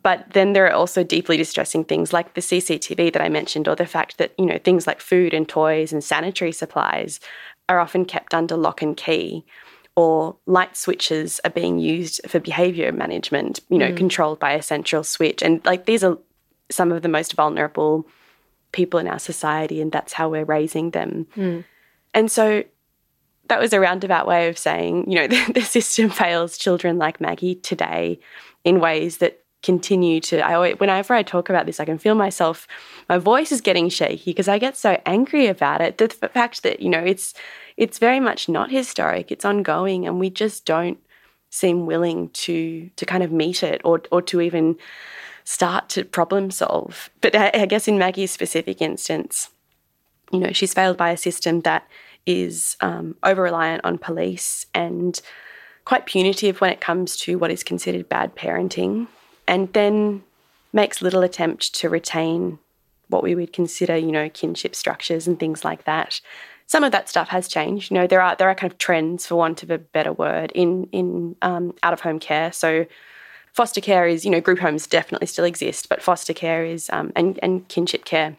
But 0.00 0.32
then 0.32 0.52
there 0.52 0.66
are 0.66 0.72
also 0.72 1.02
deeply 1.02 1.36
distressing 1.36 1.84
things 1.84 2.12
like 2.12 2.34
the 2.34 2.40
CCTV 2.40 3.12
that 3.12 3.22
I 3.22 3.28
mentioned, 3.28 3.66
or 3.66 3.74
the 3.74 3.86
fact 3.86 4.18
that, 4.18 4.32
you 4.38 4.46
know, 4.46 4.58
things 4.58 4.86
like 4.86 5.00
food 5.00 5.34
and 5.34 5.48
toys 5.48 5.92
and 5.92 6.04
sanitary 6.04 6.52
supplies 6.52 7.18
are 7.68 7.80
often 7.80 8.04
kept 8.04 8.32
under 8.34 8.56
lock 8.56 8.80
and 8.80 8.96
key, 8.96 9.44
or 9.96 10.36
light 10.46 10.76
switches 10.76 11.40
are 11.44 11.50
being 11.50 11.78
used 11.78 12.20
for 12.28 12.38
behavior 12.38 12.92
management, 12.92 13.60
you 13.68 13.78
know, 13.78 13.90
mm. 13.90 13.96
controlled 13.96 14.38
by 14.38 14.52
a 14.52 14.62
central 14.62 15.02
switch. 15.02 15.42
And 15.42 15.64
like 15.64 15.86
these 15.86 16.04
are 16.04 16.18
some 16.70 16.92
of 16.92 17.02
the 17.02 17.08
most 17.08 17.32
vulnerable 17.32 18.06
people 18.72 19.00
in 19.00 19.08
our 19.08 19.18
society, 19.18 19.80
and 19.80 19.92
that's 19.92 20.12
how 20.12 20.28
we're 20.28 20.44
raising 20.44 20.90
them. 20.90 21.26
Mm. 21.36 21.64
And 22.14 22.30
so 22.30 22.64
that 23.48 23.60
was 23.60 23.72
a 23.72 23.80
roundabout 23.80 24.26
way 24.26 24.48
of 24.48 24.58
saying, 24.58 25.10
you 25.10 25.18
know, 25.18 25.26
the, 25.46 25.52
the, 25.52 25.62
system 25.62 26.10
fails 26.10 26.58
children 26.58 26.98
like 26.98 27.20
Maggie 27.20 27.54
today 27.54 28.20
in 28.64 28.80
ways 28.80 29.18
that 29.18 29.42
continue 29.62 30.20
to. 30.20 30.40
I 30.40 30.54
always, 30.54 30.78
whenever 30.78 31.14
I 31.14 31.22
talk 31.22 31.48
about 31.48 31.66
this, 31.66 31.80
I 31.80 31.84
can 31.84 31.98
feel 31.98 32.14
myself, 32.14 32.66
my 33.08 33.18
voice 33.18 33.50
is 33.50 33.60
getting 33.60 33.88
shaky 33.88 34.30
because 34.30 34.48
I 34.48 34.58
get 34.58 34.76
so 34.76 35.00
angry 35.04 35.46
about 35.46 35.80
it. 35.80 35.98
The 35.98 36.08
fact 36.08 36.62
that 36.62 36.80
you 36.80 36.88
know 36.88 37.02
it's 37.02 37.34
it's 37.76 37.98
very 37.98 38.20
much 38.20 38.48
not 38.48 38.70
historic; 38.70 39.32
it's 39.32 39.44
ongoing, 39.44 40.06
and 40.06 40.20
we 40.20 40.30
just 40.30 40.64
don't 40.64 40.98
seem 41.50 41.86
willing 41.86 42.28
to 42.30 42.90
to 42.96 43.06
kind 43.06 43.22
of 43.22 43.32
meet 43.32 43.62
it 43.62 43.80
or 43.84 44.02
or 44.12 44.22
to 44.22 44.40
even 44.40 44.76
start 45.48 45.88
to 45.88 46.04
problem 46.04 46.50
solve. 46.50 47.08
But 47.22 47.34
I, 47.34 47.64
guess 47.64 47.88
in 47.88 47.96
Maggie's 47.96 48.30
specific 48.30 48.82
instance, 48.82 49.48
you 50.30 50.40
know, 50.40 50.52
she's 50.52 50.74
failed 50.74 50.98
by 50.98 51.08
a 51.08 51.16
system 51.16 51.62
that 51.62 51.88
is 52.26 52.76
um, 52.82 53.16
over 53.22 53.44
reliant 53.44 53.82
on 53.82 53.96
police 53.96 54.66
and 54.74 55.18
quite 55.86 56.04
punitive 56.04 56.60
when 56.60 56.70
it 56.70 56.82
comes 56.82 57.16
to 57.16 57.38
what 57.38 57.50
is 57.50 57.64
considered 57.64 58.10
bad 58.10 58.36
parenting, 58.36 59.06
and 59.46 59.72
then 59.72 60.22
makes 60.74 61.00
little 61.00 61.22
attempt 61.22 61.74
to 61.76 61.88
retain 61.88 62.58
what 63.08 63.22
we 63.22 63.34
would 63.34 63.54
consider, 63.54 63.96
you 63.96 64.12
know, 64.12 64.28
kinship 64.28 64.74
structures 64.74 65.26
and 65.26 65.40
things 65.40 65.64
like 65.64 65.84
that. 65.84 66.20
Some 66.66 66.84
of 66.84 66.92
that 66.92 67.08
stuff 67.08 67.28
has 67.28 67.48
changed. 67.48 67.90
You 67.90 67.94
know, 67.94 68.06
there 68.06 68.20
are 68.20 68.36
there 68.36 68.50
are 68.50 68.54
kind 68.54 68.70
of 68.70 68.76
trends, 68.76 69.26
for 69.26 69.36
want 69.36 69.62
of 69.62 69.70
a 69.70 69.78
better 69.78 70.12
word, 70.12 70.52
in 70.54 70.90
in 70.92 71.36
um, 71.40 71.74
out 71.82 71.94
of 71.94 72.02
home 72.02 72.18
care. 72.18 72.52
So 72.52 72.84
foster 73.52 73.80
care 73.80 74.06
is, 74.06 74.24
you 74.24 74.30
know, 74.30 74.40
group 74.40 74.58
homes 74.58 74.86
definitely 74.86 75.26
still 75.26 75.44
exist, 75.44 75.88
but 75.88 76.02
foster 76.02 76.34
care 76.34 76.64
is, 76.64 76.88
um, 76.90 77.12
and, 77.16 77.38
and 77.42 77.66
kinship 77.68 78.04
care 78.04 78.36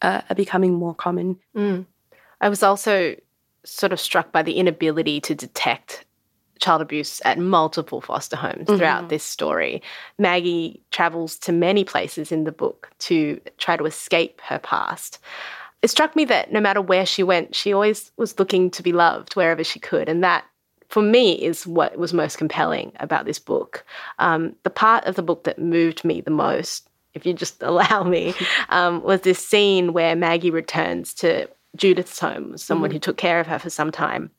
uh, 0.00 0.22
are 0.28 0.36
becoming 0.36 0.74
more 0.74 0.94
common. 0.94 1.38
Mm. 1.56 1.86
I 2.40 2.48
was 2.48 2.62
also 2.62 3.16
sort 3.64 3.92
of 3.92 4.00
struck 4.00 4.32
by 4.32 4.42
the 4.42 4.54
inability 4.54 5.20
to 5.20 5.34
detect 5.34 6.04
child 6.62 6.80
abuse 6.80 7.20
at 7.24 7.38
multiple 7.38 8.00
foster 8.00 8.36
homes 8.36 8.66
throughout 8.66 9.00
mm-hmm. 9.00 9.08
this 9.08 9.24
story. 9.24 9.82
Maggie 10.18 10.80
travels 10.92 11.36
to 11.38 11.52
many 11.52 11.84
places 11.84 12.30
in 12.30 12.44
the 12.44 12.52
book 12.52 12.88
to 13.00 13.40
try 13.58 13.76
to 13.76 13.84
escape 13.84 14.40
her 14.42 14.60
past. 14.60 15.18
It 15.82 15.90
struck 15.90 16.14
me 16.14 16.24
that 16.26 16.52
no 16.52 16.60
matter 16.60 16.80
where 16.80 17.04
she 17.04 17.24
went, 17.24 17.56
she 17.56 17.72
always 17.72 18.12
was 18.16 18.38
looking 18.38 18.70
to 18.70 18.82
be 18.82 18.92
loved 18.92 19.34
wherever 19.34 19.64
she 19.64 19.80
could, 19.80 20.08
and 20.08 20.22
that 20.22 20.44
for 20.92 21.00
me 21.00 21.32
is 21.32 21.66
what 21.66 21.96
was 21.96 22.12
most 22.12 22.36
compelling 22.36 22.92
about 23.00 23.24
this 23.24 23.38
book. 23.38 23.82
Um, 24.18 24.54
the 24.62 24.68
part 24.68 25.06
of 25.06 25.14
the 25.14 25.22
book 25.22 25.44
that 25.44 25.58
moved 25.58 26.04
me 26.04 26.20
the 26.20 26.30
most, 26.30 26.86
if 27.14 27.24
you 27.24 27.32
just 27.32 27.62
allow 27.62 28.02
me, 28.02 28.34
um, 28.68 29.02
was 29.02 29.22
this 29.22 29.38
scene 29.38 29.94
where 29.94 30.14
Maggie 30.14 30.50
returns 30.50 31.14
to 31.14 31.48
Judith's 31.76 32.18
home, 32.18 32.58
someone 32.58 32.90
mm-hmm. 32.90 32.96
who 32.96 33.00
took 33.00 33.16
care 33.16 33.40
of 33.40 33.46
her 33.46 33.58
for 33.58 33.70
some 33.70 33.90
time. 33.90 34.30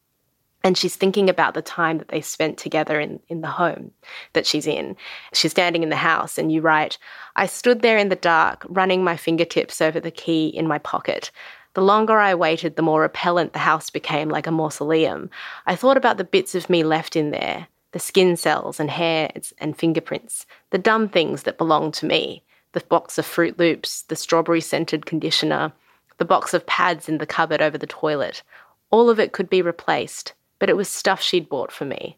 And 0.64 0.78
she's 0.78 0.96
thinking 0.96 1.28
about 1.28 1.56
the 1.56 1.62
time 1.64 1.98
that 1.98 2.10
they 2.10 2.22
spent 2.22 2.60
together 2.60 3.00
in, 3.00 3.20
in 3.30 3.42
the 3.42 3.48
home 3.48 3.90
that 4.34 4.46
she's 4.46 4.68
in. 4.68 4.96
She's 5.34 5.52
standing 5.52 5.82
in 5.82 5.90
the 5.90 5.96
house, 5.96 6.38
and 6.38 6.52
you 6.52 6.62
write, 6.62 7.00
I 7.36 7.48
stood 7.48 7.82
there 7.82 7.98
in 7.98 8.10
the 8.10 8.16
dark, 8.16 8.64
running 8.70 9.04
my 9.04 9.18
fingertips 9.18 9.82
over 9.82 10.00
the 10.00 10.12
key 10.12 10.50
in 10.50 10.68
my 10.68 10.78
pocket. 10.78 11.32
The 11.74 11.82
longer 11.82 12.20
I 12.20 12.36
waited, 12.36 12.76
the 12.76 12.82
more 12.82 13.02
repellent 13.02 13.54
the 13.54 13.60
house 13.60 13.90
became 13.90 14.30
like 14.30 14.48
a 14.48 14.52
mausoleum. 14.52 15.30
I 15.66 15.76
thought 15.76 15.98
about 15.98 16.18
the 16.18 16.24
bits 16.24 16.54
of 16.56 16.70
me 16.70 16.84
left 16.84 17.16
in 17.16 17.32
there, 17.32 17.68
the 17.94 18.00
skin 18.00 18.36
cells 18.38 18.80
and 18.80 18.92
hairs 18.92 19.54
and 19.58 19.78
fingerprints, 19.78 20.46
the 20.70 20.78
dumb 20.78 21.10
things 21.10 21.44
that 21.44 21.58
belonged 21.58 21.96
to 21.96 22.06
me, 22.06 22.44
the 22.74 22.82
box 22.82 23.18
of 23.18 23.26
Froot 23.26 23.58
Loops, 23.58 24.04
the 24.04 24.16
strawberry 24.16 24.62
scented 24.62 25.06
conditioner, 25.06 25.72
the 26.18 26.26
box 26.26 26.54
of 26.54 26.66
pads 26.66 27.10
in 27.10 27.18
the 27.18 27.26
cupboard 27.26 27.62
over 27.62 27.78
the 27.78 27.88
toilet. 27.88 28.44
All 28.92 29.10
of 29.10 29.20
it 29.20 29.32
could 29.32 29.50
be 29.50 29.62
replaced, 29.62 30.34
but 30.60 30.70
it 30.70 30.78
was 30.78 30.90
stuff 30.90 31.22
she'd 31.22 31.50
bought 31.50 31.72
for 31.72 31.86
me. 31.86 32.18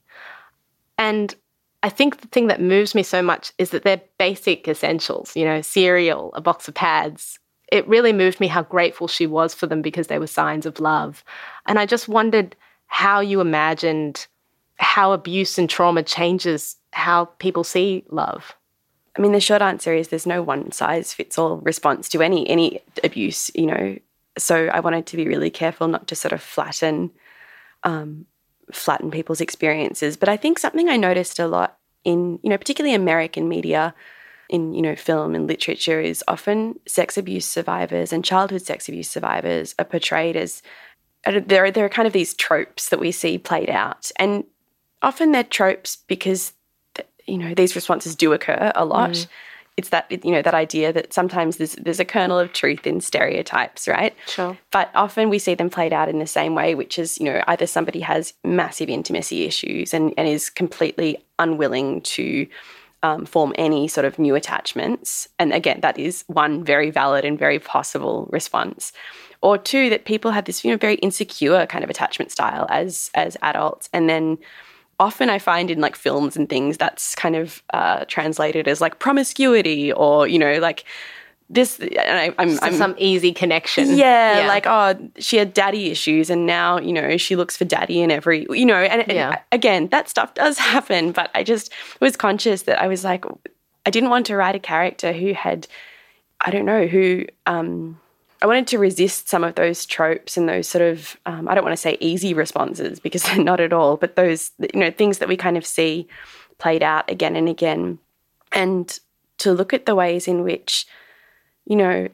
And 0.97 1.33
I 1.81 1.89
think 1.89 2.21
the 2.21 2.27
thing 2.27 2.47
that 2.47 2.61
moves 2.61 2.95
me 2.95 3.03
so 3.03 3.21
much 3.21 3.53
is 3.57 3.69
that 3.69 3.83
they're 3.83 4.01
basic 4.17 4.67
essentials, 4.67 5.35
you 5.35 5.45
know, 5.45 5.61
cereal, 5.61 6.31
a 6.33 6.41
box 6.41 6.67
of 6.67 6.73
pads. 6.73 7.39
It 7.71 7.87
really 7.87 8.13
moved 8.13 8.39
me 8.39 8.47
how 8.47 8.63
grateful 8.63 9.07
she 9.07 9.27
was 9.27 9.53
for 9.53 9.67
them 9.67 9.81
because 9.81 10.07
they 10.07 10.19
were 10.19 10.27
signs 10.27 10.65
of 10.65 10.79
love. 10.79 11.23
And 11.65 11.79
I 11.79 11.85
just 11.85 12.07
wondered 12.07 12.55
how 12.87 13.19
you 13.19 13.41
imagined 13.41 14.27
how 14.77 15.13
abuse 15.13 15.57
and 15.57 15.69
trauma 15.69 16.03
changes 16.03 16.75
how 16.91 17.25
people 17.25 17.63
see 17.63 18.03
love. 18.09 18.55
I 19.17 19.21
mean, 19.21 19.31
the 19.31 19.39
short 19.39 19.61
answer 19.61 19.93
is 19.93 20.09
there's 20.09 20.27
no 20.27 20.41
one 20.41 20.71
size 20.71 21.13
fits 21.13 21.37
all 21.37 21.57
response 21.57 22.09
to 22.09 22.21
any 22.21 22.47
any 22.49 22.81
abuse, 23.03 23.49
you 23.55 23.65
know. 23.65 23.97
So 24.37 24.67
I 24.67 24.81
wanted 24.81 25.05
to 25.07 25.17
be 25.17 25.27
really 25.27 25.49
careful 25.49 25.87
not 25.87 26.07
to 26.07 26.15
sort 26.15 26.33
of 26.33 26.41
flatten 26.41 27.11
um, 27.83 28.25
flatten 28.71 29.11
people's 29.11 29.41
experiences. 29.41 30.17
But 30.17 30.29
I 30.29 30.37
think 30.37 30.59
something 30.59 30.89
I 30.89 30.97
noticed 30.97 31.39
a 31.39 31.47
lot 31.47 31.77
in, 32.03 32.39
you 32.43 32.49
know, 32.49 32.57
particularly 32.57 32.95
American 32.95 33.47
media, 33.47 33.95
in 34.49 34.73
you 34.73 34.81
know 34.81 34.95
film 34.95 35.35
and 35.35 35.47
literature, 35.47 35.99
is 35.99 36.23
often 36.27 36.79
sex 36.87 37.17
abuse 37.17 37.45
survivors 37.45 38.13
and 38.13 38.23
childhood 38.23 38.61
sex 38.61 38.87
abuse 38.87 39.09
survivors 39.09 39.75
are 39.79 39.85
portrayed 39.85 40.35
as 40.35 40.61
there. 41.25 41.71
There 41.71 41.85
are 41.85 41.89
kind 41.89 42.07
of 42.07 42.13
these 42.13 42.33
tropes 42.33 42.89
that 42.89 42.99
we 42.99 43.11
see 43.11 43.37
played 43.37 43.69
out, 43.69 44.11
and 44.17 44.43
often 45.01 45.31
they're 45.31 45.43
tropes 45.43 45.97
because 46.07 46.53
you 47.25 47.37
know 47.37 47.53
these 47.53 47.75
responses 47.75 48.15
do 48.15 48.33
occur 48.33 48.71
a 48.75 48.85
lot. 48.85 49.11
Mm. 49.11 49.27
It's 49.77 49.89
that 49.89 50.09
you 50.23 50.31
know 50.31 50.41
that 50.41 50.53
idea 50.53 50.93
that 50.93 51.13
sometimes 51.13 51.57
there's 51.57 51.73
there's 51.73 51.99
a 51.99 52.05
kernel 52.05 52.39
of 52.39 52.53
truth 52.53 52.87
in 52.87 53.01
stereotypes, 53.01 53.87
right? 53.87 54.15
Sure. 54.25 54.57
But 54.71 54.89
often 54.95 55.29
we 55.29 55.37
see 55.37 55.53
them 55.53 55.69
played 55.69 55.91
out 55.91 56.07
in 56.07 56.19
the 56.19 56.27
same 56.27 56.55
way, 56.55 56.75
which 56.75 56.97
is 56.97 57.17
you 57.19 57.25
know 57.25 57.43
either 57.47 57.67
somebody 57.67 57.99
has 57.99 58.33
massive 58.43 58.89
intimacy 58.89 59.43
issues 59.43 59.93
and, 59.93 60.13
and 60.17 60.27
is 60.27 60.49
completely 60.49 61.17
unwilling 61.39 62.01
to 62.01 62.47
um, 63.05 63.25
form 63.25 63.53
any 63.57 63.87
sort 63.87 64.05
of 64.05 64.17
new 64.17 64.35
attachments, 64.35 65.27
and 65.37 65.53
again 65.53 65.79
that 65.81 65.99
is 65.99 66.23
one 66.27 66.63
very 66.63 66.89
valid 66.89 67.23
and 67.25 67.37
very 67.37 67.59
possible 67.59 68.27
response. 68.31 68.91
Or 69.41 69.57
two 69.59 69.89
that 69.91 70.05
people 70.05 70.31
have 70.31 70.45
this 70.45 70.63
you 70.63 70.71
know 70.71 70.77
very 70.77 70.95
insecure 70.95 71.65
kind 71.67 71.83
of 71.83 71.89
attachment 71.89 72.31
style 72.31 72.65
as 72.69 73.11
as 73.13 73.37
adults. 73.41 73.89
And 73.93 74.09
then 74.09 74.37
often 74.99 75.29
I 75.29 75.39
find 75.39 75.69
in 75.69 75.81
like 75.81 75.95
films 75.95 76.35
and 76.37 76.49
things 76.49 76.77
that's 76.77 77.15
kind 77.15 77.35
of 77.35 77.61
uh, 77.73 78.05
translated 78.07 78.67
as 78.67 78.81
like 78.81 78.99
promiscuity 78.99 79.91
or 79.91 80.27
you 80.27 80.39
know 80.39 80.57
like 80.59 80.85
this 81.49 81.79
and 81.79 81.99
I, 81.99 82.33
am 82.39 82.57
I'm 82.61 82.73
some 82.73 82.95
easy 82.97 83.31
connection. 83.31 83.95
Yeah, 83.95 84.39
yeah, 84.39 84.47
like 84.47 84.65
oh, 84.65 84.95
she 85.17 85.37
had 85.37 85.53
daddy 85.53 85.91
issues, 85.91 86.29
and 86.29 86.45
now 86.45 86.79
you 86.79 86.91
know 86.91 87.17
she 87.17 87.35
looks 87.35 87.55
for 87.55 87.65
daddy 87.65 88.01
in 88.01 88.11
every 88.11 88.47
you 88.49 88.65
know. 88.65 88.75
And, 88.75 89.05
yeah. 89.07 89.29
and 89.29 89.39
again, 89.51 89.87
that 89.89 90.09
stuff 90.09 90.33
does 90.33 90.57
happen, 90.73 91.11
but 91.11 91.29
I 91.35 91.43
just 91.43 91.71
was 91.99 92.17
conscious 92.17 92.63
that 92.63 92.81
I 92.81 92.87
was 92.87 93.03
like, 93.03 93.25
I 93.85 93.91
didn't 93.91 94.09
want 94.09 94.25
to 94.27 94.35
write 94.35 94.55
a 94.55 94.59
character 94.59 95.13
who 95.13 95.33
had, 95.33 95.67
I 96.41 96.49
don't 96.49 96.65
know, 96.65 96.87
who 96.87 97.25
um, 97.45 97.99
I 98.41 98.47
wanted 98.47 98.67
to 98.67 98.79
resist 98.79 99.29
some 99.29 99.43
of 99.43 99.55
those 99.55 99.85
tropes 99.85 100.37
and 100.37 100.49
those 100.49 100.67
sort 100.67 100.83
of 100.83 101.15
um, 101.27 101.47
I 101.47 101.53
don't 101.53 101.63
want 101.63 101.73
to 101.73 101.81
say 101.81 101.97
easy 101.99 102.33
responses 102.33 102.99
because 102.99 103.23
they're 103.25 103.43
not 103.43 103.59
at 103.59 103.73
all, 103.73 103.97
but 103.97 104.15
those 104.15 104.51
you 104.73 104.79
know 104.79 104.89
things 104.89 105.19
that 105.19 105.27
we 105.27 105.37
kind 105.37 105.57
of 105.57 105.65
see 105.65 106.07
played 106.57 106.81
out 106.81 107.09
again 107.09 107.35
and 107.35 107.47
again, 107.47 107.99
and 108.51 108.99
to 109.37 109.53
look 109.53 109.73
at 109.73 109.85
the 109.85 109.93
ways 109.93 110.27
in 110.27 110.43
which 110.43 110.87
you 111.65 111.75
know 111.75 112.07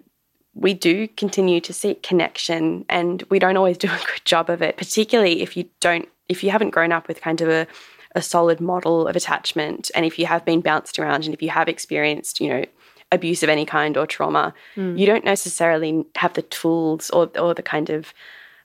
we 0.53 0.73
do 0.73 1.07
continue 1.07 1.61
to 1.61 1.71
seek 1.73 2.03
connection 2.03 2.83
and 2.89 3.23
we 3.29 3.39
don't 3.39 3.55
always 3.55 3.77
do 3.77 3.87
a 3.87 3.97
good 4.05 4.25
job 4.25 4.49
of 4.49 4.61
it, 4.61 4.77
particularly 4.77 5.41
if 5.41 5.55
you 5.55 5.69
don't 5.79 6.07
if 6.29 6.43
you 6.43 6.51
haven't 6.51 6.71
grown 6.71 6.91
up 6.91 7.07
with 7.07 7.21
kind 7.21 7.41
of 7.41 7.49
a 7.49 7.67
a 8.13 8.21
solid 8.21 8.59
model 8.59 9.07
of 9.07 9.15
attachment 9.15 9.89
and 9.95 10.05
if 10.05 10.19
you 10.19 10.25
have 10.25 10.43
been 10.43 10.59
bounced 10.59 10.99
around 10.99 11.23
and 11.23 11.33
if 11.33 11.41
you 11.41 11.49
have 11.49 11.69
experienced 11.69 12.41
you 12.41 12.49
know 12.49 12.65
abuse 13.11 13.43
of 13.43 13.49
any 13.49 13.65
kind 13.65 13.97
or 13.97 14.07
trauma, 14.07 14.53
mm. 14.75 14.97
you 14.97 15.05
don't 15.05 15.25
necessarily 15.25 16.05
have 16.15 16.33
the 16.33 16.41
tools 16.43 17.09
or, 17.11 17.29
or 17.37 17.53
the 17.53 17.61
kind 17.61 17.89
of 17.89 18.13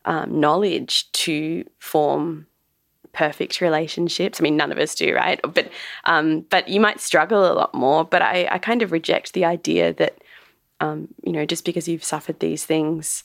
um, 0.04 0.40
knowledge 0.40 1.10
to 1.12 1.64
form 1.78 2.46
perfect 3.12 3.60
relationships. 3.60 4.40
I 4.40 4.42
mean, 4.42 4.56
none 4.56 4.70
of 4.70 4.78
us 4.78 4.94
do, 4.94 5.14
right? 5.14 5.40
But 5.42 5.70
um, 6.04 6.42
but 6.42 6.68
you 6.68 6.80
might 6.80 7.00
struggle 7.00 7.50
a 7.50 7.54
lot 7.54 7.74
more. 7.74 8.04
But 8.04 8.22
I, 8.22 8.46
I 8.50 8.58
kind 8.58 8.82
of 8.82 8.92
reject 8.92 9.32
the 9.32 9.44
idea 9.44 9.92
that 9.94 10.18
um, 10.80 11.08
you 11.22 11.32
know 11.32 11.46
just 11.46 11.64
because 11.64 11.88
you've 11.88 12.04
suffered 12.04 12.40
these 12.40 12.64
things. 12.64 13.24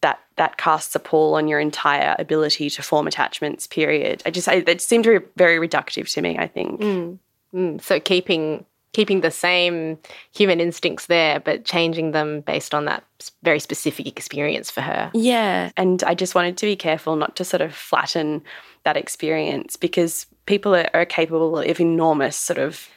That, 0.00 0.20
that 0.36 0.58
casts 0.58 0.94
a 0.94 0.98
pall 0.98 1.34
on 1.34 1.48
your 1.48 1.58
entire 1.58 2.14
ability 2.18 2.68
to 2.68 2.82
form 2.82 3.06
attachments. 3.06 3.66
Period. 3.66 4.22
I 4.26 4.30
just 4.30 4.46
I, 4.48 4.56
it 4.66 4.82
seemed 4.82 5.04
very, 5.06 5.20
very 5.36 5.56
reductive 5.66 6.12
to 6.12 6.20
me. 6.20 6.36
I 6.38 6.46
think. 6.46 6.78
Mm. 6.78 7.18
Mm. 7.54 7.80
So 7.80 7.98
keeping 8.00 8.66
keeping 8.94 9.20
the 9.20 9.30
same 9.30 9.98
human 10.32 10.60
instincts 10.60 11.06
there, 11.06 11.40
but 11.40 11.64
changing 11.64 12.12
them 12.12 12.40
based 12.40 12.72
on 12.72 12.86
that 12.86 13.04
very 13.42 13.58
specific 13.58 14.06
experience 14.06 14.70
for 14.70 14.80
her. 14.80 15.10
Yeah. 15.12 15.70
And 15.76 16.02
I 16.04 16.14
just 16.14 16.34
wanted 16.34 16.56
to 16.58 16.66
be 16.66 16.76
careful 16.76 17.16
not 17.16 17.36
to 17.36 17.44
sort 17.44 17.60
of 17.60 17.74
flatten 17.74 18.42
that 18.84 18.96
experience 18.96 19.76
because 19.76 20.26
people 20.46 20.74
are, 20.74 20.88
are 20.94 21.04
capable 21.04 21.58
of 21.58 21.80
enormous 21.80 22.36
sort 22.36 22.58
of 22.58 22.88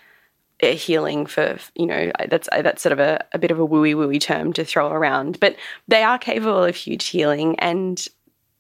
healing 0.59 1.25
for 1.25 1.57
you 1.75 1.85
know 1.85 2.11
that's 2.29 2.49
that's 2.51 2.81
sort 2.81 2.93
of 2.93 2.99
a, 2.99 3.23
a 3.33 3.37
bit 3.37 3.51
of 3.51 3.59
a 3.59 3.67
wooey 3.67 3.93
wooey 3.93 4.19
term 4.19 4.51
to 4.51 4.65
throw 4.65 4.89
around 4.89 5.39
but 5.39 5.55
they 5.87 6.01
are 6.01 6.17
capable 6.17 6.63
of 6.63 6.75
huge 6.75 7.05
healing 7.05 7.57
and 7.59 8.07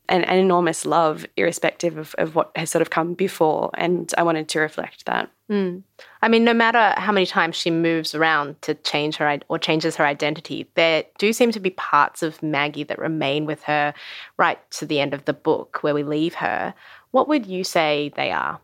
an, 0.09 0.23
an 0.23 0.37
enormous 0.37 0.85
love, 0.85 1.25
irrespective 1.35 1.97
of, 1.97 2.15
of 2.17 2.35
what 2.35 2.51
has 2.55 2.69
sort 2.69 2.81
of 2.81 2.89
come 2.89 3.13
before. 3.13 3.69
And 3.73 4.11
I 4.17 4.23
wanted 4.23 4.47
to 4.49 4.59
reflect 4.59 5.05
that. 5.05 5.29
Mm. 5.49 5.83
I 6.21 6.27
mean, 6.27 6.43
no 6.43 6.53
matter 6.53 6.99
how 6.99 7.11
many 7.11 7.25
times 7.25 7.55
she 7.55 7.71
moves 7.71 8.15
around 8.15 8.61
to 8.63 8.73
change 8.75 9.17
her 9.17 9.39
or 9.49 9.59
changes 9.59 9.95
her 9.95 10.05
identity, 10.05 10.67
there 10.75 11.03
do 11.17 11.33
seem 11.33 11.51
to 11.51 11.59
be 11.59 11.71
parts 11.71 12.23
of 12.23 12.41
Maggie 12.41 12.83
that 12.83 12.99
remain 12.99 13.45
with 13.45 13.63
her 13.63 13.93
right 14.37 14.59
to 14.71 14.85
the 14.85 14.99
end 14.99 15.13
of 15.13 15.25
the 15.25 15.33
book 15.33 15.79
where 15.81 15.93
we 15.93 16.03
leave 16.03 16.35
her. 16.35 16.73
What 17.11 17.27
would 17.27 17.45
you 17.45 17.63
say 17.63 18.11
they 18.15 18.31
are? 18.31 18.59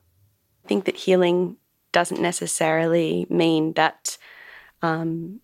I 0.64 0.68
think 0.68 0.86
that 0.86 0.96
healing 0.96 1.58
doesn't 1.94 2.20
necessarily 2.20 3.26
mean 3.30 3.74
that, 3.74 4.18
um, 4.82 5.40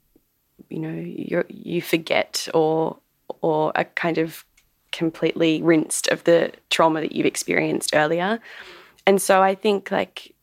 you 0.69 0.79
know, 0.79 0.93
you 0.93 1.45
you 1.47 1.81
forget 1.81 2.49
or 2.53 2.97
or 3.41 3.71
a 3.75 3.85
kind 3.85 4.17
of 4.17 4.43
completely 4.91 5.61
rinsed 5.61 6.07
of 6.09 6.23
the 6.25 6.51
trauma 6.69 7.01
that 7.01 7.13
you've 7.13 7.25
experienced 7.25 7.95
earlier. 7.95 8.39
And 9.05 9.21
so 9.21 9.41
I 9.41 9.55
think, 9.55 9.91
like, 9.91 10.35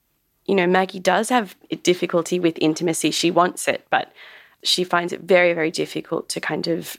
you 0.46 0.54
know, 0.54 0.66
Maggie 0.66 1.00
does 1.00 1.28
have 1.28 1.56
difficulty 1.82 2.38
with 2.38 2.56
intimacy. 2.60 3.10
She 3.10 3.30
wants 3.30 3.68
it, 3.68 3.86
but 3.90 4.12
she 4.62 4.84
finds 4.84 5.12
it 5.12 5.20
very, 5.20 5.52
very 5.52 5.70
difficult 5.70 6.28
to 6.30 6.40
kind 6.40 6.66
of 6.68 6.96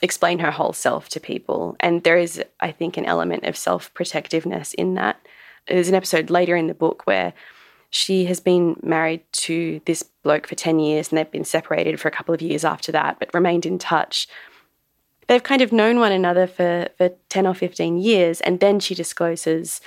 explain 0.00 0.38
her 0.38 0.52
whole 0.52 0.72
self 0.72 1.08
to 1.10 1.20
people. 1.20 1.76
And 1.80 2.04
there 2.04 2.18
is, 2.18 2.42
I 2.60 2.70
think, 2.70 2.96
an 2.96 3.04
element 3.04 3.44
of 3.44 3.56
self 3.56 3.92
protectiveness 3.94 4.74
in 4.74 4.94
that. 4.94 5.20
There's 5.66 5.88
an 5.88 5.94
episode 5.94 6.30
later 6.30 6.56
in 6.56 6.66
the 6.66 6.74
book 6.74 7.06
where 7.06 7.34
she 7.90 8.26
has 8.26 8.40
been 8.40 8.76
married 8.82 9.22
to 9.32 9.80
this 9.86 10.02
bloke 10.02 10.46
for 10.46 10.54
10 10.54 10.78
years 10.78 11.08
and 11.08 11.18
they've 11.18 11.30
been 11.30 11.44
separated 11.44 11.98
for 11.98 12.08
a 12.08 12.10
couple 12.12 12.34
of 12.34 12.42
years 12.42 12.64
after 12.64 12.92
that, 12.92 13.18
but 13.18 13.32
remained 13.32 13.64
in 13.64 13.78
touch 13.78 14.28
they've 15.28 15.42
kind 15.42 15.62
of 15.62 15.72
known 15.72 16.00
one 16.00 16.12
another 16.12 16.46
for, 16.46 16.88
for 16.96 17.10
10 17.28 17.46
or 17.46 17.54
15 17.54 17.98
years. 17.98 18.40
And 18.40 18.60
then 18.60 18.80
she 18.80 18.94
discloses 18.94 19.80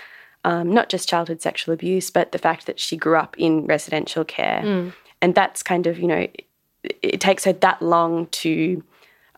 um, 0.46 0.72
not 0.72 0.88
just 0.88 1.10
childhood 1.10 1.42
sexual 1.42 1.74
abuse, 1.74 2.10
but 2.10 2.32
the 2.32 2.38
fact 2.38 2.66
that 2.68 2.80
she 2.80 2.96
grew 2.96 3.18
up 3.18 3.36
in 3.38 3.66
residential 3.66 4.24
care. 4.24 4.62
Mm. 4.64 4.94
And 5.22 5.36
that's 5.36 5.62
kind 5.62 5.88
of, 5.88 6.00
you 6.00 6.08
know, 6.08 6.16
it, 6.16 6.46
it 7.02 7.22
takes 7.22 7.44
her 7.44 7.54
that 7.54 7.82
long 7.82 8.28
to 8.28 8.84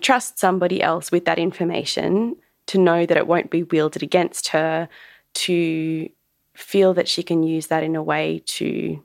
trust 0.01 0.39
somebody 0.39 0.81
else 0.81 1.11
with 1.11 1.25
that 1.25 1.39
information, 1.39 2.35
to 2.67 2.77
know 2.77 3.05
that 3.05 3.17
it 3.17 3.27
won't 3.27 3.49
be 3.49 3.63
wielded 3.63 4.03
against 4.03 4.49
her, 4.49 4.87
to 5.33 6.09
feel 6.53 6.93
that 6.93 7.07
she 7.07 7.23
can 7.23 7.43
use 7.43 7.67
that 7.67 7.83
in 7.83 7.95
a 7.95 8.03
way 8.03 8.41
to 8.45 9.03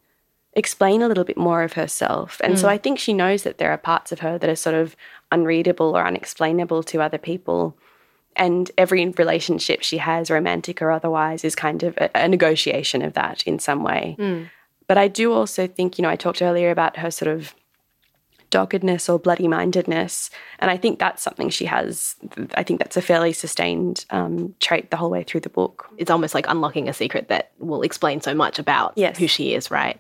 explain 0.53 1.03
a 1.03 1.09
little 1.09 1.25
bit 1.25 1.37
more 1.37 1.63
of 1.63 1.75
herself. 1.75 2.41
And 2.43 2.55
mm. 2.55 2.59
so 2.59 2.69
I 2.69 2.79
think 2.79 2.99
she 2.99 3.13
knows 3.13 3.43
that 3.45 3.59
there 3.59 3.71
are 3.71 3.79
parts 3.79 4.13
of 4.13 4.21
her 4.21 4.39
that 4.39 4.51
are 4.51 4.57
sort 4.57 4.75
of 4.75 4.97
unreadable 5.31 5.97
or 5.97 6.07
unexplainable 6.07 6.83
to 6.85 7.01
other 7.01 7.19
people. 7.19 7.77
And 8.35 8.71
every 8.79 9.07
relationship 9.11 9.83
she 9.83 9.99
has, 9.99 10.31
romantic 10.31 10.81
or 10.83 10.91
otherwise, 10.91 11.45
is 11.45 11.55
kind 11.55 11.83
of 11.83 11.97
a, 11.99 12.11
a 12.15 12.29
negotiation 12.29 13.03
of 13.03 13.15
that 13.15 13.43
in 13.45 13.59
some 13.59 13.83
way. 13.83 14.17
Mm. 14.19 14.51
But 14.87 14.99
I 14.99 15.09
do 15.09 15.33
also 15.33 15.67
think, 15.67 15.99
you 15.99 16.03
know, 16.03 16.09
I 16.09 16.17
talked 16.17 16.43
earlier 16.43 16.71
about 16.71 16.97
her 16.97 17.11
sort 17.11 17.31
of 17.31 17.55
doggedness 18.51 19.09
or 19.09 19.19
bloody 19.19 19.49
mindedness. 19.49 20.31
And 20.59 20.71
I 20.71 20.77
think 20.77 20.99
that's 20.99 21.23
something 21.23 21.51
she 21.51 21.67
has. 21.67 22.17
I 22.55 22.63
think 22.63 22.81
that's 22.81 22.97
a 22.97 23.03
fairly 23.03 23.33
sustained 23.33 24.05
um, 24.11 24.55
trait 24.61 24.91
the 24.91 24.97
whole 24.97 25.11
way 25.11 25.23
through 25.23 25.41
the 25.41 25.49
book. 25.49 25.89
It's 25.97 26.11
almost 26.11 26.35
like 26.35 26.49
unlocking 26.49 26.89
a 26.89 26.93
secret 26.93 27.29
that 27.29 27.53
will 27.59 27.83
explain 27.83 28.21
so 28.21 28.35
much 28.35 28.59
about 28.59 28.93
yes. 28.97 29.19
who 29.19 29.27
she 29.27 29.55
is, 29.55 29.71
right? 29.71 29.99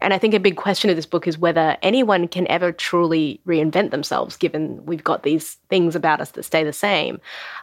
And 0.00 0.12
I 0.12 0.18
think 0.18 0.34
a 0.34 0.40
big 0.40 0.56
question 0.56 0.90
of 0.90 0.96
this 0.96 1.06
book 1.06 1.26
is 1.26 1.38
whether 1.38 1.78
anyone 1.80 2.28
can 2.28 2.46
ever 2.48 2.72
truly 2.72 3.40
reinvent 3.46 3.90
themselves, 3.90 4.36
given 4.36 4.84
we've 4.84 5.02
got 5.02 5.22
these 5.22 5.54
things 5.70 5.96
about 5.96 6.20
us 6.20 6.32
that 6.32 6.42
stay 6.42 6.62
the 6.62 6.74
same. 6.74 7.20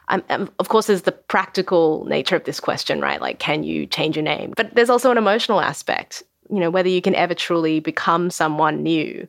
Um, 0.08 0.24
um, 0.28 0.50
of 0.58 0.68
course, 0.68 0.88
there's 0.88 1.02
the 1.02 1.12
practical 1.12 2.04
nature 2.06 2.34
of 2.34 2.42
this 2.42 2.58
question, 2.58 3.00
right? 3.00 3.20
Like, 3.20 3.38
can 3.38 3.62
you 3.62 3.86
change 3.86 4.16
your 4.16 4.24
name? 4.24 4.54
But 4.56 4.74
there's 4.74 4.90
also 4.90 5.12
an 5.12 5.18
emotional 5.18 5.60
aspect, 5.60 6.24
you 6.50 6.58
know, 6.58 6.70
whether 6.70 6.88
you 6.88 7.00
can 7.00 7.14
ever 7.14 7.34
truly 7.34 7.78
become 7.78 8.28
someone 8.28 8.82
new. 8.82 9.28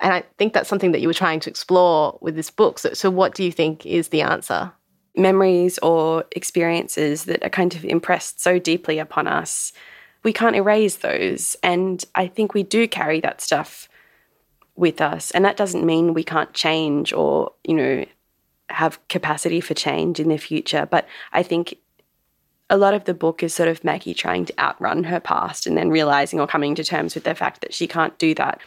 And 0.00 0.12
I 0.12 0.24
think 0.38 0.52
that's 0.52 0.68
something 0.68 0.92
that 0.92 1.00
you 1.00 1.08
were 1.08 1.14
trying 1.14 1.40
to 1.40 1.50
explore 1.50 2.18
with 2.20 2.36
this 2.36 2.50
book. 2.50 2.78
So, 2.78 2.92
so 2.92 3.10
what 3.10 3.34
do 3.34 3.44
you 3.44 3.52
think 3.52 3.86
is 3.86 4.08
the 4.08 4.22
answer? 4.22 4.72
Memories 5.16 5.78
or 5.78 6.24
experiences 6.32 7.24
that 7.24 7.44
are 7.44 7.50
kind 7.50 7.74
of 7.74 7.84
impressed 7.84 8.40
so 8.40 8.58
deeply 8.58 8.98
upon 8.98 9.26
us 9.26 9.72
we 10.24 10.32
can't 10.32 10.56
erase 10.56 10.96
those. 10.96 11.54
And 11.62 12.04
I 12.16 12.26
think 12.26 12.54
we 12.54 12.64
do 12.64 12.88
carry 12.88 13.20
that 13.20 13.40
stuff 13.40 13.88
with 14.74 15.00
us. 15.00 15.30
And 15.30 15.44
that 15.44 15.56
doesn't 15.56 15.86
mean 15.86 16.14
we 16.14 16.24
can't 16.24 16.52
change 16.52 17.12
or, 17.12 17.52
you 17.62 17.74
know, 17.74 18.04
have 18.70 19.06
capacity 19.08 19.60
for 19.60 19.74
change 19.74 20.18
in 20.18 20.30
the 20.30 20.38
future. 20.38 20.88
But 20.90 21.06
I 21.32 21.44
think 21.44 21.76
a 22.70 22.78
lot 22.78 22.94
of 22.94 23.04
the 23.04 23.14
book 23.14 23.42
is 23.42 23.54
sort 23.54 23.68
of 23.68 23.84
Maggie 23.84 24.14
trying 24.14 24.46
to 24.46 24.58
outrun 24.58 25.04
her 25.04 25.20
past 25.20 25.66
and 25.66 25.76
then 25.76 25.90
realizing 25.90 26.40
or 26.40 26.46
coming 26.46 26.74
to 26.74 26.82
terms 26.82 27.14
with 27.14 27.24
the 27.24 27.34
fact 27.34 27.60
that 27.60 27.74
she 27.74 27.86
can't 27.86 28.18
do 28.18 28.34
that. 28.34 28.60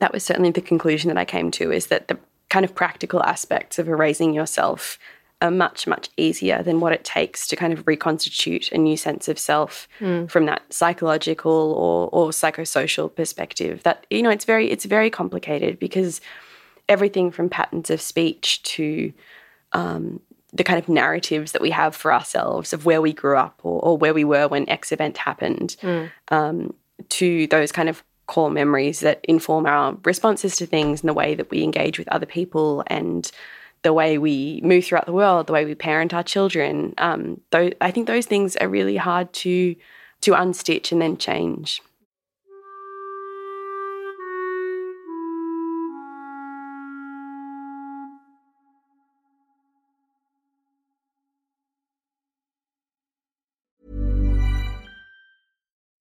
That 0.00 0.12
was 0.12 0.24
certainly 0.24 0.50
the 0.50 0.60
conclusion 0.60 1.08
that 1.08 1.18
I 1.18 1.24
came 1.24 1.50
to 1.52 1.70
is 1.70 1.86
that 1.86 2.08
the 2.08 2.18
kind 2.48 2.64
of 2.64 2.74
practical 2.74 3.22
aspects 3.22 3.78
of 3.78 3.88
erasing 3.88 4.34
yourself 4.34 4.98
are 5.42 5.50
much, 5.50 5.86
much 5.86 6.10
easier 6.16 6.62
than 6.62 6.80
what 6.80 6.92
it 6.92 7.04
takes 7.04 7.46
to 7.48 7.56
kind 7.56 7.72
of 7.72 7.86
reconstitute 7.86 8.70
a 8.72 8.78
new 8.78 8.96
sense 8.96 9.28
of 9.28 9.38
self 9.38 9.88
mm. 9.98 10.30
from 10.30 10.44
that 10.46 10.62
psychological 10.70 11.72
or, 11.72 12.08
or 12.12 12.30
psychosocial 12.30 13.14
perspective. 13.14 13.82
That, 13.84 14.06
you 14.10 14.22
know, 14.22 14.30
it's 14.30 14.44
very, 14.44 14.70
it's 14.70 14.84
very 14.84 15.08
complicated 15.08 15.78
because 15.78 16.20
everything 16.88 17.30
from 17.30 17.48
patterns 17.48 17.88
of 17.88 18.02
speech 18.02 18.62
to 18.64 19.12
um, 19.72 20.20
the 20.52 20.64
kind 20.64 20.78
of 20.78 20.88
narratives 20.88 21.52
that 21.52 21.62
we 21.62 21.70
have 21.70 21.94
for 21.94 22.12
ourselves 22.12 22.72
of 22.72 22.84
where 22.84 23.00
we 23.00 23.12
grew 23.12 23.36
up 23.36 23.60
or, 23.62 23.80
or 23.80 23.96
where 23.96 24.12
we 24.12 24.24
were 24.24 24.48
when 24.48 24.68
X 24.68 24.92
event 24.92 25.16
happened, 25.16 25.76
mm. 25.80 26.10
um, 26.28 26.74
to 27.08 27.46
those 27.46 27.72
kind 27.72 27.88
of 27.88 28.04
core 28.30 28.50
memories 28.50 29.00
that 29.00 29.20
inform 29.24 29.66
our 29.66 29.98
responses 30.04 30.54
to 30.56 30.64
things 30.64 31.00
and 31.00 31.08
the 31.08 31.14
way 31.14 31.34
that 31.34 31.50
we 31.50 31.64
engage 31.64 31.98
with 31.98 32.08
other 32.08 32.26
people 32.26 32.84
and 32.86 33.32
the 33.82 33.92
way 33.92 34.18
we 34.18 34.60
move 34.62 34.84
throughout 34.84 35.06
the 35.06 35.12
world, 35.12 35.48
the 35.48 35.52
way 35.52 35.64
we 35.64 35.74
parent 35.74 36.14
our 36.14 36.22
children. 36.22 36.94
Um, 36.98 37.40
though 37.50 37.70
I 37.80 37.90
think 37.90 38.06
those 38.06 38.26
things 38.26 38.54
are 38.56 38.68
really 38.68 38.96
hard 38.96 39.32
to 39.44 39.74
to 40.20 40.32
unstitch 40.32 40.92
and 40.92 41.02
then 41.02 41.16
change. 41.16 41.82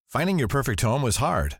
Finding 0.10 0.40
your 0.40 0.48
perfect 0.48 0.82
home 0.82 1.04
was 1.04 1.18
hard, 1.18 1.60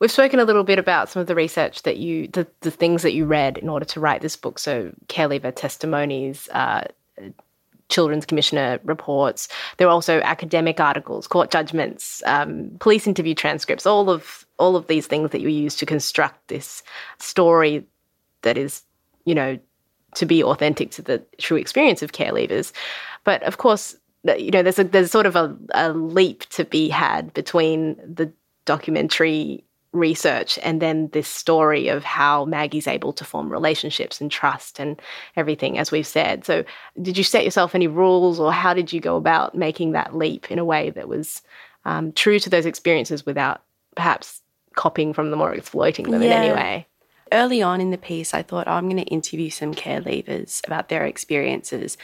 We've 0.00 0.10
spoken 0.10 0.40
a 0.40 0.44
little 0.44 0.64
bit 0.64 0.78
about 0.78 1.10
some 1.10 1.20
of 1.20 1.26
the 1.26 1.34
research 1.34 1.82
that 1.82 1.98
you, 1.98 2.26
the, 2.28 2.46
the 2.60 2.70
things 2.70 3.02
that 3.02 3.12
you 3.12 3.26
read 3.26 3.58
in 3.58 3.68
order 3.68 3.84
to 3.84 4.00
write 4.00 4.22
this 4.22 4.34
book. 4.34 4.58
So, 4.58 4.92
care 5.08 5.28
leaver 5.28 5.52
testimonies, 5.52 6.48
uh, 6.52 6.84
children's 7.90 8.24
commissioner 8.24 8.80
reports. 8.84 9.48
There 9.76 9.86
are 9.88 9.90
also 9.90 10.20
academic 10.20 10.80
articles, 10.80 11.26
court 11.26 11.50
judgments, 11.50 12.22
um, 12.24 12.70
police 12.80 13.06
interview 13.06 13.34
transcripts. 13.34 13.84
All 13.84 14.08
of 14.08 14.46
all 14.58 14.74
of 14.74 14.86
these 14.86 15.06
things 15.06 15.32
that 15.32 15.40
you 15.42 15.48
use 15.48 15.76
to 15.76 15.86
construct 15.86 16.48
this 16.48 16.82
story 17.18 17.86
that 18.42 18.56
is, 18.56 18.82
you 19.26 19.34
know, 19.34 19.58
to 20.14 20.24
be 20.24 20.42
authentic 20.42 20.90
to 20.92 21.02
the 21.02 21.22
true 21.38 21.58
experience 21.58 22.02
of 22.02 22.12
care 22.12 22.32
leavers. 22.32 22.72
But 23.24 23.42
of 23.42 23.58
course, 23.58 23.96
you 24.24 24.50
know, 24.50 24.62
there's 24.62 24.78
a, 24.78 24.84
there's 24.84 25.10
sort 25.10 25.26
of 25.26 25.36
a, 25.36 25.54
a 25.74 25.92
leap 25.92 26.48
to 26.50 26.64
be 26.64 26.88
had 26.88 27.34
between 27.34 27.96
the 27.96 28.32
documentary 28.64 29.64
research 29.92 30.58
and 30.62 30.80
then 30.80 31.08
this 31.12 31.26
story 31.26 31.88
of 31.88 32.04
how 32.04 32.44
Maggie's 32.44 32.86
able 32.86 33.12
to 33.14 33.24
form 33.24 33.50
relationships 33.50 34.20
and 34.20 34.30
trust 34.30 34.78
and 34.78 35.00
everything, 35.36 35.78
as 35.78 35.90
we've 35.90 36.06
said. 36.06 36.44
So, 36.44 36.64
did 37.00 37.18
you 37.18 37.24
set 37.24 37.44
yourself 37.44 37.74
any 37.74 37.86
rules, 37.86 38.38
or 38.38 38.52
how 38.52 38.74
did 38.74 38.92
you 38.92 39.00
go 39.00 39.16
about 39.16 39.54
making 39.54 39.92
that 39.92 40.14
leap 40.14 40.50
in 40.50 40.58
a 40.58 40.64
way 40.64 40.90
that 40.90 41.08
was 41.08 41.42
um, 41.84 42.12
true 42.12 42.38
to 42.38 42.50
those 42.50 42.66
experiences 42.66 43.26
without 43.26 43.62
perhaps 43.96 44.40
copying 44.76 45.12
from 45.12 45.30
them 45.30 45.40
or 45.40 45.52
exploiting 45.52 46.10
them 46.10 46.22
yeah. 46.22 46.28
in 46.28 46.44
any 46.44 46.54
way? 46.54 46.86
Early 47.32 47.62
on 47.62 47.80
in 47.80 47.90
the 47.90 47.98
piece, 47.98 48.34
I 48.34 48.42
thought, 48.42 48.66
oh, 48.66 48.72
I'm 48.72 48.88
going 48.88 48.96
to 48.96 49.02
interview 49.04 49.50
some 49.50 49.72
care 49.72 50.00
leavers 50.00 50.64
about 50.66 50.88
their 50.88 51.04
experiences. 51.04 51.96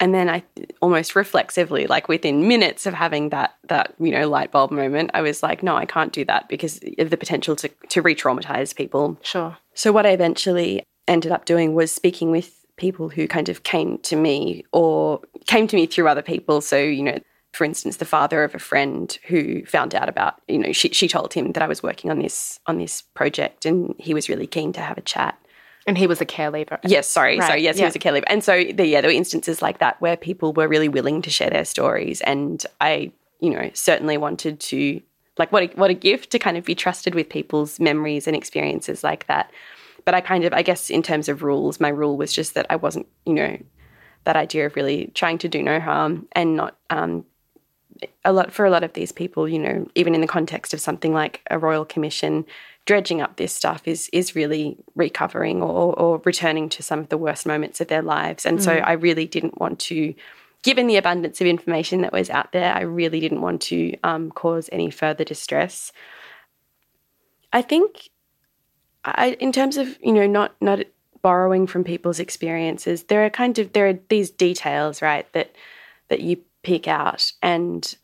And 0.00 0.12
then 0.12 0.28
I 0.28 0.42
almost 0.82 1.14
reflexively, 1.14 1.86
like 1.86 2.08
within 2.08 2.48
minutes 2.48 2.84
of 2.86 2.94
having 2.94 3.28
that 3.28 3.54
that 3.68 3.94
you 3.98 4.10
know 4.10 4.28
light 4.28 4.50
bulb 4.50 4.70
moment, 4.70 5.10
I 5.14 5.22
was 5.22 5.42
like, 5.42 5.62
no, 5.62 5.76
I 5.76 5.86
can't 5.86 6.12
do 6.12 6.24
that 6.24 6.48
because 6.48 6.80
of 6.98 7.10
the 7.10 7.16
potential 7.16 7.54
to 7.56 7.68
to 7.90 8.02
re-traumatize 8.02 8.74
people. 8.74 9.18
Sure. 9.22 9.56
So 9.74 9.92
what 9.92 10.06
I 10.06 10.10
eventually 10.10 10.82
ended 11.06 11.32
up 11.32 11.44
doing 11.44 11.74
was 11.74 11.92
speaking 11.92 12.30
with 12.30 12.64
people 12.76 13.08
who 13.08 13.28
kind 13.28 13.48
of 13.48 13.62
came 13.62 13.98
to 13.98 14.16
me 14.16 14.64
or 14.72 15.20
came 15.46 15.66
to 15.68 15.76
me 15.76 15.86
through 15.86 16.08
other 16.08 16.22
people. 16.22 16.60
So 16.60 16.76
you 16.76 17.02
know, 17.02 17.18
for 17.52 17.64
instance, 17.64 17.98
the 17.98 18.04
father 18.04 18.42
of 18.42 18.54
a 18.54 18.58
friend 18.58 19.16
who 19.28 19.64
found 19.64 19.94
out 19.94 20.08
about 20.08 20.40
you 20.48 20.58
know 20.58 20.72
she 20.72 20.88
she 20.88 21.06
told 21.06 21.32
him 21.32 21.52
that 21.52 21.62
I 21.62 21.68
was 21.68 21.82
working 21.82 22.10
on 22.10 22.18
this 22.18 22.58
on 22.66 22.78
this 22.78 23.02
project, 23.02 23.64
and 23.64 23.94
he 23.98 24.12
was 24.12 24.28
really 24.28 24.46
keen 24.46 24.72
to 24.72 24.80
have 24.80 24.98
a 24.98 25.02
chat. 25.02 25.38
And 25.86 25.98
he 25.98 26.06
was 26.06 26.20
a 26.20 26.24
care 26.24 26.50
leaver. 26.50 26.78
Yes, 26.84 27.08
sorry, 27.10 27.38
right. 27.38 27.46
sorry. 27.46 27.62
Yes, 27.62 27.76
yeah. 27.76 27.82
he 27.82 27.84
was 27.86 27.96
a 27.96 27.98
care 27.98 28.12
leaver. 28.12 28.28
And 28.28 28.42
so, 28.42 28.64
the, 28.64 28.86
yeah, 28.86 29.00
there 29.00 29.10
were 29.10 29.14
instances 29.14 29.60
like 29.60 29.78
that 29.78 30.00
where 30.00 30.16
people 30.16 30.52
were 30.52 30.66
really 30.66 30.88
willing 30.88 31.20
to 31.22 31.30
share 31.30 31.50
their 31.50 31.64
stories, 31.64 32.20
and 32.22 32.64
I, 32.80 33.12
you 33.40 33.50
know, 33.50 33.70
certainly 33.74 34.16
wanted 34.16 34.60
to, 34.60 35.02
like, 35.38 35.52
what 35.52 35.62
a, 35.62 35.66
what 35.76 35.90
a 35.90 35.94
gift 35.94 36.30
to 36.30 36.38
kind 36.38 36.56
of 36.56 36.64
be 36.64 36.74
trusted 36.74 37.14
with 37.14 37.28
people's 37.28 37.78
memories 37.78 38.26
and 38.26 38.34
experiences 38.34 39.04
like 39.04 39.26
that. 39.26 39.50
But 40.04 40.14
I 40.14 40.20
kind 40.20 40.44
of, 40.44 40.52
I 40.52 40.62
guess, 40.62 40.90
in 40.90 41.02
terms 41.02 41.28
of 41.28 41.42
rules, 41.42 41.80
my 41.80 41.88
rule 41.88 42.16
was 42.16 42.32
just 42.32 42.54
that 42.54 42.66
I 42.70 42.76
wasn't, 42.76 43.06
you 43.26 43.34
know, 43.34 43.58
that 44.24 44.36
idea 44.36 44.66
of 44.66 44.76
really 44.76 45.10
trying 45.14 45.38
to 45.38 45.48
do 45.48 45.62
no 45.62 45.80
harm 45.80 46.26
and 46.32 46.56
not 46.56 46.76
um, 46.90 47.24
a 48.24 48.32
lot 48.32 48.52
for 48.52 48.64
a 48.64 48.70
lot 48.70 48.84
of 48.84 48.94
these 48.94 49.12
people, 49.12 49.48
you 49.48 49.58
know, 49.58 49.86
even 49.94 50.14
in 50.14 50.20
the 50.20 50.26
context 50.26 50.74
of 50.74 50.80
something 50.80 51.12
like 51.12 51.42
a 51.50 51.58
royal 51.58 51.84
commission, 51.84 52.44
dredging 52.86 53.22
up 53.22 53.36
this 53.36 53.52
stuff 53.52 53.86
is 53.86 54.08
is 54.12 54.36
really 54.36 54.76
recovering 54.94 55.62
or, 55.62 55.98
or 55.98 56.20
returning 56.24 56.68
to 56.68 56.82
some 56.82 56.98
of 56.98 57.08
the 57.08 57.18
worst 57.18 57.46
moments 57.46 57.80
of 57.80 57.88
their 57.88 58.02
lives. 58.02 58.44
And 58.44 58.58
mm. 58.58 58.62
so 58.62 58.72
I 58.72 58.92
really 58.92 59.26
didn't 59.26 59.60
want 59.60 59.78
to, 59.80 60.14
given 60.62 60.86
the 60.86 60.96
abundance 60.96 61.40
of 61.40 61.46
information 61.46 62.02
that 62.02 62.12
was 62.12 62.30
out 62.30 62.52
there, 62.52 62.74
I 62.74 62.82
really 62.82 63.20
didn't 63.20 63.40
want 63.40 63.62
to 63.62 63.96
um, 64.04 64.30
cause 64.30 64.68
any 64.72 64.90
further 64.90 65.24
distress. 65.24 65.92
I 67.52 67.62
think, 67.62 68.10
I, 69.04 69.36
in 69.40 69.52
terms 69.52 69.76
of 69.76 69.98
you 70.02 70.12
know 70.12 70.26
not 70.26 70.54
not 70.60 70.80
borrowing 71.22 71.66
from 71.66 71.84
people's 71.84 72.20
experiences, 72.20 73.04
there 73.04 73.24
are 73.24 73.30
kind 73.30 73.58
of 73.58 73.72
there 73.72 73.88
are 73.88 73.98
these 74.08 74.30
details 74.30 75.00
right 75.00 75.30
that 75.32 75.54
that 76.08 76.20
you 76.20 76.38
pick 76.62 76.86
out 76.88 77.32
and 77.42 77.96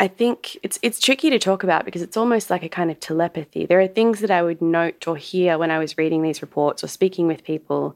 I 0.00 0.08
think 0.08 0.56
it's 0.62 0.78
it's 0.80 0.98
tricky 0.98 1.28
to 1.28 1.38
talk 1.38 1.62
about 1.62 1.84
because 1.84 2.00
it's 2.00 2.16
almost 2.16 2.48
like 2.48 2.62
a 2.62 2.70
kind 2.70 2.90
of 2.90 2.98
telepathy. 3.00 3.66
There 3.66 3.80
are 3.80 3.86
things 3.86 4.20
that 4.20 4.30
I 4.30 4.42
would 4.42 4.62
note 4.62 5.06
or 5.06 5.14
hear 5.14 5.58
when 5.58 5.70
I 5.70 5.78
was 5.78 5.98
reading 5.98 6.22
these 6.22 6.40
reports 6.40 6.82
or 6.82 6.88
speaking 6.88 7.26
with 7.26 7.44
people, 7.44 7.94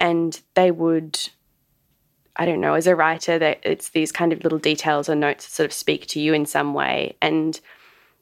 and 0.00 0.38
they 0.54 0.72
would, 0.72 1.16
I 2.34 2.44
don't 2.44 2.60
know, 2.60 2.74
as 2.74 2.88
a 2.88 2.96
writer, 2.96 3.38
that 3.38 3.60
it's 3.62 3.90
these 3.90 4.10
kind 4.10 4.32
of 4.32 4.42
little 4.42 4.58
details 4.58 5.08
or 5.08 5.14
notes 5.14 5.46
that 5.46 5.52
sort 5.52 5.66
of 5.66 5.72
speak 5.72 6.08
to 6.08 6.20
you 6.20 6.34
in 6.34 6.44
some 6.44 6.74
way. 6.74 7.16
And 7.22 7.60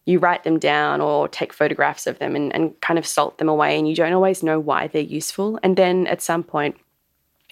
you 0.05 0.19
write 0.19 0.45
them 0.45 0.59
down 0.59 1.01
or 1.01 1.27
take 1.27 1.55
photographs 1.55 2.07
of 2.07 2.19
them 2.19 2.37
and, 2.37 2.55
and 2.55 2.81
kind 2.83 2.99
of 2.99 3.07
salt 3.07 3.39
them 3.39 3.49
away, 3.49 3.79
and 3.79 3.89
you 3.89 3.95
don't 3.95 4.13
always 4.13 4.43
know 4.43 4.61
why 4.61 4.89
they're 4.89 5.01
useful. 5.01 5.59
And 5.63 5.79
then 5.79 6.07
at 6.07 6.21
some 6.21 6.43
point, 6.43 6.77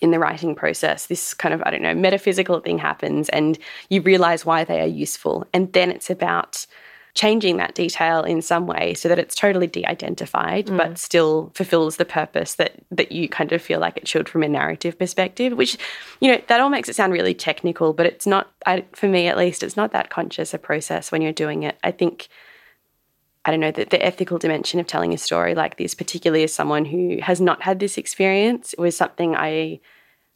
in 0.05 0.11
the 0.11 0.19
writing 0.19 0.55
process, 0.55 1.07
this 1.07 1.33
kind 1.33 1.55
of, 1.55 1.63
I 1.65 1.71
don't 1.71 1.81
know, 1.81 1.95
metaphysical 1.95 2.61
thing 2.61 2.77
happens 2.77 3.31
and 3.31 3.59
you 3.89 4.03
realize 4.03 4.45
why 4.45 4.63
they 4.63 4.83
are 4.83 4.87
useful. 4.87 5.47
And 5.55 5.73
then 5.73 5.91
it's 5.91 6.11
about 6.11 6.67
changing 7.15 7.57
that 7.57 7.75
detail 7.75 8.23
in 8.23 8.43
some 8.43 8.67
way 8.67 8.93
so 8.93 9.09
that 9.09 9.19
it's 9.19 9.35
totally 9.35 9.67
de-identified 9.67 10.67
mm. 10.67 10.77
but 10.77 10.99
still 10.99 11.51
fulfills 11.55 11.97
the 11.97 12.05
purpose 12.05 12.57
that 12.57 12.75
that 12.91 13.13
you 13.13 13.29
kind 13.29 13.53
of 13.53 13.63
feel 13.63 13.79
like 13.81 13.97
it 13.97 14.07
should 14.07 14.29
from 14.29 14.43
a 14.43 14.49
narrative 14.49 14.99
perspective 14.99 15.53
which 15.53 15.79
you 16.21 16.31
know 16.31 16.43
that 16.49 16.61
all 16.61 16.71
makes 16.71 16.89
it 16.89 16.97
sound 16.97 17.13
really 17.13 17.33
technical 17.33 17.93
but 17.93 18.05
it's 18.05 18.27
not 18.27 18.53
I, 18.67 18.85
for 18.93 19.07
me 19.07 19.29
at 19.29 19.39
least 19.39 19.63
it's 19.63 19.77
not 19.77 19.93
that 19.93 20.11
conscious 20.11 20.53
a 20.53 20.59
process 20.59 21.13
when 21.13 21.23
you're 21.23 21.31
doing 21.31 21.63
it 21.63 21.79
i 21.85 21.93
think 21.93 22.27
I 23.45 23.51
don't 23.51 23.61
know, 23.61 23.71
the, 23.71 23.85
the 23.85 24.05
ethical 24.05 24.39
dimension 24.39 24.81
of 24.81 24.87
telling 24.87 25.13
a 25.13 25.19
story 25.19 25.55
like 25.55 25.77
this, 25.77 25.95
particularly 25.95 26.45
as 26.45 26.53
someone 26.53 26.85
who 26.85 27.19
has 27.21 27.41
not 27.41 27.63
had 27.63 27.79
this 27.79 27.99
experience, 27.99 28.75
was 28.79 28.97
something 28.97 29.37
I, 29.37 29.81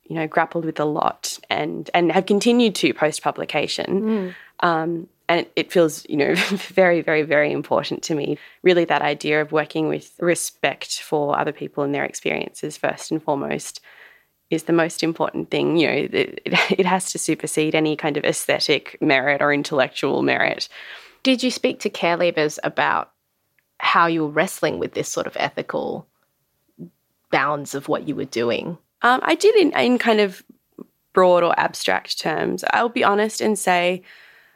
you 0.04 0.16
know, 0.16 0.26
grappled 0.26 0.64
with 0.64 0.78
a 0.78 0.84
lot 0.84 1.38
and 1.48 1.90
and 1.94 2.12
have 2.12 2.26
continued 2.26 2.74
to 2.76 2.92
post 2.92 3.22
publication. 3.22 4.02
Mm. 4.02 4.34
Um, 4.60 5.08
and 5.28 5.40
it, 5.40 5.52
it 5.56 5.72
feels, 5.72 6.06
you 6.08 6.16
know, 6.16 6.34
very, 6.74 7.00
very, 7.00 7.22
very 7.22 7.52
important 7.52 8.02
to 8.04 8.14
me. 8.14 8.38
Really, 8.62 8.84
that 8.86 9.02
idea 9.02 9.40
of 9.40 9.52
working 9.52 9.88
with 9.88 10.12
respect 10.18 11.00
for 11.00 11.38
other 11.38 11.52
people 11.52 11.84
and 11.84 11.94
their 11.94 12.04
experiences 12.04 12.76
first 12.76 13.10
and 13.10 13.22
foremost 13.22 13.80
is 14.50 14.64
the 14.64 14.72
most 14.72 15.02
important 15.02 15.50
thing. 15.50 15.76
You 15.76 15.86
know, 15.86 16.08
it, 16.12 16.40
it 16.44 16.86
has 16.86 17.12
to 17.12 17.18
supersede 17.18 17.74
any 17.74 17.96
kind 17.96 18.16
of 18.16 18.24
aesthetic 18.24 18.98
merit 19.00 19.42
or 19.42 19.52
intellectual 19.52 20.22
merit. 20.22 20.68
Did 21.28 21.42
you 21.42 21.50
speak 21.50 21.80
to 21.80 21.90
care 21.90 22.16
leavers 22.16 22.58
about 22.64 23.12
how 23.80 24.06
you 24.06 24.22
were 24.22 24.30
wrestling 24.30 24.78
with 24.78 24.94
this 24.94 25.10
sort 25.10 25.26
of 25.26 25.36
ethical 25.36 26.06
bounds 27.30 27.74
of 27.74 27.86
what 27.86 28.08
you 28.08 28.14
were 28.14 28.24
doing? 28.24 28.78
Um, 29.02 29.20
I 29.22 29.34
did 29.34 29.54
in, 29.54 29.78
in 29.78 29.98
kind 29.98 30.20
of 30.20 30.42
broad 31.12 31.42
or 31.42 31.52
abstract 31.60 32.18
terms. 32.18 32.64
I'll 32.72 32.88
be 32.88 33.04
honest 33.04 33.42
and 33.42 33.58
say 33.58 34.02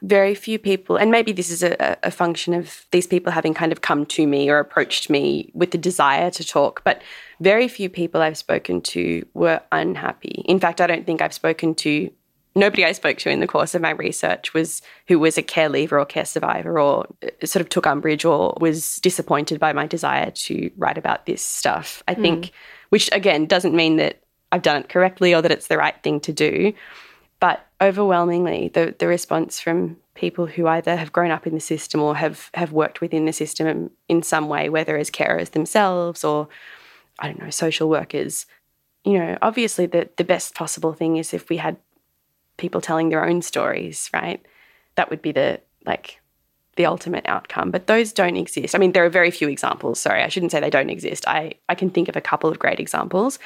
very 0.00 0.35
few 0.35 0.58
people, 0.58 0.96
and 0.96 1.11
maybe 1.11 1.32
this 1.32 1.50
is 1.50 1.62
a, 1.62 1.98
a, 2.04 2.11
function 2.11 2.54
of 2.54 2.87
these 2.90 3.06
people 3.06 3.32
having 3.32 3.52
kind 3.52 3.70
of 3.70 3.82
come 3.82 4.06
to 4.06 4.26
me 4.26 4.48
or 4.48 4.58
approached 4.58 5.11
me 5.11 5.50
with 5.52 5.72
the 5.72 5.78
desire 5.78 6.30
to 6.30 6.42
talk, 6.42 6.82
but 6.85 7.02
very 7.38 7.68
few 7.68 7.90
people 7.90 8.22
I've 8.22 8.38
spoken 8.38 8.80
to 8.80 9.26
were 9.35 9.61
unhappy. 9.72 10.42
In 10.46 10.58
fact, 10.58 10.80
I 10.80 10.87
don't 10.87 11.04
think 11.04 11.20
I've 11.20 11.35
spoken 11.35 11.74
to 11.74 12.11
nobody 12.54 12.84
I 12.84 12.92
spoke 12.92 13.18
to 13.18 13.30
in 13.30 13.40
the 13.40 13.46
course 13.46 13.74
of 13.74 13.82
my 13.82 13.90
research 13.90 14.54
was 14.54 14.82
who 15.08 15.18
was 15.18 15.38
a 15.38 15.42
care 15.42 15.68
leaver 15.68 15.98
or 15.98 16.04
care 16.04 16.24
survivor 16.24 16.78
or 16.78 17.06
uh, 17.22 17.46
sort 17.46 17.60
of 17.60 17.68
took 17.68 17.86
umbrage 17.86 18.24
or 18.24 18.56
was 18.60 18.96
disappointed 18.96 19.58
by 19.58 19.72
my 19.72 19.86
desire 19.86 20.30
to 20.30 20.70
write 20.76 20.98
about 20.98 21.26
this 21.26 21.42
stuff. 21.42 22.02
I 22.08 22.14
mm. 22.14 22.22
think, 22.22 22.52
which 22.90 23.08
again 23.12 23.46
doesn't 23.46 23.74
mean 23.74 23.96
that 23.96 24.22
I've 24.50 24.62
done 24.62 24.82
it 24.82 24.88
correctly 24.88 25.34
or 25.34 25.42
that 25.42 25.50
it's 25.50 25.68
the 25.68 25.78
right 25.78 26.00
thing 26.02 26.20
to 26.20 26.32
do. 26.32 26.74
But 27.40 27.66
overwhelmingly, 27.80 28.68
the, 28.68 28.94
the 28.96 29.08
response 29.08 29.58
from 29.58 29.96
people 30.14 30.46
who 30.46 30.68
either 30.68 30.94
have 30.94 31.12
grown 31.12 31.32
up 31.32 31.46
in 31.46 31.54
the 31.54 31.60
system 31.60 32.00
or 32.00 32.14
have, 32.14 32.50
have 32.54 32.70
worked 32.70 33.00
within 33.00 33.24
the 33.24 33.32
system 33.32 33.90
in 34.08 34.22
some 34.22 34.48
way, 34.48 34.68
whether 34.68 34.96
as 34.96 35.10
carers 35.10 35.50
themselves 35.50 36.22
or, 36.22 36.46
I 37.18 37.26
don't 37.26 37.42
know, 37.42 37.50
social 37.50 37.88
workers, 37.88 38.46
you 39.04 39.18
know, 39.18 39.38
obviously 39.42 39.86
the, 39.86 40.08
the 40.16 40.22
best 40.24 40.54
possible 40.54 40.92
thing 40.92 41.16
is 41.16 41.34
if 41.34 41.48
we 41.48 41.56
had 41.56 41.78
people 42.62 42.81
telling 42.81 43.11
their 43.11 43.27
own 43.27 43.42
stories, 43.42 44.09
right? 44.14 44.40
That 44.94 45.11
would 45.11 45.20
be 45.20 45.33
the 45.33 45.61
like 45.85 46.20
the 46.77 46.87
ultimate 46.87 47.27
outcome. 47.27 47.70
But 47.70 47.87
those 47.87 48.12
don't 48.12 48.37
exist. 48.37 48.75
I 48.75 48.79
mean, 48.79 48.92
there 48.92 49.05
are 49.05 49.11
very 49.11 49.31
few 49.31 49.48
examples. 49.48 50.01
Sorry, 50.01 50.22
I 50.22 50.29
shouldn't 50.29 50.53
say 50.53 50.61
they 50.61 50.70
don't 50.70 50.88
exist. 50.88 51.29
I, 51.29 51.55
I 51.68 51.75
can 51.75 51.90
think 51.90 52.09
of 52.09 52.16
a 52.16 52.20
couple 52.20 52.48
of 52.48 52.59
great 52.59 52.81
examples. 52.81 53.38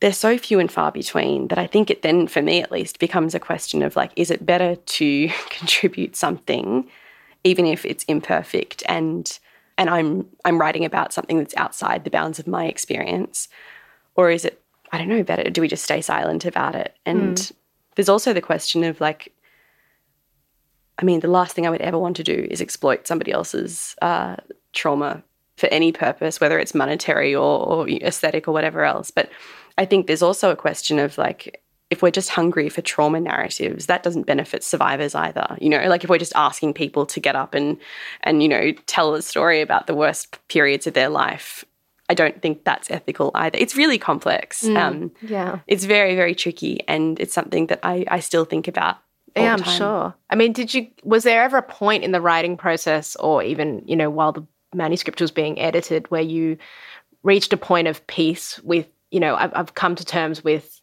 They're 0.00 0.12
so 0.12 0.38
few 0.38 0.58
and 0.58 0.72
far 0.72 0.90
between 0.90 1.48
that 1.48 1.58
I 1.58 1.66
think 1.66 1.90
it 1.90 2.00
then, 2.00 2.26
for 2.26 2.40
me 2.40 2.62
at 2.62 2.72
least, 2.72 2.98
becomes 2.98 3.34
a 3.34 3.40
question 3.40 3.82
of 3.82 3.96
like, 3.96 4.12
is 4.16 4.30
it 4.30 4.46
better 4.46 4.76
to 4.76 5.28
contribute 5.50 6.16
something, 6.16 6.88
even 7.42 7.66
if 7.66 7.84
it's 7.84 8.04
imperfect 8.04 8.82
and 8.86 9.38
and 9.76 9.90
I'm 9.90 10.26
I'm 10.44 10.58
writing 10.58 10.84
about 10.84 11.12
something 11.12 11.38
that's 11.38 11.56
outside 11.56 12.04
the 12.04 12.10
bounds 12.10 12.38
of 12.38 12.46
my 12.46 12.66
experience? 12.66 13.48
Or 14.14 14.30
is 14.30 14.44
it, 14.44 14.62
I 14.92 14.98
don't 14.98 15.08
know, 15.08 15.24
better 15.24 15.50
do 15.50 15.60
we 15.60 15.68
just 15.68 15.84
stay 15.84 16.00
silent 16.00 16.44
about 16.44 16.74
it 16.76 16.96
and 17.04 17.36
mm 17.36 17.52
there's 17.94 18.08
also 18.08 18.32
the 18.32 18.40
question 18.40 18.84
of 18.84 19.00
like, 19.00 19.32
I 20.98 21.04
mean, 21.04 21.20
the 21.20 21.28
last 21.28 21.54
thing 21.54 21.66
I 21.66 21.70
would 21.70 21.80
ever 21.80 21.98
want 21.98 22.16
to 22.16 22.24
do 22.24 22.46
is 22.50 22.60
exploit 22.60 23.06
somebody 23.06 23.32
else's 23.32 23.96
uh, 24.00 24.36
trauma 24.72 25.22
for 25.56 25.68
any 25.68 25.92
purpose, 25.92 26.40
whether 26.40 26.58
it's 26.58 26.74
monetary 26.74 27.34
or, 27.34 27.66
or 27.66 27.88
aesthetic 27.88 28.48
or 28.48 28.52
whatever 28.52 28.84
else. 28.84 29.10
But 29.10 29.30
I 29.78 29.84
think 29.84 30.06
there's 30.06 30.22
also 30.22 30.50
a 30.50 30.56
question 30.56 30.98
of 30.98 31.18
like, 31.18 31.60
if 31.90 32.02
we're 32.02 32.10
just 32.10 32.30
hungry 32.30 32.68
for 32.68 32.82
trauma 32.82 33.20
narratives, 33.20 33.86
that 33.86 34.02
doesn't 34.02 34.26
benefit 34.26 34.64
survivors 34.64 35.14
either. 35.14 35.56
You 35.60 35.68
know, 35.68 35.86
like 35.88 36.02
if 36.02 36.10
we're 36.10 36.18
just 36.18 36.34
asking 36.34 36.74
people 36.74 37.06
to 37.06 37.20
get 37.20 37.36
up 37.36 37.54
and 37.54 37.76
and 38.22 38.42
you 38.42 38.48
know 38.48 38.72
tell 38.86 39.14
a 39.14 39.22
story 39.22 39.60
about 39.60 39.86
the 39.86 39.94
worst 39.94 40.38
periods 40.48 40.86
of 40.86 40.94
their 40.94 41.08
life, 41.08 41.64
I 42.08 42.14
don't 42.14 42.40
think 42.42 42.64
that's 42.64 42.90
ethical 42.90 43.30
either. 43.34 43.56
It's 43.58 43.76
really 43.76 43.98
complex. 43.98 44.62
Mm, 44.62 44.76
um, 44.76 45.12
yeah. 45.22 45.60
It's 45.66 45.84
very, 45.84 46.14
very 46.14 46.34
tricky. 46.34 46.80
And 46.86 47.18
it's 47.18 47.32
something 47.32 47.68
that 47.68 47.80
I, 47.82 48.04
I 48.08 48.20
still 48.20 48.44
think 48.44 48.68
about. 48.68 48.98
yeah, 49.36 49.54
I'm 49.54 49.62
sure. 49.62 50.14
I 50.28 50.34
mean, 50.34 50.52
did 50.52 50.74
you, 50.74 50.88
was 51.02 51.24
there 51.24 51.42
ever 51.42 51.58
a 51.58 51.62
point 51.62 52.04
in 52.04 52.12
the 52.12 52.20
writing 52.20 52.56
process 52.56 53.16
or 53.16 53.42
even, 53.42 53.82
you 53.86 53.96
know, 53.96 54.10
while 54.10 54.32
the 54.32 54.46
manuscript 54.74 55.20
was 55.20 55.30
being 55.30 55.58
edited 55.58 56.10
where 56.10 56.20
you 56.20 56.58
reached 57.22 57.52
a 57.52 57.56
point 57.56 57.88
of 57.88 58.06
peace 58.06 58.60
with, 58.62 58.86
you 59.10 59.20
know, 59.20 59.34
I've, 59.34 59.52
I've 59.54 59.74
come 59.74 59.94
to 59.94 60.04
terms 60.04 60.44
with 60.44 60.80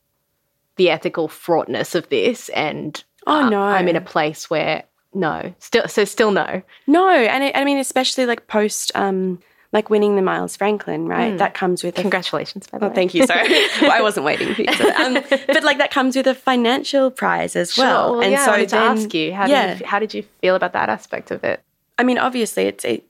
the 0.78 0.90
ethical 0.90 1.28
fraughtness 1.28 1.94
of 1.94 2.10
this 2.10 2.50
and 2.50 3.04
oh, 3.28 3.48
no. 3.48 3.62
I'm 3.62 3.88
in 3.88 3.96
a 3.96 4.02
place 4.02 4.50
where 4.50 4.84
no, 5.14 5.54
still, 5.60 5.88
so 5.88 6.06
still 6.06 6.32
no. 6.32 6.62
No. 6.88 7.10
And 7.10 7.44
it, 7.44 7.56
I 7.56 7.66
mean, 7.66 7.78
especially 7.78 8.26
like 8.26 8.48
post, 8.48 8.92
um, 8.96 9.40
like 9.74 9.90
winning 9.90 10.16
the 10.16 10.22
Miles 10.22 10.56
Franklin, 10.56 11.08
right? 11.08 11.34
Mm. 11.34 11.38
That 11.38 11.54
comes 11.54 11.84
with 11.84 11.96
congratulations. 11.96 12.68
A, 12.68 12.72
by 12.72 12.78
the 12.80 12.86
oh, 12.86 12.90
way. 12.90 12.96
thank 12.96 13.14
you. 13.14 13.26
Sorry, 13.26 13.48
well, 13.82 13.92
I 13.92 14.02
wasn't 14.02 14.26
waiting 14.26 14.54
for 14.54 14.62
you. 14.62 14.70
Um, 14.70 15.14
but 15.48 15.64
like 15.64 15.78
that 15.78 15.92
comes 15.92 16.16
with 16.16 16.28
a 16.28 16.36
financial 16.36 17.10
prize 17.12 17.56
as 17.56 17.78
well. 17.78 18.10
Sure. 18.10 18.12
well 18.12 18.22
and 18.22 18.32
yeah, 18.32 18.46
so 18.46 18.52
I 18.52 18.54
wanted 18.56 18.70
then, 18.70 18.96
to 18.96 19.02
ask 19.02 19.14
you, 19.14 19.34
how 19.34 19.48
yeah. 19.48 19.68
did 19.68 19.80
you, 19.80 19.86
how 19.86 20.00
did 20.00 20.14
you 20.14 20.24
feel 20.42 20.56
about 20.56 20.74
that 20.74 20.90
aspect 20.90 21.32
of 21.32 21.44
it? 21.44 21.64
I 21.98 22.04
mean, 22.04 22.18
obviously, 22.18 22.64
it's 22.64 22.84
it, 22.84 23.06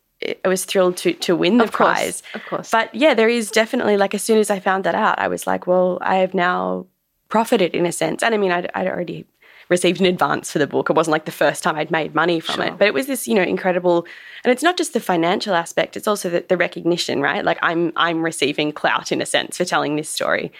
I 0.45 0.47
was 0.47 0.65
thrilled 0.65 0.97
to 0.97 1.13
to 1.13 1.36
win 1.36 1.58
the 1.58 1.63
of 1.65 1.71
prize, 1.71 2.21
of 2.36 2.45
course. 2.45 2.69
But 2.69 2.93
yeah, 2.93 3.13
there 3.13 3.30
is 3.30 3.50
definitely 3.50 3.97
like 3.97 4.13
as 4.13 4.24
soon 4.24 4.38
as 4.38 4.50
I 4.50 4.60
found 4.60 4.84
that 4.84 4.95
out, 4.95 5.17
I 5.19 5.28
was 5.28 5.47
like, 5.47 5.65
well, 5.65 5.97
I 6.02 6.17
have 6.17 6.34
now 6.34 6.86
profited 7.30 7.74
in 7.74 7.88
a 7.88 7.91
sense. 7.91 8.21
And 8.21 8.36
I 8.36 8.38
mean, 8.38 8.52
I'd, 8.52 8.69
I'd 8.76 8.88
already 8.88 9.26
received 9.71 9.99
an 10.01 10.05
advance 10.05 10.51
for 10.51 10.60
the 10.60 10.67
book. 10.67 10.89
It 10.89 10.95
wasn't 10.95 11.13
like 11.13 11.25
the 11.25 11.31
first 11.31 11.63
time 11.63 11.75
I'd 11.77 11.89
made 11.89 12.13
money 12.13 12.39
from 12.39 12.55
sure. 12.55 12.65
it, 12.65 12.77
but 12.77 12.88
it 12.88 12.93
was 12.93 13.07
this, 13.07 13.27
you 13.27 13.34
know, 13.34 13.41
incredible. 13.41 14.05
And 14.43 14.51
it's 14.51 14.62
not 14.62 14.77
just 14.77 14.93
the 14.93 14.99
financial 14.99 15.55
aspect; 15.55 15.97
it's 15.97 16.07
also 16.07 16.29
the, 16.29 16.45
the 16.47 16.57
recognition, 16.57 17.21
right? 17.21 17.43
Like 17.43 17.57
I'm 17.63 17.91
I'm 17.95 18.21
receiving 18.21 18.71
clout 18.71 19.12
in 19.12 19.21
a 19.21 19.25
sense 19.25 19.57
for 19.57 19.65
telling 19.65 19.95
this 19.95 20.10
story, 20.10 20.51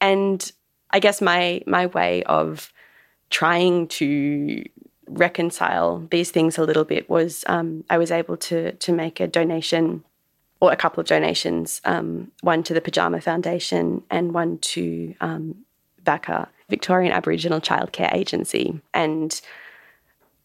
and 0.00 0.52
I 0.90 0.98
guess 0.98 1.22
my 1.22 1.62
my 1.66 1.86
way 1.86 2.22
of 2.24 2.72
trying 3.30 3.88
to 3.88 4.64
reconcile 5.06 6.06
these 6.10 6.30
things 6.30 6.58
a 6.58 6.64
little 6.64 6.84
bit 6.84 7.08
was 7.08 7.44
um, 7.46 7.84
I 7.88 7.96
was 7.96 8.10
able 8.10 8.36
to 8.48 8.72
to 8.72 8.92
make 8.92 9.20
a 9.20 9.26
donation 9.26 10.04
or 10.60 10.72
a 10.72 10.76
couple 10.76 11.00
of 11.00 11.06
donations, 11.06 11.80
um, 11.84 12.32
one 12.40 12.64
to 12.64 12.74
the 12.74 12.80
Pyjama 12.80 13.20
Foundation 13.20 14.02
and 14.10 14.34
one 14.34 14.58
to 14.58 15.14
um, 15.20 15.54
VACCA, 16.04 16.48
Victorian 16.68 17.12
Aboriginal 17.12 17.60
Childcare 17.60 18.12
Agency. 18.14 18.80
And 18.94 19.40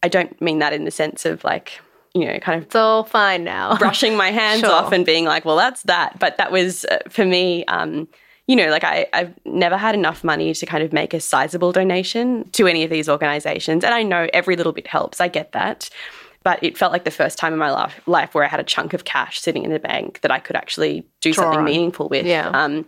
I 0.02 0.08
don't 0.08 0.40
mean 0.40 0.58
that 0.58 0.72
in 0.72 0.84
the 0.84 0.90
sense 0.90 1.24
of 1.24 1.44
like, 1.44 1.80
you 2.14 2.26
know, 2.26 2.38
kind 2.38 2.58
of 2.58 2.66
it's 2.66 2.76
all 2.76 3.04
fine 3.04 3.44
now, 3.44 3.76
brushing 3.78 4.16
my 4.16 4.30
hands 4.30 4.60
sure. 4.60 4.70
off 4.70 4.92
and 4.92 5.04
being 5.04 5.24
like, 5.24 5.44
well, 5.44 5.56
that's 5.56 5.82
that. 5.82 6.18
But 6.18 6.38
that 6.38 6.52
was 6.52 6.84
uh, 6.86 6.98
for 7.08 7.24
me, 7.24 7.64
um, 7.66 8.08
you 8.46 8.56
know, 8.56 8.68
like 8.68 8.84
I, 8.84 9.06
I've 9.12 9.34
never 9.44 9.76
had 9.76 9.94
enough 9.94 10.22
money 10.22 10.52
to 10.54 10.66
kind 10.66 10.84
of 10.84 10.92
make 10.92 11.14
a 11.14 11.20
sizable 11.20 11.72
donation 11.72 12.48
to 12.50 12.66
any 12.66 12.84
of 12.84 12.90
these 12.90 13.08
organizations. 13.08 13.84
And 13.84 13.94
I 13.94 14.02
know 14.02 14.28
every 14.32 14.56
little 14.56 14.72
bit 14.72 14.86
helps. 14.86 15.20
I 15.20 15.28
get 15.28 15.52
that. 15.52 15.90
But 16.42 16.62
it 16.62 16.76
felt 16.76 16.92
like 16.92 17.04
the 17.04 17.10
first 17.10 17.38
time 17.38 17.54
in 17.54 17.58
my 17.58 17.70
life, 17.70 17.98
life 18.06 18.34
where 18.34 18.44
I 18.44 18.48
had 18.48 18.60
a 18.60 18.64
chunk 18.64 18.92
of 18.92 19.06
cash 19.06 19.40
sitting 19.40 19.64
in 19.64 19.72
the 19.72 19.78
bank 19.78 20.20
that 20.20 20.30
I 20.30 20.38
could 20.38 20.56
actually 20.56 21.06
do 21.22 21.32
Draw 21.32 21.42
something 21.42 21.60
on. 21.60 21.64
meaningful 21.64 22.10
with. 22.10 22.26
Yeah. 22.26 22.50
Um, 22.50 22.84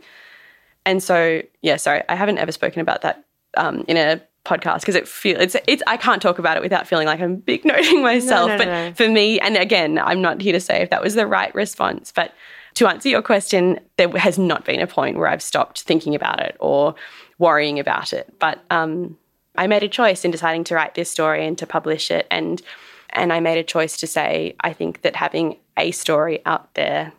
and 0.84 1.02
so, 1.02 1.40
yeah, 1.62 1.76
sorry, 1.76 2.02
I 2.06 2.16
haven't 2.16 2.36
ever 2.36 2.52
spoken 2.52 2.80
about 2.82 3.00
that 3.00 3.24
um, 3.56 3.84
in 3.88 3.96
a 3.96 4.20
podcast 4.46 4.80
because 4.80 4.94
it 4.94 5.08
feels 5.08 5.40
it's 5.40 5.56
it's 5.66 5.82
I 5.86 5.96
can't 5.96 6.22
talk 6.22 6.38
about 6.38 6.56
it 6.56 6.62
without 6.62 6.86
feeling 6.86 7.06
like 7.06 7.20
I'm 7.20 7.36
big 7.50 7.64
noting 7.64 8.02
myself. 8.02 8.48
No, 8.48 8.56
no, 8.56 8.58
but 8.58 8.68
no. 8.68 8.92
for 8.94 9.08
me, 9.08 9.38
and 9.40 9.56
again, 9.56 9.98
I'm 9.98 10.22
not 10.22 10.40
here 10.40 10.52
to 10.52 10.60
say 10.60 10.80
if 10.80 10.90
that 10.90 11.02
was 11.02 11.14
the 11.14 11.26
right 11.26 11.54
response, 11.54 12.12
but 12.14 12.32
to 12.74 12.86
answer 12.86 13.08
your 13.08 13.22
question, 13.22 13.80
there 13.96 14.08
has 14.18 14.38
not 14.38 14.64
been 14.64 14.80
a 14.80 14.86
point 14.86 15.16
where 15.16 15.28
I've 15.28 15.42
stopped 15.42 15.82
thinking 15.82 16.14
about 16.14 16.40
it 16.40 16.56
or 16.60 16.94
worrying 17.38 17.78
about 17.78 18.12
it. 18.12 18.34
But 18.38 18.62
um, 18.70 19.16
I 19.56 19.66
made 19.66 19.82
a 19.82 19.88
choice 19.88 20.26
in 20.26 20.30
deciding 20.30 20.64
to 20.64 20.74
write 20.74 20.94
this 20.94 21.10
story 21.10 21.46
and 21.46 21.58
to 21.58 21.66
publish 21.66 22.10
it, 22.10 22.26
and 22.30 22.62
And 23.10 23.32
I 23.32 23.40
made 23.40 23.58
a 23.58 23.64
choice 23.64 23.96
to 23.98 24.06
say, 24.06 24.54
I 24.60 24.72
think 24.72 25.02
that 25.02 25.16
having 25.16 25.56
a 25.76 25.90
story 25.90 26.40
out 26.44 26.74
there, 26.74 27.12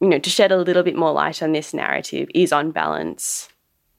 you 0.00 0.08
know, 0.08 0.18
to 0.18 0.30
shed 0.30 0.52
a 0.52 0.56
little 0.56 0.82
bit 0.82 0.96
more 0.96 1.12
light 1.12 1.42
on 1.42 1.52
this 1.52 1.74
narrative 1.74 2.28
is 2.34 2.52
on 2.52 2.70
balance 2.70 3.48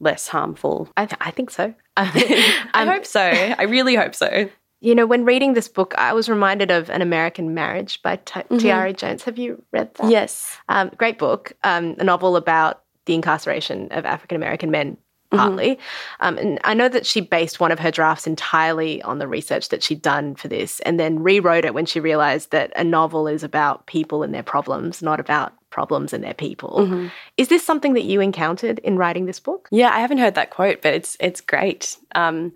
less 0.01 0.27
harmful. 0.27 0.89
I, 0.97 1.05
th- 1.05 1.17
I 1.21 1.31
think 1.31 1.51
so. 1.51 1.73
I 1.97 2.85
hope 2.85 3.05
so. 3.05 3.21
I 3.21 3.63
really 3.63 3.95
hope 3.95 4.15
so. 4.15 4.49
You 4.81 4.95
know, 4.95 5.05
when 5.05 5.25
reading 5.25 5.53
this 5.53 5.67
book, 5.67 5.93
I 5.97 6.13
was 6.13 6.27
reminded 6.27 6.71
of 6.71 6.89
An 6.89 7.03
American 7.03 7.53
Marriage 7.53 8.01
by 8.01 8.15
T- 8.17 8.39
mm-hmm. 8.39 8.57
Tayari 8.57 8.97
Jones. 8.97 9.23
Have 9.23 9.37
you 9.37 9.63
read 9.71 9.93
that? 9.95 10.09
Yes. 10.09 10.57
Um, 10.69 10.91
great 10.97 11.19
book, 11.19 11.53
um, 11.63 11.95
a 11.99 12.03
novel 12.03 12.35
about 12.35 12.81
the 13.05 13.13
incarceration 13.13 13.89
of 13.91 14.05
African 14.05 14.35
American 14.35 14.71
men 14.71 14.93
mm-hmm. 14.93 15.37
partly. 15.37 15.75
Mm-hmm. 15.75 16.25
Um, 16.25 16.37
and 16.37 16.59
I 16.63 16.73
know 16.73 16.89
that 16.89 17.05
she 17.05 17.21
based 17.21 17.59
one 17.59 17.71
of 17.71 17.79
her 17.79 17.91
drafts 17.91 18.25
entirely 18.25 19.01
on 19.03 19.19
the 19.19 19.27
research 19.27 19.69
that 19.69 19.83
she'd 19.83 20.01
done 20.01 20.33
for 20.35 20.47
this 20.47 20.79
and 20.81 20.99
then 20.99 21.21
rewrote 21.21 21.65
it 21.65 21.75
when 21.75 21.85
she 21.85 21.99
realized 21.99 22.51
that 22.51 22.71
a 22.75 22.83
novel 22.83 23.27
is 23.27 23.43
about 23.43 23.85
people 23.85 24.23
and 24.23 24.33
their 24.33 24.43
problems, 24.43 25.03
not 25.03 25.19
about 25.19 25.53
problems 25.71 26.13
and 26.13 26.23
their 26.23 26.33
people. 26.33 26.77
Mm-hmm. 26.81 27.07
Is 27.37 27.47
this 27.47 27.65
something 27.65 27.93
that 27.93 28.03
you 28.03 28.21
encountered 28.21 28.79
in 28.79 28.97
writing 28.97 29.25
this 29.25 29.39
book? 29.39 29.67
Yeah, 29.71 29.89
I 29.91 29.99
haven't 29.99 30.19
heard 30.19 30.35
that 30.35 30.51
quote, 30.51 30.81
but 30.81 30.93
it's 30.93 31.17
it's 31.19 31.41
great. 31.41 31.97
Um, 32.13 32.53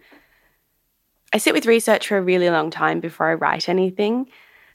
I 1.33 1.37
sit 1.37 1.53
with 1.53 1.65
research 1.65 2.07
for 2.07 2.17
a 2.17 2.21
really 2.21 2.49
long 2.49 2.69
time 2.69 2.99
before 2.99 3.27
I 3.27 3.33
write 3.33 3.67
anything. 3.67 4.27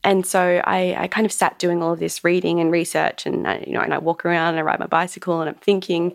And 0.02 0.24
so 0.24 0.62
I, 0.64 0.94
I 0.98 1.08
kind 1.08 1.26
of 1.26 1.32
sat 1.32 1.58
doing 1.58 1.82
all 1.82 1.92
of 1.92 2.00
this 2.00 2.24
reading 2.24 2.58
and 2.58 2.72
research, 2.72 3.26
and 3.26 3.46
I, 3.46 3.64
you 3.66 3.72
know, 3.72 3.80
and 3.80 3.92
I 3.92 3.98
walk 3.98 4.24
around 4.24 4.50
and 4.50 4.58
I 4.58 4.62
ride 4.62 4.80
my 4.80 4.86
bicycle, 4.86 5.40
and 5.40 5.48
I'm 5.48 5.56
thinking. 5.56 6.14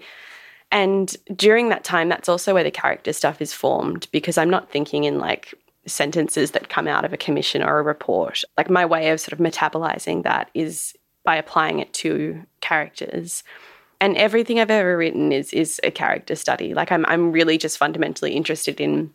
And 0.72 1.16
during 1.36 1.70
that 1.70 1.84
time, 1.84 2.10
that's 2.10 2.28
also 2.28 2.54
where 2.54 2.64
the 2.64 2.72
character 2.72 3.14
stuff 3.14 3.42
is 3.42 3.54
formed 3.54 4.08
because 4.12 4.38
I'm 4.38 4.50
not 4.50 4.72
thinking 4.72 5.04
in 5.04 5.20
like 5.20 5.54
sentences 5.86 6.52
that 6.52 6.70
come 6.70 6.88
out 6.88 7.06
of 7.06 7.14
a 7.14 7.18
commission 7.18 7.62
or 7.62 7.78
a 7.78 7.84
report. 7.84 8.44
Like 8.58 8.70
my 8.70 8.86
way 8.86 9.10
of 9.12 9.20
sort 9.20 9.34
of 9.34 9.40
metabolizing 9.40 10.24
that 10.24 10.50
is 10.54 10.96
by 11.26 11.36
applying 11.36 11.80
it 11.80 11.92
to 11.94 12.46
characters. 12.62 13.44
And 14.00 14.16
everything 14.18 14.60
I've 14.60 14.72
ever 14.72 14.98
written 14.98 15.32
is 15.32 15.52
is 15.54 15.82
a 15.84 15.92
character 15.92 16.36
study. 16.36 16.74
Like 16.74 16.92
I'm 16.92 17.06
I'm 17.08 17.32
really 17.32 17.58
just 17.58 17.78
fundamentally 17.78 18.34
interested 18.34 18.80
in 18.80 19.14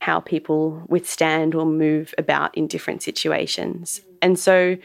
how 0.00 0.20
people 0.20 0.82
withstand 0.88 1.54
or 1.54 1.66
move 1.66 2.14
about 2.16 2.56
in 2.56 2.66
different 2.66 3.02
situations. 3.02 4.00
And 4.22 4.38
so 4.38 4.76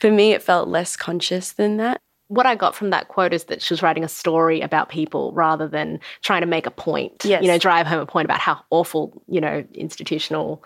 for 0.00 0.10
me, 0.10 0.32
it 0.32 0.42
felt 0.42 0.68
less 0.68 0.96
conscious 0.96 1.52
than 1.52 1.76
that. 1.76 2.00
What 2.26 2.46
I 2.46 2.56
got 2.56 2.74
from 2.74 2.90
that 2.90 3.08
quote 3.08 3.32
is 3.32 3.44
that 3.44 3.62
she 3.62 3.72
was 3.72 3.82
writing 3.82 4.02
a 4.02 4.08
story 4.08 4.60
about 4.60 4.88
people 4.88 5.32
rather 5.32 5.68
than 5.68 6.00
trying 6.22 6.40
to 6.40 6.46
make 6.46 6.66
a 6.66 6.70
point, 6.70 7.24
yes. 7.24 7.42
you 7.42 7.48
know, 7.48 7.58
drive 7.58 7.86
home 7.86 8.00
a 8.00 8.06
point 8.06 8.24
about 8.24 8.40
how 8.40 8.60
awful, 8.70 9.22
you 9.28 9.40
know, 9.40 9.64
institutional 9.74 10.64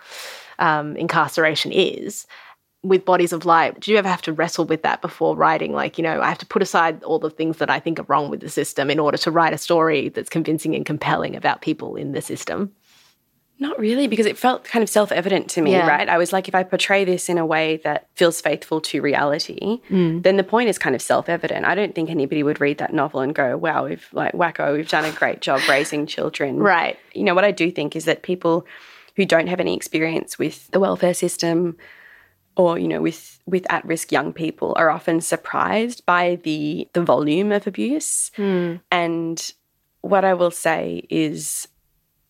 um, 0.59 0.97
incarceration 0.97 1.73
is 1.73 2.27
with 2.89 3.05
bodies 3.05 3.33
of 3.33 3.45
light 3.45 3.79
do 3.81 3.91
you 3.91 3.97
ever 3.97 4.09
have 4.09 4.23
to 4.23 4.33
wrestle 4.33 4.65
with 4.65 4.83
that 4.83 5.01
before 5.03 5.37
writing 5.37 5.73
like 5.73 5.99
you 5.99 6.05
know 6.05 6.21
i 6.21 6.29
have 6.29 6.39
to 6.39 6.47
put 6.47 6.63
aside 6.63 7.03
all 7.05 7.19
the 7.19 7.31
things 7.31 7.59
that 7.59 7.71
i 7.71 7.79
think 7.79 7.99
are 7.99 8.07
wrong 8.09 8.31
with 8.31 8.41
the 8.41 8.49
system 8.49 8.91
in 8.91 8.99
order 8.99 9.17
to 9.17 9.31
write 9.31 9.53
a 9.53 9.59
story 9.59 10.09
that's 10.09 10.29
convincing 10.29 10.75
and 10.75 10.87
compelling 10.87 11.35
about 11.37 11.61
people 11.61 11.97
in 11.97 12.13
the 12.13 12.23
system 12.23 12.73
not 13.59 13.79
really, 13.79 14.07
because 14.07 14.27
it 14.27 14.37
felt 14.37 14.65
kind 14.65 14.83
of 14.83 14.89
self 14.89 15.11
evident 15.11 15.49
to 15.51 15.63
me, 15.63 15.73
yeah. 15.73 15.87
right? 15.87 16.09
I 16.09 16.19
was 16.19 16.31
like, 16.31 16.47
if 16.47 16.55
I 16.55 16.63
portray 16.63 17.07
this 17.07 17.31
in 17.31 17.39
a 17.39 17.47
way 17.47 17.79
that 17.79 18.07
feels 18.15 18.41
faithful 18.41 18.83
to 18.83 19.01
reality, 19.01 19.81
mm. 19.89 20.23
then 20.23 20.37
the 20.37 20.45
point 20.45 20.69
is 20.69 20.79
kind 20.79 20.95
of 20.95 21.01
self 21.01 21.31
evident. 21.31 21.65
I 21.65 21.75
don't 21.75 21.95
think 21.95 22.11
anybody 22.11 22.43
would 22.43 22.61
read 22.61 22.79
that 22.79 22.93
novel 22.93 23.21
and 23.21 23.35
go, 23.35 23.57
wow, 23.57 23.87
we've 23.87 24.07
like, 24.13 24.35
wacko, 24.35 24.77
we've 24.77 24.89
done 24.89 25.07
a 25.07 25.13
great 25.13 25.41
job 25.41 25.63
raising 25.69 26.07
children. 26.07 26.57
Right. 26.67 26.99
You 27.15 27.23
know, 27.23 27.35
what 27.35 27.45
I 27.45 27.53
do 27.53 27.71
think 27.71 27.95
is 27.95 28.07
that 28.07 28.23
people 28.23 28.67
who 29.15 29.25
don't 29.25 29.47
have 29.47 29.61
any 29.61 29.75
experience 29.75 30.37
with 30.37 30.69
the 30.73 30.81
welfare 30.81 31.15
system 31.15 31.77
or, 32.57 32.79
you 32.79 32.89
know, 32.89 33.03
with, 33.03 33.39
with 33.47 33.67
at 33.71 33.85
risk 33.85 34.11
young 34.11 34.33
people 34.33 34.73
are 34.77 34.91
often 34.91 35.21
surprised 35.21 36.05
by 36.07 36.37
the, 36.43 36.89
the 36.95 37.03
volume 37.03 37.53
of 37.53 37.67
abuse. 37.67 38.31
Mm. 38.39 38.81
And 38.91 39.53
what 40.01 40.25
I 40.25 40.35
will 40.35 40.51
say 40.51 41.07
is, 41.11 41.69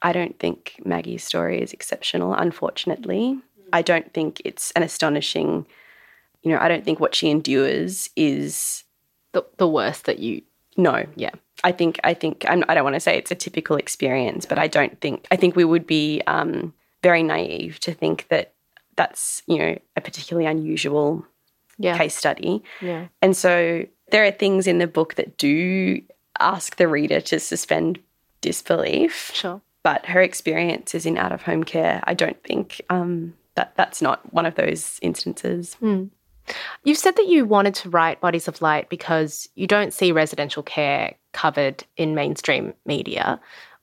I 0.03 0.13
don't 0.13 0.39
think 0.39 0.81
Maggie's 0.85 1.25
story 1.25 1.63
is 1.63 1.73
exceptional, 1.73 2.35
unfortunately. 2.35 3.39
I 3.73 3.83
don't 3.83 4.13
think 4.13 4.43
it's 4.45 4.71
an 4.73 4.83
astonishing, 4.83 5.67
you 6.43 6.51
know, 6.51 6.59
I 6.59 6.69
don't 6.69 6.85
think 6.85 7.01
what 7.01 7.15
she 7.15 7.31
endures 7.31 8.11
is 8.17 8.85
the, 9.33 9.45
the 9.57 9.69
worst 9.69 10.05
that 10.05 10.19
you. 10.19 10.43
No. 10.77 11.07
Yeah. 11.15 11.31
I 11.65 11.73
think, 11.73 11.99
I 12.05 12.15
think, 12.15 12.45
I'm, 12.49 12.65
I 12.69 12.75
do 12.75 12.81
not 12.81 12.85
want 12.85 12.95
to 12.95 13.01
say 13.01 13.17
it's 13.17 13.31
a 13.31 13.35
typical 13.37 13.77
experience, 13.77 14.45
but 14.45 14.59
I 14.59 14.67
don't 14.67 15.01
think, 15.01 15.27
I 15.31 15.37
think 15.37 15.57
we 15.57 15.65
would 15.65 15.87
be 15.87 16.21
um, 16.27 16.75
very 17.03 17.23
naive 17.23 17.81
to 17.81 17.95
think 17.95 18.27
that 18.29 18.53
that's, 18.97 19.43
you 19.47 19.59
know, 19.59 19.79
a 19.97 20.01
particularly 20.01 20.47
unusual 20.47 21.25
yeah. 21.79 21.97
case 21.97 22.15
study. 22.15 22.63
Yeah. 22.81 23.09
And 23.23 23.37
so 23.37 23.87
there 24.11 24.25
are 24.25 24.31
things 24.31 24.67
in 24.67 24.79
the 24.79 24.87
book 24.87 25.15
that 25.15 25.37
do 25.37 26.03
ask 26.39 26.77
the 26.77 26.89
reader 26.89 27.21
to 27.21 27.41
suspend 27.41 27.99
disbelief. 28.41 29.31
Sure 29.35 29.61
but 29.87 30.05
her 30.07 30.21
experiences 30.21 31.07
in 31.07 31.17
out 31.17 31.31
of 31.31 31.43
home 31.43 31.63
care, 31.63 32.01
I 32.03 32.15
don't 32.15 32.43
think 32.43 32.81
um, 32.91 33.35
that 33.55 33.77
that's 33.77 34.03
not 34.03 34.33
one 34.33 34.45
of 34.45 34.57
those 34.57 34.99
instances. 35.01 35.77
Mm. 35.81 36.11
You've 36.83 36.99
said 36.99 37.15
that 37.15 37.29
you 37.29 37.45
wanted 37.45 37.77
to 37.77 37.91
write 37.91 38.21
Bodies 38.21 38.49
of 38.49 38.61
Light 38.61 38.89
because 38.89 39.49
you 39.55 39.69
don't 39.69 39.95
see 39.95 40.11
residential 40.11 40.65
care 40.65 41.15
covered 41.33 41.85
in 41.97 42.17
mainstream 42.17 42.75
media. 42.85 43.39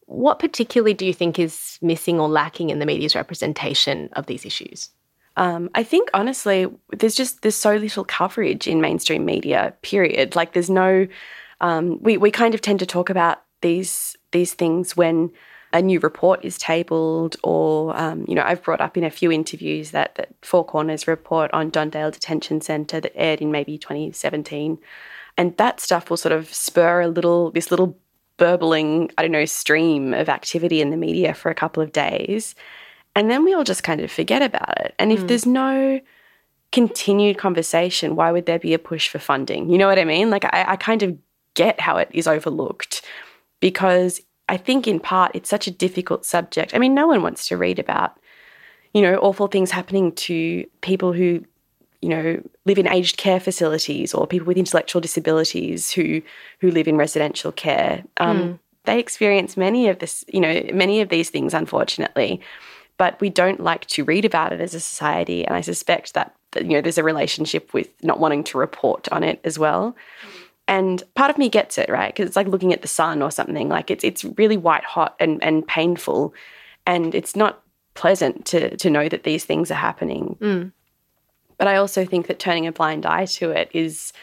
What 0.07 0.39
particularly 0.39 0.93
do 0.93 1.05
you 1.05 1.13
think 1.13 1.39
is 1.39 1.79
missing 1.81 2.19
or 2.19 2.27
lacking 2.27 2.69
in 2.69 2.79
the 2.79 2.85
media's 2.85 3.15
representation 3.15 4.09
of 4.11 4.25
these 4.25 4.45
issues? 4.45 4.89
Um, 5.35 5.69
I 5.73 5.83
think 5.83 6.09
honestly, 6.13 6.67
there's 6.91 7.15
just 7.15 7.41
there's 7.41 7.55
so 7.55 7.75
little 7.75 8.03
coverage 8.03 8.67
in 8.67 8.81
mainstream 8.81 9.25
media. 9.25 9.73
Period. 9.81 10.35
Like 10.35 10.53
there's 10.53 10.69
no. 10.69 11.07
Um, 11.61 12.01
we 12.01 12.17
we 12.17 12.31
kind 12.31 12.53
of 12.53 12.61
tend 12.61 12.79
to 12.79 12.85
talk 12.85 13.09
about 13.09 13.41
these 13.61 14.15
these 14.31 14.53
things 14.53 14.95
when 14.95 15.31
a 15.71 15.81
new 15.81 15.99
report 15.99 16.45
is 16.45 16.57
tabled, 16.59 17.35
or 17.43 17.97
um, 17.97 18.25
you 18.27 18.35
know, 18.35 18.43
I've 18.45 18.61
brought 18.61 18.81
up 18.81 18.95
in 18.95 19.03
a 19.03 19.09
few 19.09 19.31
interviews 19.31 19.91
that 19.91 20.15
that 20.15 20.29
Four 20.43 20.63
Corners 20.65 21.07
report 21.07 21.51
on 21.51 21.71
Don 21.71 21.89
Dale 21.89 22.11
Detention 22.11 22.61
Centre 22.61 23.01
that 23.01 23.15
aired 23.15 23.41
in 23.41 23.51
maybe 23.51 23.77
2017, 23.79 24.77
and 25.37 25.57
that 25.57 25.79
stuff 25.79 26.09
will 26.09 26.17
sort 26.17 26.33
of 26.33 26.53
spur 26.53 27.01
a 27.01 27.07
little 27.07 27.49
this 27.51 27.71
little 27.71 27.97
burbling, 28.37 29.09
I 29.17 29.23
don't 29.23 29.31
know, 29.31 29.45
stream 29.45 30.13
of 30.13 30.29
activity 30.29 30.81
in 30.81 30.91
the 30.91 30.97
media 30.97 31.33
for 31.33 31.49
a 31.49 31.55
couple 31.55 31.81
of 31.81 31.91
days, 31.91 32.55
and 33.15 33.29
then 33.29 33.43
we 33.43 33.53
all 33.53 33.63
just 33.63 33.83
kind 33.83 34.01
of 34.01 34.11
forget 34.11 34.41
about 34.41 34.79
it. 34.81 34.95
And 34.99 35.11
if 35.11 35.21
mm. 35.21 35.27
there's 35.27 35.45
no 35.45 35.99
continued 36.71 37.37
conversation, 37.37 38.15
why 38.15 38.31
would 38.31 38.45
there 38.45 38.59
be 38.59 38.73
a 38.73 38.79
push 38.79 39.07
for 39.07 39.19
funding? 39.19 39.69
You 39.69 39.77
know 39.77 39.87
what 39.87 39.99
I 39.99 40.05
mean? 40.05 40.29
Like 40.29 40.45
I, 40.45 40.65
I 40.69 40.75
kind 40.75 41.03
of 41.03 41.17
get 41.53 41.79
how 41.79 41.97
it 41.97 42.09
is 42.11 42.27
overlooked 42.27 43.03
because 43.59 44.21
I 44.49 44.57
think 44.57 44.87
in 44.87 44.99
part 44.99 45.31
it's 45.35 45.49
such 45.49 45.67
a 45.67 45.71
difficult 45.71 46.25
subject. 46.25 46.73
I 46.73 46.79
mean, 46.79 46.93
no 46.93 47.07
one 47.07 47.21
wants 47.21 47.47
to 47.47 47.57
read 47.57 47.79
about, 47.79 48.17
you 48.93 49.01
know, 49.01 49.15
awful 49.17 49.47
things 49.47 49.71
happening 49.71 50.11
to 50.13 50.65
people 50.81 51.13
who, 51.13 51.45
you 52.01 52.09
know, 52.09 52.41
live 52.65 52.79
in 52.79 52.87
aged 52.87 53.17
care 53.17 53.39
facilities 53.39 54.13
or 54.13 54.27
people 54.27 54.47
with 54.47 54.57
intellectual 54.57 54.99
disabilities 54.99 55.91
who 55.91 56.21
who 56.59 56.71
live 56.71 56.87
in 56.87 56.97
residential 56.97 57.51
care. 57.51 58.03
Um, 58.17 58.39
mm. 58.39 58.59
They 58.85 58.99
experience 58.99 59.55
many 59.55 59.87
of 59.87 59.99
this, 59.99 60.25
you 60.27 60.41
know, 60.41 60.61
many 60.73 60.99
of 61.01 61.09
these 61.09 61.29
things, 61.29 61.53
unfortunately. 61.53 62.41
But 62.97 63.19
we 63.19 63.29
don't 63.29 63.59
like 63.59 63.85
to 63.87 64.03
read 64.03 64.23
about 64.23 64.53
it 64.53 64.61
as 64.61 64.73
a 64.73 64.79
society, 64.79 65.45
and 65.45 65.55
I 65.55 65.61
suspect 65.61 66.13
that, 66.13 66.35
you 66.55 66.69
know 66.69 66.81
there's 66.81 66.99
a 66.99 67.03
relationship 67.03 67.73
with 67.73 67.89
not 68.03 68.19
wanting 68.19 68.43
to 68.45 68.57
report 68.57 69.09
on 69.11 69.23
it 69.23 69.39
as 69.43 69.57
well. 69.57 69.95
And 70.67 71.03
part 71.15 71.29
of 71.29 71.37
me 71.37 71.49
gets 71.49 71.77
it, 71.77 71.89
right? 71.89 72.13
Because 72.13 72.27
it's 72.27 72.35
like 72.35 72.47
looking 72.47 72.71
at 72.71 72.81
the 72.81 72.87
sun 72.87 73.21
or 73.21 73.31
something. 73.31 73.69
Like 73.69 73.91
it's 73.91 74.03
it's 74.03 74.23
really 74.23 74.57
white 74.57 74.85
hot 74.85 75.15
and, 75.19 75.43
and 75.43 75.67
painful. 75.67 76.33
And 76.85 77.13
it's 77.13 77.35
not 77.35 77.63
pleasant 77.95 78.45
to 78.47 78.75
to 78.77 78.89
know 78.89 79.09
that 79.09 79.23
these 79.23 79.45
things 79.45 79.71
are 79.71 79.75
happening. 79.75 80.37
Mm. 80.39 80.71
But 81.57 81.67
I 81.67 81.75
also 81.75 82.05
think 82.05 82.27
that 82.27 82.39
turning 82.39 82.67
a 82.67 82.71
blind 82.71 83.05
eye 83.05 83.25
to 83.25 83.51
it 83.51 83.69
is 83.73 84.13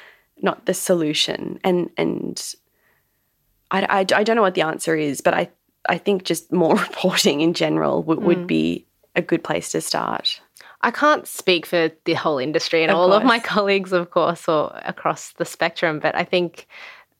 not 0.40 0.66
the 0.66 0.74
solution. 0.74 1.60
And 1.62 1.90
and 1.96 2.54
I, 3.70 3.82
I, 3.82 3.98
I 4.00 4.24
don't 4.24 4.36
know 4.36 4.42
what 4.42 4.54
the 4.54 4.62
answer 4.62 4.96
is, 4.96 5.20
but 5.20 5.34
I 5.34 5.50
I 5.88 5.98
think 5.98 6.24
just 6.24 6.52
more 6.52 6.76
reporting 6.88 7.40
in 7.40 7.54
general 7.54 8.02
w- 8.02 8.20
mm. 8.20 8.24
would 8.24 8.46
be 8.46 8.86
a 9.16 9.22
good 9.22 9.42
place 9.42 9.72
to 9.72 9.80
start. 9.80 10.40
I 10.82 10.90
can't 10.90 11.26
speak 11.26 11.66
for 11.66 11.90
the 12.04 12.14
whole 12.14 12.38
industry 12.38 12.82
and 12.82 12.90
of 12.90 12.96
all 12.96 13.08
course. 13.08 13.18
of 13.18 13.24
my 13.24 13.38
colleagues, 13.38 13.92
of 13.92 14.10
course, 14.10 14.48
or 14.48 14.72
across 14.84 15.32
the 15.32 15.44
spectrum, 15.44 15.98
but 15.98 16.14
I 16.14 16.24
think, 16.24 16.66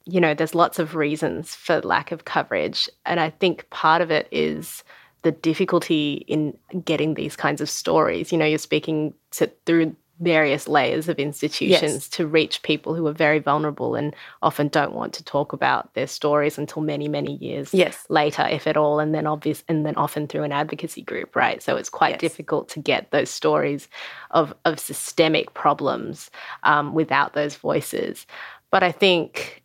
you 0.07 0.21
know, 0.21 0.33
there's 0.33 0.55
lots 0.55 0.79
of 0.79 0.95
reasons 0.95 1.55
for 1.55 1.81
lack 1.83 2.11
of 2.11 2.25
coverage. 2.25 2.89
And 3.05 3.21
I 3.21 3.31
think 3.31 3.69
part 3.71 4.01
of 4.01 4.11
it 4.11 4.29
is 4.31 4.83
the 5.23 5.33
difficulty 5.33 6.25
in 6.27 6.57
getting 6.85 7.15
these 7.15 7.37
kinds 7.37 7.61
of 7.61 7.69
stories. 7.69 8.33
You 8.33 8.39
know, 8.39 8.47
you're 8.47 8.59
speaking 8.59 9.13
to, 9.33 9.51
through 9.67 9.95
various 10.21 10.69
layers 10.69 11.09
of 11.09 11.19
institutions 11.19 11.93
Yes. 11.95 12.09
to 12.11 12.27
reach 12.27 12.63
people 12.63 12.95
who 12.95 13.07
are 13.07 13.13
very 13.13 13.39
vulnerable 13.39 13.95
and 13.95 14.15
often 14.43 14.69
don't 14.69 14.93
want 14.93 15.15
to 15.15 15.25
talk 15.25 15.53
about 15.53 15.93
their 15.95 16.07
stories 16.07 16.59
until 16.59 16.83
many, 16.83 17.09
many 17.09 17.35
years 17.37 17.73
Yes. 17.73 18.05
later, 18.09 18.47
if 18.51 18.67
at 18.67 18.77
all, 18.77 19.01
and 19.01 19.15
then 19.15 19.27
obvious 19.27 19.65
and 19.69 19.87
then 19.87 19.97
often 19.97 20.27
through 20.29 20.43
an 20.45 20.53
advocacy 20.53 21.03
group, 21.03 21.35
right? 21.35 21.63
So 21.63 21.77
it's 21.77 21.89
quite 21.89 22.13
Yes. 22.13 22.21
difficult 22.21 22.69
to 22.71 22.81
get 22.81 23.11
those 23.11 23.31
stories 23.31 23.89
of 24.31 24.55
of 24.65 24.79
systemic 24.79 25.55
problems 25.55 26.31
um, 26.65 26.93
without 26.95 27.33
those 27.33 27.57
voices. 27.57 28.27
But 28.71 28.83
I 28.83 28.93
think 28.93 29.63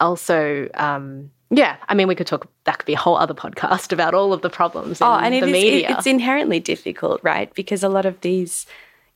also. 0.00 0.68
Um, 0.74 1.30
yeah, 1.52 1.78
I 1.88 1.94
mean, 1.94 2.06
we 2.06 2.14
could 2.14 2.28
talk. 2.28 2.46
That 2.64 2.78
could 2.78 2.86
be 2.86 2.92
a 2.94 2.98
whole 2.98 3.16
other 3.16 3.34
podcast 3.34 3.92
about 3.96 4.14
all 4.14 4.32
of 4.32 4.42
the 4.42 4.50
problems 4.50 5.00
in 5.00 5.06
Oh, 5.06 5.14
and 5.14 5.34
the 5.34 5.38
is- 5.38 5.44
it- 5.48 5.50
media. 5.52 5.96
it's 5.96 6.06
inherently 6.06 6.60
difficult, 6.60 7.20
right? 7.24 7.52
Because 7.54 7.82
a 7.82 7.88
lot 7.88 8.06
of 8.06 8.20
these 8.20 8.66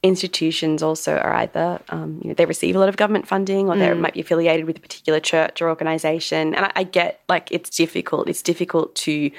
institutions 0.05 0.83
also 0.83 1.17
are 1.17 1.33
either, 1.33 1.81
um, 1.89 2.21
you 2.23 2.29
know, 2.29 2.35
they 2.35 2.45
receive 2.45 2.77
a 2.77 2.79
lot 2.79 2.91
of 2.91 2.99
government 2.99 3.27
funding 3.27 3.71
or 3.71 3.77
they 3.77 3.95
might 3.95 4.13
be 4.13 4.21
affiliated 4.21 4.67
with 4.67 4.77
a 4.77 4.81
particular 4.81 5.19
church 5.19 5.63
or 5.63 5.71
organization. 5.71 6.55
And 6.55 6.67
I, 6.67 6.73
I 6.77 6.83
get 6.85 7.23
like 7.27 7.51
it's 7.51 7.71
difficult. 7.71 8.29
It's 8.29 8.43
difficult 8.43 8.95
to 8.97 9.31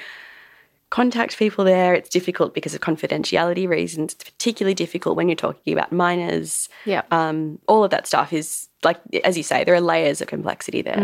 contact 0.90 1.38
people 1.38 1.64
there. 1.64 1.94
It's 1.94 2.08
difficult 2.08 2.52
because 2.52 2.74
of 2.74 2.80
confidentiality 2.80 3.68
reasons. 3.68 4.14
It's 4.14 4.24
particularly 4.24 4.74
difficult 4.74 5.16
when 5.16 5.28
you're 5.28 5.36
talking 5.36 5.72
about 5.72 5.92
minors. 5.92 6.68
yeah. 6.84 7.02
Um, 7.12 7.60
all 7.68 7.84
of 7.84 7.92
that 7.92 8.08
stuff 8.08 8.32
is 8.32 8.68
like, 8.82 9.00
as 9.22 9.36
you 9.36 9.44
say, 9.44 9.62
there 9.62 9.74
are 9.74 9.80
layers 9.80 10.20
of 10.20 10.26
complexity 10.26 10.82
there. 10.82 10.98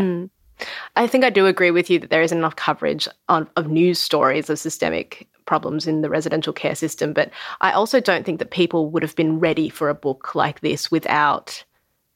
I 0.96 1.06
think 1.06 1.24
I 1.24 1.30
do 1.30 1.46
agree 1.46 1.70
with 1.70 1.88
you 1.88 2.00
that 2.00 2.10
there 2.10 2.22
isn't 2.22 2.36
enough 2.36 2.56
coverage 2.56 3.06
on, 3.28 3.48
of 3.56 3.68
news 3.68 4.00
stories 4.00 4.50
of 4.50 4.58
systemic 4.58 5.28
problems 5.46 5.86
in 5.86 6.02
the 6.02 6.10
residential 6.10 6.52
care 6.52 6.74
system. 6.74 7.12
But 7.12 7.30
I 7.60 7.72
also 7.72 8.00
don't 8.00 8.24
think 8.24 8.38
that 8.38 8.50
people 8.50 8.90
would 8.90 9.02
have 9.02 9.16
been 9.16 9.40
ready 9.40 9.68
for 9.68 9.88
a 9.88 9.94
book 9.94 10.34
like 10.34 10.60
this 10.60 10.90
without, 10.90 11.64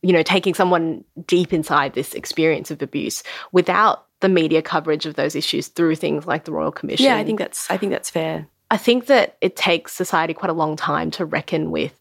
you 0.02 0.12
know, 0.12 0.22
taking 0.22 0.54
someone 0.54 1.04
deep 1.26 1.52
inside 1.52 1.94
this 1.94 2.14
experience 2.14 2.70
of 2.70 2.82
abuse 2.82 3.22
without 3.52 4.06
the 4.20 4.28
media 4.28 4.62
coverage 4.62 5.06
of 5.06 5.14
those 5.14 5.36
issues 5.36 5.68
through 5.68 5.96
things 5.96 6.26
like 6.26 6.44
the 6.44 6.52
Royal 6.52 6.72
Commission. 6.72 7.04
Yeah, 7.04 7.16
I 7.16 7.24
think 7.24 7.38
that's 7.38 7.70
I 7.70 7.76
think 7.76 7.92
that's 7.92 8.10
fair. 8.10 8.48
I 8.70 8.76
think 8.76 9.06
that 9.06 9.36
it 9.40 9.56
takes 9.56 9.92
society 9.92 10.34
quite 10.34 10.50
a 10.50 10.54
long 10.54 10.76
time 10.76 11.10
to 11.12 11.24
reckon 11.24 11.70
with 11.70 11.98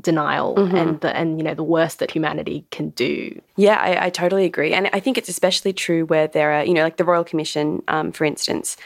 denial 0.00 0.58
and 0.58 1.00
the 1.00 1.16
and 1.16 1.38
you 1.38 1.44
know 1.44 1.54
the 1.54 1.62
worst 1.62 2.00
that 2.00 2.10
humanity 2.10 2.66
can 2.70 2.90
do. 2.90 3.40
Yeah, 3.56 3.76
I, 3.76 4.06
I 4.06 4.10
totally 4.10 4.44
agree. 4.44 4.72
And 4.74 4.90
I 4.92 5.00
think 5.00 5.16
it's 5.16 5.28
especially 5.28 5.72
true 5.72 6.04
where 6.04 6.26
there 6.26 6.52
are, 6.52 6.64
you 6.64 6.74
know, 6.74 6.82
like 6.82 6.98
the 6.98 7.04
Royal 7.04 7.24
Commission, 7.24 7.82
um, 7.88 8.12
for 8.12 8.24
instance, 8.24 8.76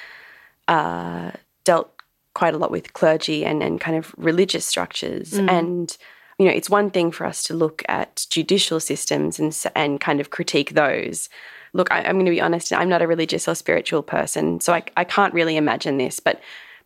uh, 0.68 1.32
dealt 1.64 1.92
quite 2.34 2.54
a 2.54 2.58
lot 2.58 2.70
with 2.70 2.92
clergy 2.92 3.44
and, 3.44 3.62
and 3.62 3.80
kind 3.80 3.96
of 3.96 4.14
religious 4.16 4.66
structures. 4.66 5.32
Mm. 5.32 5.50
And, 5.50 5.98
you 6.38 6.46
know, 6.46 6.52
it's 6.52 6.70
one 6.70 6.90
thing 6.90 7.10
for 7.10 7.26
us 7.26 7.42
to 7.44 7.54
look 7.54 7.82
at 7.88 8.26
judicial 8.30 8.80
systems 8.80 9.38
and, 9.38 9.56
and 9.74 10.00
kind 10.00 10.20
of 10.20 10.30
critique 10.30 10.74
those. 10.74 11.28
Look, 11.72 11.90
I, 11.90 11.98
I'm 11.98 12.16
going 12.16 12.26
to 12.26 12.30
be 12.30 12.40
honest, 12.40 12.72
I'm 12.72 12.88
not 12.88 13.02
a 13.02 13.06
religious 13.06 13.48
or 13.48 13.54
spiritual 13.54 14.02
person, 14.02 14.60
so 14.60 14.72
I, 14.72 14.82
I 14.96 15.04
can't 15.04 15.34
really 15.34 15.56
imagine 15.56 15.98
this, 15.98 16.20
but 16.20 16.40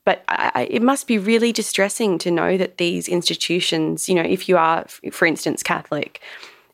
but 0.05 0.23
I, 0.29 0.53
I, 0.55 0.63
it 0.65 0.83
must 0.83 1.07
be 1.07 1.17
really 1.17 1.51
distressing 1.51 2.19
to 2.19 2.31
know 2.31 2.59
that 2.59 2.77
these 2.77 3.09
institutions, 3.09 4.07
you 4.07 4.15
know, 4.15 4.23
if 4.23 4.51
you 4.51 4.59
are, 4.59 4.85
for 5.11 5.25
instance, 5.25 5.63
Catholic, 5.63 6.21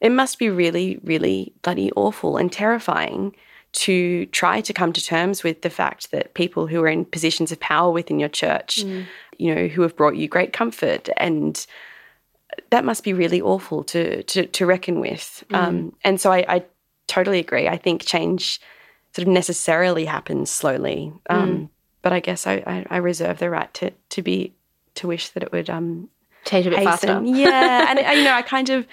it 0.01 0.11
must 0.11 0.39
be 0.39 0.49
really, 0.49 0.99
really 1.05 1.53
bloody 1.63 1.93
awful 1.93 2.37
and 2.37 2.51
terrifying 2.51 3.37
to 3.73 4.27
try 4.27 4.61
to 4.61 4.73
come 4.73 4.93
to 4.93 5.03
terms 5.05 5.43
with 5.45 5.63
the 5.63 5.71
fact 5.71 6.11
that 6.11 6.35
people 6.35 6.67
who 6.67 6.83
are 6.83 6.89
in 6.89 7.05
positions 7.05 7.53
of 7.53 7.61
power 7.61 7.91
within 7.93 8.19
your 8.19 8.29
church, 8.29 8.79
you 9.39 9.55
know, 9.55 9.69
who 9.69 9.83
have 9.83 9.97
brought 9.97 10.17
you 10.17 10.29
great 10.29 10.53
comfort 10.53 11.09
and 11.17 11.67
that 12.71 12.85
must 12.85 13.05
be 13.05 13.13
really 13.13 13.41
awful 13.41 13.85
to 13.85 14.23
to, 14.25 14.47
to 14.47 14.67
reckon 14.67 14.99
with. 15.01 15.45
Um, 15.51 15.95
and 16.03 16.21
so 16.21 16.33
I, 16.33 16.45
I 16.49 16.65
totally 17.07 17.39
agree. 17.39 17.69
I 17.69 17.77
think 17.77 18.05
change 18.05 18.61
sort 19.15 19.27
of 19.27 19.33
necessarily 19.33 20.05
happens 20.05 20.51
slowly. 20.51 21.13
Um, 21.29 21.49
But 22.03 22.13
I 22.13 22.21
guess 22.21 22.47
I, 22.47 22.55
I, 22.67 22.87
I 22.91 22.97
reserve 22.97 23.39
the 23.39 23.51
right 23.51 23.73
to 23.75 23.93
to 24.11 24.23
be 24.23 24.53
to 24.95 25.07
wish 25.07 25.29
that 25.31 25.43
it 25.43 25.53
would 25.53 25.71
um, 25.71 26.09
Change 26.45 26.67
a 26.67 26.71
bit 26.71 26.79
faster. 26.85 27.21
Yeah, 27.25 27.87
and 27.89 27.99
you 28.19 28.25
know, 28.25 28.33
I 28.33 28.43
kind 28.43 28.71
of, 28.71 28.87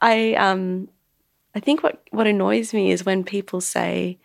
I 0.00 0.34
um, 0.34 0.88
I 1.54 1.60
think 1.60 1.82
what 1.82 2.02
what 2.10 2.26
annoys 2.26 2.72
me 2.74 2.90
is 2.90 3.04
when 3.04 3.24
people 3.24 3.60
say, 3.60 4.18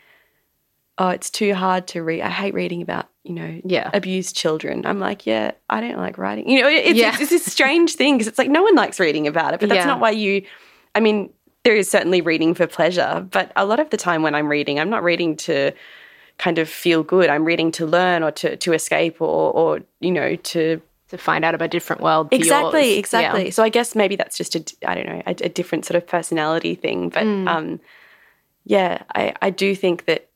"Oh, 0.97 1.09
it's 1.09 1.29
too 1.29 1.53
hard 1.53 1.87
to 1.87 2.03
read." 2.03 2.21
I 2.21 2.29
hate 2.29 2.53
reading 2.53 2.81
about 2.81 3.07
you 3.23 3.33
know 3.33 3.61
Yeah. 3.65 3.89
abused 3.93 4.35
children. 4.35 4.85
I'm 4.85 4.99
like, 4.99 5.25
yeah, 5.25 5.51
I 5.69 5.79
don't 5.81 5.97
like 5.97 6.17
writing. 6.17 6.49
You 6.49 6.61
know, 6.61 6.67
it's, 6.69 6.97
Yeah. 6.97 7.09
it's, 7.13 7.21
it's 7.21 7.29
this 7.31 7.45
strange 7.51 7.93
thing 7.99 8.15
because 8.15 8.27
it's 8.27 8.37
like 8.37 8.49
no 8.49 8.63
one 8.63 8.75
likes 8.75 8.99
reading 8.99 9.27
about 9.27 9.53
it, 9.53 9.59
but 9.59 9.69
that's 9.69 9.79
Yeah. 9.79 9.85
not 9.85 9.99
why 9.99 10.11
you. 10.11 10.43
I 10.95 10.99
mean, 10.99 11.31
there 11.63 11.75
is 11.75 11.89
certainly 11.89 12.21
reading 12.21 12.53
for 12.53 12.67
pleasure, 12.67 13.25
but 13.31 13.51
a 13.55 13.65
lot 13.65 13.79
of 13.79 13.89
the 13.89 13.97
time 13.97 14.21
when 14.21 14.35
I'm 14.35 14.47
reading, 14.49 14.79
I'm 14.79 14.89
not 14.89 15.01
reading 15.03 15.35
to 15.37 15.71
kind 16.37 16.59
of 16.59 16.67
feel 16.69 17.03
good. 17.03 17.29
I'm 17.29 17.45
reading 17.45 17.71
to 17.73 17.85
learn 17.85 18.21
or 18.21 18.31
to 18.31 18.57
to 18.57 18.73
escape 18.73 19.21
or 19.21 19.51
or 19.53 19.79
you 20.01 20.11
know 20.11 20.35
to 20.35 20.81
to 21.13 21.17
find 21.17 21.45
out 21.45 21.55
about 21.55 21.65
a 21.65 21.69
different 21.69 22.01
world. 22.01 22.27
exactly 22.31 22.89
yours. 22.89 22.97
exactly 22.99 23.43
Yeah. 23.45 23.49
so 23.51 23.63
i 23.63 23.69
guess 23.69 23.95
maybe 23.95 24.15
that's 24.15 24.37
just 24.37 24.55
a 24.55 24.61
I 24.89 24.95
don't 24.95 25.05
know 25.05 25.21
a, 25.25 25.31
a 25.31 25.49
different 25.49 25.85
sort 25.85 25.97
of 25.97 26.07
personality 26.07 26.75
thing 26.75 27.09
but 27.09 27.23
Mm. 27.23 27.47
um 27.47 27.79
yeah 28.65 29.03
i 29.15 29.33
i 29.41 29.49
do 29.49 29.75
think 29.75 30.05
that 30.05 30.29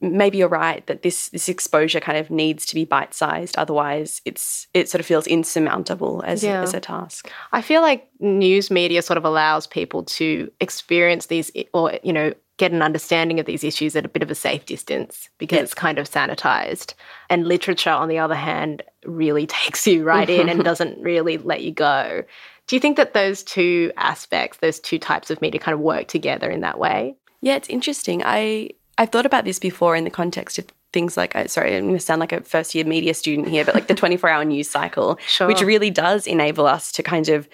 maybe 0.00 0.38
you're 0.38 0.48
right 0.48 0.86
that 0.86 1.02
this 1.02 1.28
this 1.28 1.48
exposure 1.48 2.00
kind 2.00 2.16
of 2.18 2.30
needs 2.30 2.64
to 2.66 2.74
be 2.74 2.84
bite 2.84 3.12
sized 3.14 3.56
otherwise 3.58 4.20
it's 4.24 4.66
it 4.72 4.88
sort 4.88 5.00
of 5.00 5.06
feels 5.06 5.26
insurmountable 5.26 6.22
as 6.26 6.42
Yeah. 6.42 6.62
as 6.62 6.72
a 6.74 6.80
task 6.80 7.30
I 7.52 7.60
feel 7.62 7.82
like 7.82 8.08
news 8.20 8.70
media 8.70 9.02
sort 9.02 9.18
of 9.18 9.24
allows 9.24 9.66
people 9.66 10.02
to 10.04 10.50
experience 10.60 11.26
these 11.26 11.50
or, 11.72 11.98
you 12.02 12.12
know, 12.12 12.32
get 12.56 12.72
an 12.72 12.82
understanding 12.82 13.40
of 13.40 13.46
these 13.46 13.64
issues 13.64 13.96
at 13.96 14.04
a 14.04 14.08
bit 14.08 14.22
of 14.22 14.30
a 14.30 14.34
safe 14.34 14.64
distance 14.64 15.28
because 15.38 15.58
it's 15.58 15.74
kind 15.74 15.98
of 15.98 16.08
sanitized. 16.08 16.94
And 17.28 17.48
literature, 17.48 17.90
on 17.90 18.08
the 18.08 18.18
other 18.18 18.34
hand, 18.36 18.82
really 19.04 19.46
takes 19.48 19.86
you 19.86 20.04
right 20.04 20.28
in 20.30 20.48
and 20.48 20.62
doesn't 20.70 21.00
really 21.00 21.38
let 21.38 21.62
you 21.62 21.72
go. 21.72 22.22
Do 22.66 22.76
you 22.76 22.80
think 22.80 22.96
that 22.96 23.12
those 23.12 23.42
two 23.42 23.92
aspects, 23.96 24.58
those 24.58 24.80
two 24.80 24.98
types 24.98 25.30
of 25.30 25.42
media 25.42 25.60
kind 25.60 25.74
of 25.74 25.80
work 25.80 26.08
together 26.08 26.50
in 26.50 26.60
that 26.60 26.78
way? 26.78 27.16
Yeah, 27.40 27.56
it's 27.56 27.68
interesting. 27.68 28.22
I 28.24 28.70
I've 28.96 29.10
thought 29.10 29.26
about 29.26 29.44
this 29.44 29.58
before 29.58 29.96
in 29.96 30.04
the 30.04 30.10
context 30.10 30.58
of 30.58 30.66
things 30.92 31.16
like 31.16 31.34
uh, 31.34 31.48
sorry, 31.48 31.76
I'm 31.76 31.82
going 31.86 31.94
to 31.96 32.00
sound 32.00 32.20
like 32.20 32.32
a 32.32 32.40
first 32.42 32.74
year 32.74 32.84
media 32.84 33.12
student 33.12 33.48
here, 33.48 33.64
but 33.64 33.74
like 33.74 33.88
the 33.88 33.94
24 33.96 34.30
hour 34.30 34.44
news 34.44 34.70
cycle, 34.70 35.18
Sure. 35.26 35.48
which 35.48 35.60
really 35.60 35.90
does 35.90 36.26
enable 36.26 36.66
us 36.66 36.92
to 36.92 37.02
kind 37.02 37.28
of 37.28 37.48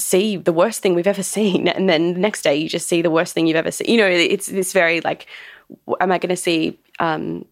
see 0.00 0.36
the 0.36 0.52
worst 0.52 0.80
thing 0.80 0.94
we've 0.94 1.06
ever 1.06 1.22
seen, 1.36 1.68
and 1.68 1.88
then 1.88 2.14
the 2.14 2.20
next 2.20 2.42
day 2.42 2.56
you 2.56 2.68
just 2.68 2.88
see 2.88 3.02
the 3.02 3.10
worst 3.10 3.34
thing 3.34 3.46
you've 3.46 3.56
ever 3.56 3.70
seen. 3.70 3.88
You 3.88 3.98
know, 3.98 4.06
it's 4.06 4.46
this 4.46 4.72
very 4.72 5.00
like, 5.00 5.26
am 6.00 6.12
I 6.12 6.18
going 6.18 6.30
to 6.30 6.36
see 6.36 6.78
um, 6.98 7.44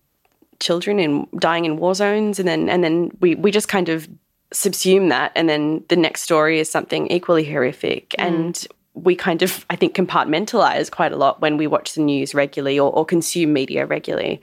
children 0.61 0.99
in 0.99 1.27
dying 1.39 1.65
in 1.65 1.77
war 1.77 1.95
zones, 1.95 2.39
and 2.39 2.49
then 2.49 2.69
and 2.69 2.83
then 2.83 3.11
we 3.21 3.35
we 3.35 3.51
just 3.51 3.69
kind 3.69 3.89
of 3.89 4.09
subsume 4.53 5.11
that, 5.11 5.33
and 5.35 5.49
then 5.49 5.85
the 5.89 5.97
next 5.97 6.23
story 6.23 6.59
is 6.59 6.71
something 6.71 7.07
equally 7.09 7.45
horrific, 7.45 8.15
and 8.19 8.67
we 8.95 9.15
kind 9.15 9.43
of 9.43 9.65
I 9.71 9.77
think 9.77 9.95
compartmentalize 9.95 10.91
quite 10.91 11.13
a 11.13 11.17
lot 11.17 11.41
when 11.41 11.57
we 11.57 11.67
watch 11.67 11.95
the 11.95 12.01
news 12.01 12.35
regularly 12.35 12.79
or, 12.79 12.93
or 12.93 13.05
consume 13.05 13.53
media 13.53 13.87
regularly. 13.87 14.41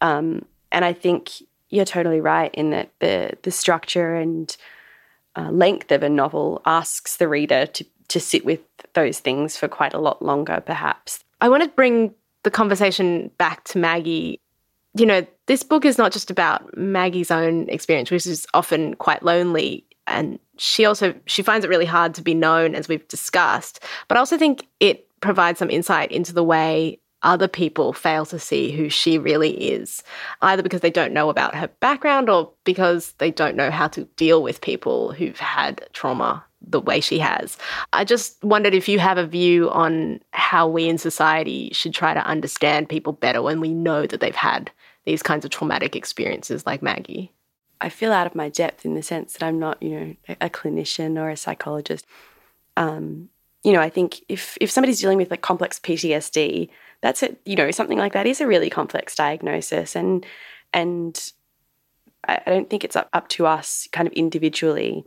Um, 0.00 0.44
and 0.72 0.84
I 0.84 0.92
think 0.92 1.30
you're 1.70 1.84
totally 1.84 2.20
right 2.20 2.54
in 2.54 2.70
that 2.70 2.90
the 3.00 3.32
the 3.42 3.50
structure 3.50 4.14
and 4.14 4.56
uh, 5.36 5.50
length 5.50 5.92
of 5.92 6.02
a 6.02 6.08
novel 6.08 6.62
asks 6.66 7.16
the 7.16 7.28
reader 7.28 7.66
to 7.66 7.84
to 8.08 8.20
sit 8.20 8.44
with 8.44 8.60
those 8.94 9.20
things 9.20 9.56
for 9.56 9.68
quite 9.68 9.94
a 9.94 9.98
lot 9.98 10.20
longer, 10.20 10.60
perhaps. 10.66 11.24
I 11.40 11.48
want 11.48 11.62
to 11.62 11.68
bring 11.68 12.12
the 12.42 12.50
conversation 12.50 13.30
back 13.38 13.64
to 13.64 13.78
Maggie. 13.78 14.40
You 14.94 15.06
know, 15.06 15.26
this 15.46 15.62
book 15.62 15.84
is 15.84 15.96
not 15.96 16.12
just 16.12 16.30
about 16.30 16.76
Maggie's 16.76 17.30
own 17.30 17.68
experience, 17.68 18.10
which 18.10 18.26
is 18.26 18.46
often 18.52 18.94
quite 18.94 19.22
lonely. 19.22 19.84
And 20.06 20.38
she 20.58 20.84
also 20.84 21.14
she 21.26 21.42
finds 21.42 21.64
it 21.64 21.68
really 21.68 21.86
hard 21.86 22.14
to 22.14 22.22
be 22.22 22.34
known, 22.34 22.74
as 22.74 22.88
we've 22.88 23.06
discussed. 23.08 23.80
But 24.08 24.16
I 24.16 24.20
also 24.20 24.36
think 24.36 24.66
it 24.80 25.06
provides 25.20 25.58
some 25.58 25.70
insight 25.70 26.10
into 26.10 26.32
the 26.32 26.44
way 26.44 26.98
other 27.22 27.48
people 27.48 27.92
fail 27.92 28.24
to 28.26 28.38
see 28.38 28.70
who 28.70 28.88
she 28.88 29.18
really 29.18 29.50
is, 29.70 30.02
either 30.42 30.62
because 30.62 30.80
they 30.80 30.90
don't 30.90 31.12
know 31.12 31.28
about 31.28 31.54
her 31.54 31.68
background 31.80 32.30
or 32.30 32.50
because 32.64 33.12
they 33.18 33.30
don't 33.30 33.56
know 33.56 33.70
how 33.70 33.88
to 33.88 34.04
deal 34.16 34.42
with 34.42 34.60
people 34.60 35.12
who've 35.12 35.38
had 35.38 35.86
trauma 35.92 36.44
the 36.62 36.80
way 36.80 37.00
she 37.00 37.18
has. 37.18 37.56
I 37.92 38.04
just 38.04 38.42
wondered 38.44 38.74
if 38.74 38.88
you 38.88 38.98
have 38.98 39.18
a 39.18 39.26
view 39.26 39.70
on 39.70 40.20
how 40.32 40.68
we 40.68 40.88
in 40.88 40.98
society 40.98 41.70
should 41.72 41.94
try 41.94 42.14
to 42.14 42.24
understand 42.26 42.88
people 42.88 43.12
better 43.12 43.42
when 43.42 43.60
we 43.60 43.72
know 43.72 44.06
that 44.06 44.20
they've 44.20 44.34
had 44.34 44.70
these 45.04 45.22
kinds 45.22 45.44
of 45.44 45.50
traumatic 45.50 45.96
experiences 45.96 46.66
like 46.66 46.82
Maggie. 46.82 47.32
I 47.80 47.88
feel 47.88 48.12
out 48.12 48.26
of 48.26 48.34
my 48.34 48.50
depth 48.50 48.84
in 48.84 48.94
the 48.94 49.02
sense 49.02 49.32
that 49.32 49.42
I'm 49.42 49.58
not, 49.58 49.82
you 49.82 49.90
know, 49.90 50.14
a, 50.40 50.50
clinician 50.50 51.18
or 51.18 51.30
a 51.30 51.36
psychologist. 51.36 52.04
Um, 52.76 53.30
you 53.62 53.72
know, 53.72 53.80
I 53.80 53.88
think 53.88 54.20
if 54.28 54.56
if 54.60 54.70
somebody's 54.70 55.00
dealing 55.00 55.18
with 55.18 55.30
like 55.30 55.42
complex 55.42 55.78
PTSD, 55.78 56.68
that's 57.02 57.22
it. 57.22 57.40
You 57.44 57.56
know, 57.56 57.70
something 57.70 57.98
like 57.98 58.12
that 58.12 58.26
is 58.26 58.40
a 58.40 58.46
really 58.46 58.70
complex 58.70 59.14
diagnosis, 59.14 59.96
and 59.96 60.24
and 60.72 61.32
I, 62.26 62.40
I 62.46 62.50
don't 62.50 62.68
think 62.68 62.84
it's 62.84 62.96
up, 62.96 63.08
up 63.12 63.28
to 63.28 63.46
us, 63.46 63.88
kind 63.92 64.06
of 64.06 64.12
individually, 64.14 65.04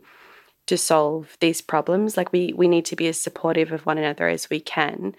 to 0.66 0.76
solve 0.76 1.36
these 1.40 1.60
problems. 1.60 2.16
Like 2.16 2.32
we 2.32 2.52
we 2.52 2.68
need 2.68 2.84
to 2.86 2.96
be 2.96 3.08
as 3.08 3.20
supportive 3.20 3.72
of 3.72 3.86
one 3.86 3.98
another 3.98 4.28
as 4.28 4.50
we 4.50 4.60
can. 4.60 5.14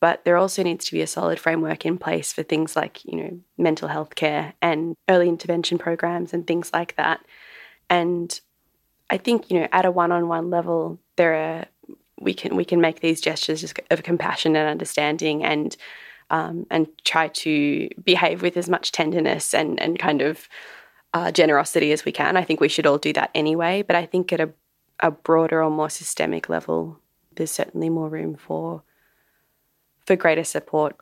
But 0.00 0.24
there 0.24 0.38
also 0.38 0.62
needs 0.62 0.86
to 0.86 0.92
be 0.92 1.02
a 1.02 1.06
solid 1.06 1.38
framework 1.38 1.84
in 1.84 1.98
place 1.98 2.32
for 2.32 2.42
things 2.42 2.74
like, 2.74 3.04
you 3.04 3.16
know, 3.16 3.40
mental 3.58 3.86
health 3.86 4.14
care 4.14 4.54
and 4.62 4.96
early 5.10 5.28
intervention 5.28 5.76
programs 5.76 6.32
and 6.32 6.46
things 6.46 6.70
like 6.72 6.96
that. 6.96 7.20
And 7.90 8.40
I 9.10 9.18
think, 9.18 9.50
you 9.50 9.60
know, 9.60 9.68
at 9.72 9.84
a 9.84 9.90
one-on-one 9.90 10.48
level, 10.48 10.98
there 11.16 11.34
are 11.34 11.66
we 12.20 12.34
can 12.34 12.54
we 12.56 12.64
can 12.64 12.80
make 12.80 13.00
these 13.00 13.20
gestures 13.20 13.72
of 13.90 14.02
compassion 14.02 14.54
and 14.56 14.68
understanding 14.68 15.44
and 15.44 15.76
um, 16.30 16.66
and 16.70 16.86
try 17.04 17.28
to 17.28 17.88
behave 18.04 18.42
with 18.42 18.56
as 18.56 18.68
much 18.68 18.92
tenderness 18.92 19.54
and 19.54 19.80
and 19.80 19.98
kind 19.98 20.22
of 20.22 20.48
uh, 21.12 21.32
generosity 21.32 21.90
as 21.90 22.04
we 22.04 22.12
can. 22.12 22.36
I 22.36 22.44
think 22.44 22.60
we 22.60 22.68
should 22.68 22.86
all 22.86 22.98
do 22.98 23.12
that 23.14 23.30
anyway. 23.34 23.82
But 23.82 23.96
I 23.96 24.06
think 24.06 24.32
at 24.32 24.40
a 24.40 24.50
a 25.00 25.10
broader 25.10 25.62
or 25.62 25.70
more 25.70 25.90
systemic 25.90 26.48
level, 26.48 27.00
there's 27.34 27.50
certainly 27.50 27.88
more 27.88 28.08
room 28.08 28.36
for 28.36 28.82
for 30.10 30.16
greater 30.16 30.42
support. 30.42 30.96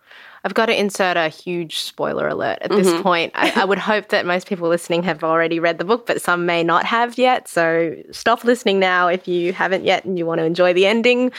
I've 0.44 0.52
got 0.52 0.66
to 0.66 0.78
insert 0.78 1.16
a 1.16 1.30
huge 1.30 1.78
spoiler 1.78 2.28
alert 2.28 2.58
at 2.60 2.70
this 2.70 2.86
mm-hmm. 2.86 3.02
point. 3.02 3.32
I, 3.34 3.62
I, 3.62 3.64
would 3.64 3.78
hope 3.78 4.10
that 4.10 4.26
most 4.26 4.46
people 4.46 4.68
listening 4.68 5.02
have 5.04 5.24
already 5.24 5.58
read 5.58 5.78
the 5.78 5.86
book, 5.86 6.06
but 6.06 6.20
some 6.20 6.44
may 6.44 6.62
not 6.62 6.84
have 6.84 7.16
yet. 7.16 7.48
So 7.48 7.96
stop 8.10 8.44
listening 8.44 8.78
now 8.78 9.08
if 9.08 9.26
you 9.26 9.54
haven't 9.54 9.86
yet 9.86 10.04
and 10.04 10.18
you 10.18 10.26
want 10.26 10.40
to 10.40 10.44
enjoy 10.44 10.74
the 10.74 10.84
ending. 10.84 11.32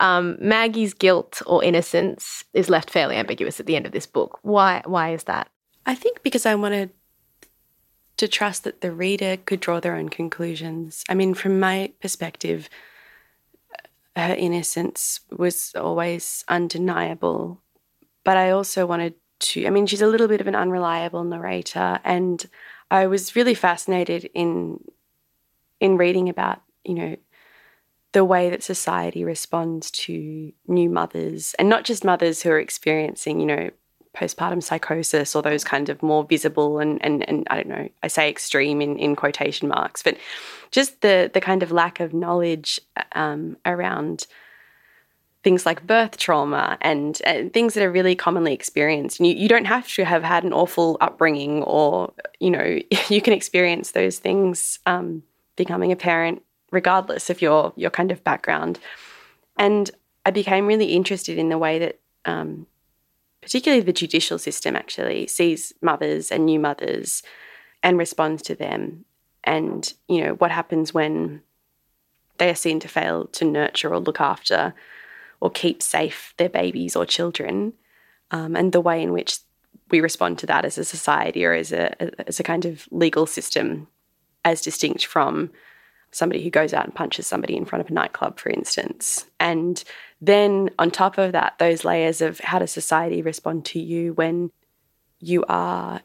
Um, 0.00 0.36
Maggie's 0.40 0.94
guilt 0.94 1.42
or 1.46 1.62
innocence 1.62 2.42
is 2.54 2.68
left 2.68 2.90
fairly 2.90 3.14
ambiguous 3.14 3.60
at 3.60 3.66
the 3.66 3.76
end 3.76 3.86
of 3.86 3.92
this 3.92 4.06
book. 4.06 4.40
Why? 4.42 4.82
Why 4.84 5.12
is 5.12 5.22
that? 5.24 5.48
I 5.86 5.94
think 5.94 6.24
because 6.24 6.44
I 6.44 6.56
wanted 6.56 6.90
to 8.16 8.26
trust 8.26 8.64
that 8.64 8.80
the 8.80 8.90
reader 8.90 9.36
could 9.36 9.60
draw 9.60 9.78
their 9.78 9.94
own 9.94 10.08
conclusions. 10.08 11.04
I 11.08 11.14
mean, 11.14 11.34
from 11.34 11.60
my 11.60 11.92
perspective, 12.00 12.68
her 14.16 14.34
innocence 14.34 15.20
was 15.36 15.72
always 15.74 16.44
undeniable. 16.48 17.62
But 18.24 18.36
I 18.36 18.50
also 18.50 18.86
wanted 18.86 19.14
to, 19.40 19.66
I 19.66 19.70
mean, 19.70 19.86
she's 19.86 20.02
a 20.02 20.06
little 20.06 20.28
bit 20.28 20.40
of 20.40 20.46
an 20.46 20.54
unreliable 20.54 21.24
narrator. 21.24 21.98
And 22.04 22.44
I 22.90 23.06
was 23.06 23.36
really 23.36 23.54
fascinated 23.54 24.30
in 24.34 24.78
in 25.80 25.96
reading 25.96 26.28
about, 26.28 26.62
you 26.84 26.94
know, 26.94 27.16
the 28.12 28.24
way 28.24 28.50
that 28.50 28.62
society 28.62 29.24
responds 29.24 29.90
to 29.90 30.52
new 30.68 30.88
mothers 30.88 31.54
and 31.58 31.68
not 31.68 31.84
just 31.84 32.04
mothers 32.04 32.42
who 32.42 32.50
are 32.50 32.60
experiencing, 32.60 33.40
you 33.40 33.46
know, 33.46 33.70
postpartum 34.14 34.62
psychosis 34.62 35.34
or 35.34 35.42
those 35.42 35.64
kind 35.64 35.88
of 35.88 36.02
more 36.02 36.24
visible 36.24 36.78
and 36.78 37.02
and, 37.04 37.26
and 37.28 37.46
I 37.50 37.56
don't 37.56 37.68
know, 37.68 37.88
I 38.02 38.08
say 38.08 38.28
extreme 38.28 38.80
in, 38.80 38.98
in 38.98 39.16
quotation 39.16 39.68
marks, 39.68 40.02
but 40.02 40.16
just 40.70 41.00
the 41.00 41.30
the 41.32 41.40
kind 41.40 41.62
of 41.62 41.72
lack 41.72 42.00
of 42.00 42.12
knowledge 42.12 42.80
um, 43.12 43.56
around 43.64 44.26
things 45.42 45.66
like 45.66 45.86
birth 45.86 46.16
trauma 46.16 46.78
and, 46.80 47.20
and, 47.24 47.52
things 47.52 47.74
that 47.74 47.82
are 47.82 47.90
really 47.90 48.14
commonly 48.14 48.52
experienced. 48.52 49.18
And 49.18 49.26
you, 49.26 49.34
you 49.34 49.48
don't 49.48 49.64
have 49.64 49.88
to 49.94 50.04
have 50.04 50.22
had 50.22 50.44
an 50.44 50.52
awful 50.52 50.96
upbringing 51.00 51.64
or, 51.64 52.12
you 52.38 52.50
know, 52.50 52.78
you 53.08 53.20
can 53.20 53.32
experience 53.32 53.90
those 53.90 54.18
things 54.18 54.78
um, 54.86 55.22
becoming 55.56 55.90
a 55.92 55.96
parent 55.96 56.42
regardless 56.70 57.28
of 57.28 57.42
your 57.42 57.72
your 57.76 57.90
kind 57.90 58.10
of 58.10 58.24
background. 58.24 58.78
And 59.58 59.90
I 60.24 60.30
became 60.30 60.66
really 60.66 60.94
interested 60.94 61.38
in 61.38 61.48
the 61.48 61.58
way 61.58 61.78
that 61.80 62.00
um, 62.24 62.66
particularly 63.42 63.82
the 63.82 63.92
judicial 63.92 64.38
system 64.38 64.76
actually 64.76 65.26
sees 65.26 65.72
mothers 65.82 66.30
and 66.30 66.46
new 66.46 66.58
mothers 66.58 67.22
and 67.82 67.98
responds 67.98 68.42
to 68.42 68.54
them. 68.54 69.04
And 69.44 69.92
you 70.08 70.24
know 70.24 70.34
what 70.34 70.52
happens 70.52 70.94
when 70.94 71.42
they 72.38 72.48
are 72.48 72.54
seen 72.54 72.80
to 72.80 72.88
fail 72.88 73.26
to 73.26 73.44
nurture 73.44 73.92
or 73.92 73.98
look 73.98 74.20
after 74.20 74.74
or 75.40 75.50
keep 75.50 75.82
safe 75.82 76.32
their 76.38 76.48
babies 76.48 76.96
or 76.96 77.04
children 77.04 77.72
um, 78.30 78.56
and 78.56 78.72
the 78.72 78.80
way 78.80 79.02
in 79.02 79.12
which 79.12 79.38
we 79.90 80.00
respond 80.00 80.38
to 80.38 80.46
that 80.46 80.64
as 80.64 80.78
a 80.78 80.84
society 80.84 81.44
or 81.44 81.52
as 81.52 81.72
a 81.72 82.26
as 82.26 82.40
a 82.40 82.44
kind 82.44 82.64
of 82.64 82.88
legal 82.90 83.26
system 83.26 83.88
as 84.44 84.62
distinct 84.62 85.04
from 85.04 85.50
somebody 86.12 86.42
who 86.42 86.50
goes 86.50 86.72
out 86.72 86.84
and 86.84 86.94
punches 86.94 87.26
somebody 87.26 87.56
in 87.56 87.64
front 87.64 87.84
of 87.84 87.90
a 87.90 87.94
nightclub 87.94 88.38
for 88.38 88.50
instance. 88.50 89.26
And 89.40 89.82
then, 90.24 90.70
on 90.78 90.92
top 90.92 91.18
of 91.18 91.32
that, 91.32 91.58
those 91.58 91.84
layers 91.84 92.20
of 92.20 92.38
how 92.38 92.60
does 92.60 92.70
society 92.70 93.22
respond 93.22 93.64
to 93.66 93.80
you 93.80 94.12
when 94.12 94.52
you 95.18 95.44
are 95.48 96.00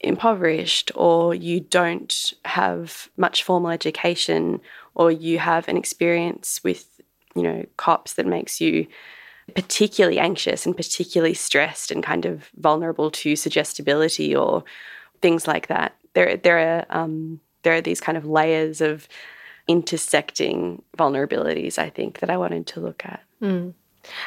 impoverished 0.00 0.92
or 0.94 1.34
you 1.34 1.58
don't 1.58 2.34
have 2.44 3.08
much 3.16 3.42
formal 3.42 3.70
education 3.70 4.60
or 4.94 5.10
you 5.10 5.38
have 5.38 5.66
an 5.66 5.78
experience 5.78 6.60
with, 6.62 7.00
you 7.34 7.42
know, 7.42 7.64
cops 7.78 8.12
that 8.14 8.26
makes 8.26 8.60
you 8.60 8.86
particularly 9.54 10.18
anxious 10.18 10.66
and 10.66 10.76
particularly 10.76 11.32
stressed 11.32 11.90
and 11.90 12.02
kind 12.02 12.26
of 12.26 12.50
vulnerable 12.56 13.10
to 13.10 13.34
suggestibility 13.34 14.36
or 14.36 14.62
things 15.22 15.46
like 15.46 15.68
that. 15.68 15.96
There, 16.12 16.36
there 16.36 16.58
are 16.58 16.84
um, 16.90 17.40
there 17.62 17.72
are 17.72 17.80
these 17.80 18.00
kind 18.00 18.18
of 18.18 18.26
layers 18.26 18.82
of 18.82 19.08
intersecting 19.68 20.82
vulnerabilities, 20.96 21.78
I 21.78 21.90
think, 21.90 22.20
that 22.20 22.30
I 22.30 22.36
wanted 22.36 22.66
to 22.68 22.80
look 22.80 23.04
at. 23.04 23.22
Mm. 23.40 23.74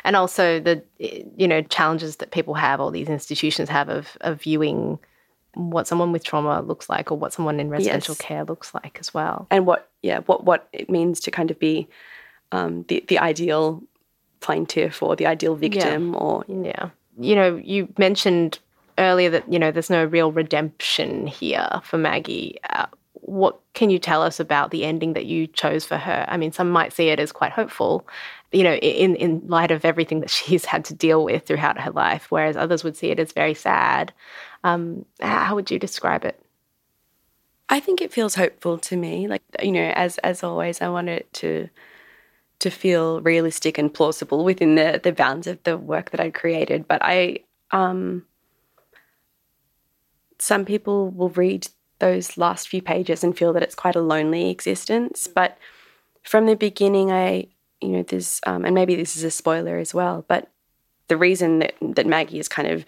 And 0.03 0.15
also 0.15 0.59
the 0.59 0.81
you 0.99 1.47
know 1.47 1.61
challenges 1.61 2.17
that 2.17 2.31
people 2.31 2.53
have 2.53 2.79
or 2.79 2.91
these 2.91 3.09
institutions 3.09 3.67
have 3.69 3.89
of 3.89 4.17
of 4.21 4.41
viewing 4.41 4.99
what 5.55 5.87
someone 5.87 6.11
with 6.11 6.23
trauma 6.23 6.61
looks 6.61 6.89
like 6.89 7.11
or 7.11 7.17
what 7.17 7.33
someone 7.33 7.59
in 7.59 7.69
residential 7.69 8.13
yes. 8.13 8.21
care 8.21 8.43
looks 8.45 8.73
like 8.73 8.97
as 8.99 9.13
well. 9.13 9.47
And 9.49 9.65
what 9.65 9.89
yeah, 10.01 10.19
what 10.19 10.43
what 10.43 10.67
it 10.71 10.89
means 10.89 11.19
to 11.21 11.31
kind 11.31 11.51
of 11.51 11.59
be 11.59 11.87
um, 12.51 12.83
the 12.87 13.03
the 13.07 13.19
ideal 13.19 13.83
plaintiff 14.39 15.01
or 15.01 15.15
the 15.15 15.25
ideal 15.25 15.55
victim 15.55 16.13
yeah. 16.13 16.19
or 16.19 16.45
yeah. 16.47 16.89
You 17.17 17.35
know, 17.35 17.55
you 17.63 17.87
mentioned 17.97 18.59
earlier 18.97 19.29
that 19.29 19.51
you 19.51 19.59
know 19.59 19.71
there's 19.71 19.89
no 19.89 20.05
real 20.05 20.31
redemption 20.31 21.27
here 21.27 21.81
for 21.83 21.97
Maggie. 21.97 22.57
Uh, 22.69 22.85
what 23.21 23.59
can 23.73 23.89
you 23.89 23.99
tell 23.99 24.21
us 24.21 24.39
about 24.39 24.71
the 24.71 24.85
ending 24.85 25.13
that 25.13 25.25
you 25.25 25.47
chose 25.47 25.85
for 25.85 25.97
her? 25.97 26.25
I 26.27 26.37
mean, 26.37 26.51
some 26.51 26.69
might 26.69 26.93
see 26.93 27.09
it 27.09 27.19
as 27.19 27.31
quite 27.31 27.51
hopeful, 27.51 28.07
you 28.51 28.63
know, 28.63 28.75
in, 28.75 29.15
in 29.15 29.41
light 29.47 29.71
of 29.71 29.85
everything 29.85 30.19
that 30.19 30.29
she's 30.37 30.65
had 30.65 30.85
to 30.85 30.93
deal 30.93 31.23
with 31.23 31.45
throughout 31.45 31.79
her 31.79 31.91
life, 31.91 32.27
whereas 32.29 32.55
others 32.55 32.83
would 32.83 32.95
see 32.95 33.09
it 33.09 33.19
as 33.19 33.31
very 33.31 33.53
sad. 33.53 34.13
Um, 34.63 35.05
how 35.19 35.55
would 35.55 35.71
you 35.71 35.79
describe 35.79 36.25
it? 36.25 36.39
I 37.69 37.79
think 37.79 38.01
it 38.01 38.13
feels 38.13 38.35
hopeful 38.35 38.77
to 38.77 38.95
me. 38.95 39.27
Like 39.27 39.41
you 39.61 39.71
know, 39.71 39.91
as 39.95 40.17
as 40.19 40.43
always, 40.43 40.81
I 40.81 40.89
want 40.89 41.09
it 41.09 41.31
to 41.33 41.69
to 42.59 42.69
feel 42.69 43.21
realistic 43.21 43.77
and 43.77 43.93
plausible 43.93 44.43
within 44.43 44.75
the 44.75 44.99
the 45.03 45.11
bounds 45.11 45.47
of 45.47 45.61
the 45.63 45.77
work 45.77 46.11
that 46.11 46.19
I 46.19 46.29
created. 46.29 46.87
But 46.87 47.01
I, 47.01 47.39
um, 47.71 48.25
some 50.37 50.65
people 50.65 51.09
will 51.09 51.29
read 51.29 51.67
those 51.99 52.37
last 52.37 52.67
few 52.67 52.81
pages 52.81 53.23
and 53.23 53.37
feel 53.37 53.53
that 53.53 53.63
it's 53.63 53.75
quite 53.75 53.95
a 53.95 54.01
lonely 54.01 54.49
existence. 54.49 55.27
But 55.27 55.57
from 56.23 56.45
the 56.45 56.55
beginning, 56.55 57.11
I, 57.11 57.47
you 57.81 57.89
know, 57.89 58.03
there's, 58.03 58.41
um, 58.45 58.65
and 58.65 58.75
maybe 58.75 58.95
this 58.95 59.15
is 59.15 59.23
a 59.23 59.31
spoiler 59.31 59.77
as 59.77 59.93
well, 59.93 60.25
but 60.27 60.49
the 61.07 61.17
reason 61.17 61.59
that, 61.59 61.75
that 61.81 62.07
Maggie 62.07 62.39
is 62.39 62.47
kind 62.47 62.67
of 62.67 62.85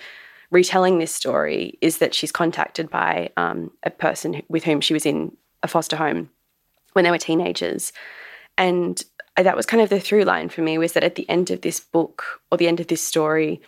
retelling 0.49 0.97
this 0.97 1.13
story 1.13 1.77
is 1.81 1.97
that 1.99 2.13
she's 2.13 2.31
contacted 2.31 2.89
by 2.89 3.29
um, 3.37 3.71
a 3.83 3.89
person 3.89 4.41
with 4.49 4.63
whom 4.63 4.81
she 4.81 4.93
was 4.93 5.05
in 5.05 5.35
a 5.61 5.67
foster 5.67 5.97
home 5.97 6.29
when 6.93 7.03
they 7.03 7.11
were 7.11 7.17
teenagers. 7.17 7.93
And 8.57 9.03
that 9.35 9.55
was 9.55 9.65
kind 9.65 9.83
of 9.83 9.89
the 9.89 9.99
through 9.99 10.23
line 10.23 10.49
for 10.49 10.61
me 10.61 10.77
was 10.77 10.93
that 10.93 11.03
at 11.03 11.15
the 11.15 11.29
end 11.29 11.51
of 11.51 11.61
this 11.61 11.79
book 11.79 12.41
or 12.51 12.57
the 12.57 12.67
end 12.67 12.79
of 12.79 12.87
this 12.87 13.03
story, 13.03 13.61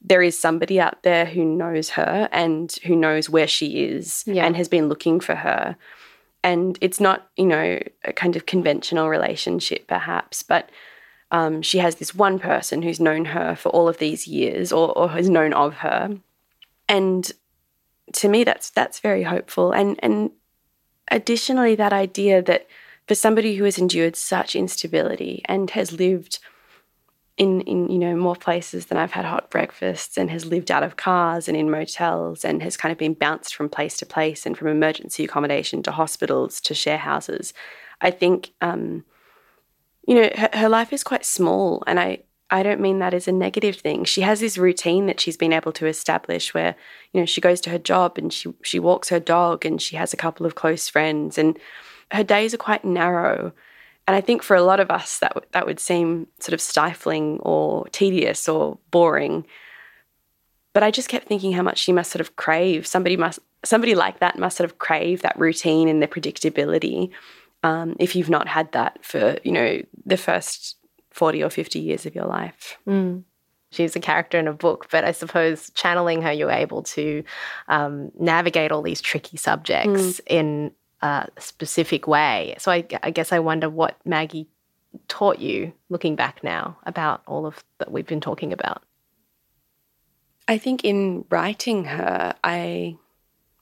there 0.00 0.22
is 0.22 0.38
somebody 0.38 0.80
out 0.80 1.02
there 1.02 1.26
who 1.26 1.44
knows 1.44 1.90
her 1.90 2.28
and 2.32 2.72
who 2.84 2.94
knows 2.94 3.28
where 3.28 3.46
she 3.46 3.84
is 3.84 4.24
yeah. 4.26 4.44
and 4.44 4.56
has 4.56 4.68
been 4.68 4.88
looking 4.88 5.20
for 5.20 5.34
her. 5.34 5.76
And 6.42 6.78
it's 6.80 7.00
not, 7.00 7.28
you 7.36 7.46
know, 7.46 7.80
a 8.04 8.12
kind 8.12 8.36
of 8.36 8.46
conventional 8.46 9.08
relationship, 9.08 9.88
perhaps, 9.88 10.42
but 10.42 10.70
um, 11.32 11.60
she 11.62 11.78
has 11.78 11.96
this 11.96 12.14
one 12.14 12.38
person 12.38 12.82
who's 12.82 13.00
known 13.00 13.26
her 13.26 13.56
for 13.56 13.70
all 13.70 13.88
of 13.88 13.98
these 13.98 14.28
years 14.28 14.72
or, 14.72 14.96
or 14.96 15.08
has 15.10 15.28
known 15.28 15.52
of 15.52 15.74
her. 15.74 16.16
And 16.88 17.32
to 18.12 18.28
me, 18.28 18.44
that's 18.44 18.70
that's 18.70 19.00
very 19.00 19.24
hopeful. 19.24 19.72
And 19.72 19.98
and 20.02 20.30
additionally, 21.10 21.74
that 21.74 21.92
idea 21.92 22.42
that 22.42 22.68
for 23.08 23.14
somebody 23.14 23.56
who 23.56 23.64
has 23.64 23.78
endured 23.78 24.16
such 24.16 24.54
instability 24.54 25.42
and 25.46 25.70
has 25.70 25.92
lived 25.92 26.38
in 27.36 27.60
in 27.62 27.88
you 27.90 27.98
know 27.98 28.16
more 28.16 28.36
places 28.36 28.86
than 28.86 28.96
I've 28.98 29.12
had 29.12 29.24
hot 29.24 29.50
breakfasts 29.50 30.16
and 30.16 30.30
has 30.30 30.46
lived 30.46 30.70
out 30.70 30.82
of 30.82 30.96
cars 30.96 31.48
and 31.48 31.56
in 31.56 31.70
motels 31.70 32.44
and 32.44 32.62
has 32.62 32.76
kind 32.76 32.92
of 32.92 32.98
been 32.98 33.14
bounced 33.14 33.54
from 33.54 33.68
place 33.68 33.96
to 33.98 34.06
place 34.06 34.46
and 34.46 34.56
from 34.56 34.68
emergency 34.68 35.24
accommodation 35.24 35.82
to 35.82 35.92
hospitals 35.92 36.60
to 36.62 36.74
share 36.74 36.98
houses. 36.98 37.52
I 38.00 38.10
think 38.10 38.52
um, 38.60 39.04
you 40.06 40.14
know 40.14 40.30
her, 40.36 40.48
her 40.54 40.68
life 40.68 40.92
is 40.92 41.04
quite 41.04 41.24
small, 41.26 41.82
and 41.86 42.00
I 42.00 42.22
I 42.48 42.62
don't 42.62 42.80
mean 42.80 43.00
that 43.00 43.12
as 43.12 43.28
a 43.28 43.32
negative 43.32 43.76
thing. 43.76 44.04
She 44.04 44.22
has 44.22 44.40
this 44.40 44.56
routine 44.56 45.06
that 45.06 45.20
she's 45.20 45.36
been 45.36 45.52
able 45.52 45.72
to 45.72 45.86
establish 45.86 46.54
where 46.54 46.74
you 47.12 47.20
know 47.20 47.26
she 47.26 47.40
goes 47.40 47.60
to 47.62 47.70
her 47.70 47.78
job 47.78 48.16
and 48.16 48.32
she 48.32 48.54
she 48.62 48.78
walks 48.78 49.10
her 49.10 49.20
dog 49.20 49.66
and 49.66 49.80
she 49.82 49.96
has 49.96 50.14
a 50.14 50.18
couple 50.18 50.46
of 50.46 50.54
close 50.54 50.88
friends 50.88 51.36
and 51.36 51.58
her 52.12 52.24
days 52.24 52.54
are 52.54 52.58
quite 52.58 52.84
narrow. 52.84 53.52
And 54.06 54.14
I 54.14 54.20
think 54.20 54.42
for 54.42 54.54
a 54.54 54.62
lot 54.62 54.80
of 54.80 54.90
us, 54.90 55.18
that, 55.18 55.34
w- 55.34 55.48
that 55.52 55.66
would 55.66 55.80
seem 55.80 56.28
sort 56.38 56.54
of 56.54 56.60
stifling 56.60 57.38
or 57.40 57.86
tedious 57.88 58.48
or 58.48 58.78
boring. 58.90 59.46
But 60.72 60.82
I 60.82 60.90
just 60.90 61.08
kept 61.08 61.26
thinking 61.26 61.52
how 61.52 61.62
much 61.62 61.78
she 61.78 61.92
must 61.92 62.12
sort 62.12 62.20
of 62.20 62.36
crave. 62.36 62.86
Somebody 62.86 63.16
must, 63.16 63.40
somebody 63.64 63.94
like 63.94 64.20
that 64.20 64.38
must 64.38 64.56
sort 64.56 64.70
of 64.70 64.78
crave 64.78 65.22
that 65.22 65.38
routine 65.38 65.88
and 65.88 66.02
the 66.02 66.06
predictability. 66.06 67.10
Um, 67.62 67.96
if 67.98 68.14
you've 68.14 68.30
not 68.30 68.46
had 68.46 68.70
that 68.72 69.04
for, 69.04 69.38
you 69.42 69.52
know, 69.52 69.82
the 70.04 70.16
first 70.16 70.76
40 71.10 71.42
or 71.42 71.50
50 71.50 71.80
years 71.80 72.06
of 72.06 72.14
your 72.14 72.26
life. 72.26 72.76
Mm. 72.86 73.24
She's 73.72 73.96
a 73.96 74.00
character 74.00 74.38
in 74.38 74.46
a 74.46 74.52
book, 74.52 74.88
but 74.92 75.02
I 75.02 75.12
suppose 75.12 75.70
channeling 75.70 76.22
her, 76.22 76.30
you're 76.30 76.50
able 76.50 76.82
to 76.82 77.24
um, 77.68 78.12
navigate 78.18 78.70
all 78.70 78.82
these 78.82 79.00
tricky 79.00 79.36
subjects 79.36 80.20
mm. 80.20 80.20
in 80.26 80.72
a 81.02 81.28
specific 81.38 82.06
way. 82.06 82.54
So 82.58 82.72
I, 82.72 82.86
I 83.02 83.10
guess 83.10 83.32
I 83.32 83.38
wonder 83.38 83.68
what 83.68 83.96
Maggie 84.04 84.48
taught 85.08 85.38
you 85.38 85.72
looking 85.88 86.16
back 86.16 86.42
now 86.42 86.78
about 86.84 87.22
all 87.26 87.46
of 87.46 87.62
that 87.78 87.90
we've 87.90 88.06
been 88.06 88.20
talking 88.20 88.52
about. 88.52 88.82
I 90.48 90.58
think 90.58 90.84
in 90.84 91.24
writing 91.28 91.84
her, 91.86 92.34
I 92.42 92.96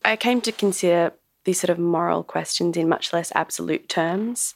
I 0.04 0.16
came 0.16 0.40
to 0.42 0.52
consider 0.52 1.12
these 1.44 1.60
sort 1.60 1.70
of 1.70 1.78
moral 1.78 2.22
questions 2.22 2.76
in 2.76 2.88
much 2.88 3.12
less 3.12 3.32
absolute 3.34 3.88
terms. 3.88 4.54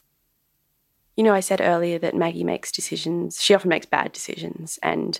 You 1.17 1.23
know, 1.23 1.33
I 1.33 1.39
said 1.39 1.59
earlier 1.59 1.99
that 1.99 2.15
Maggie 2.15 2.43
makes 2.43 2.71
decisions. 2.71 3.41
She 3.41 3.53
often 3.53 3.69
makes 3.69 3.85
bad 3.85 4.11
decisions, 4.11 4.79
and 4.81 5.19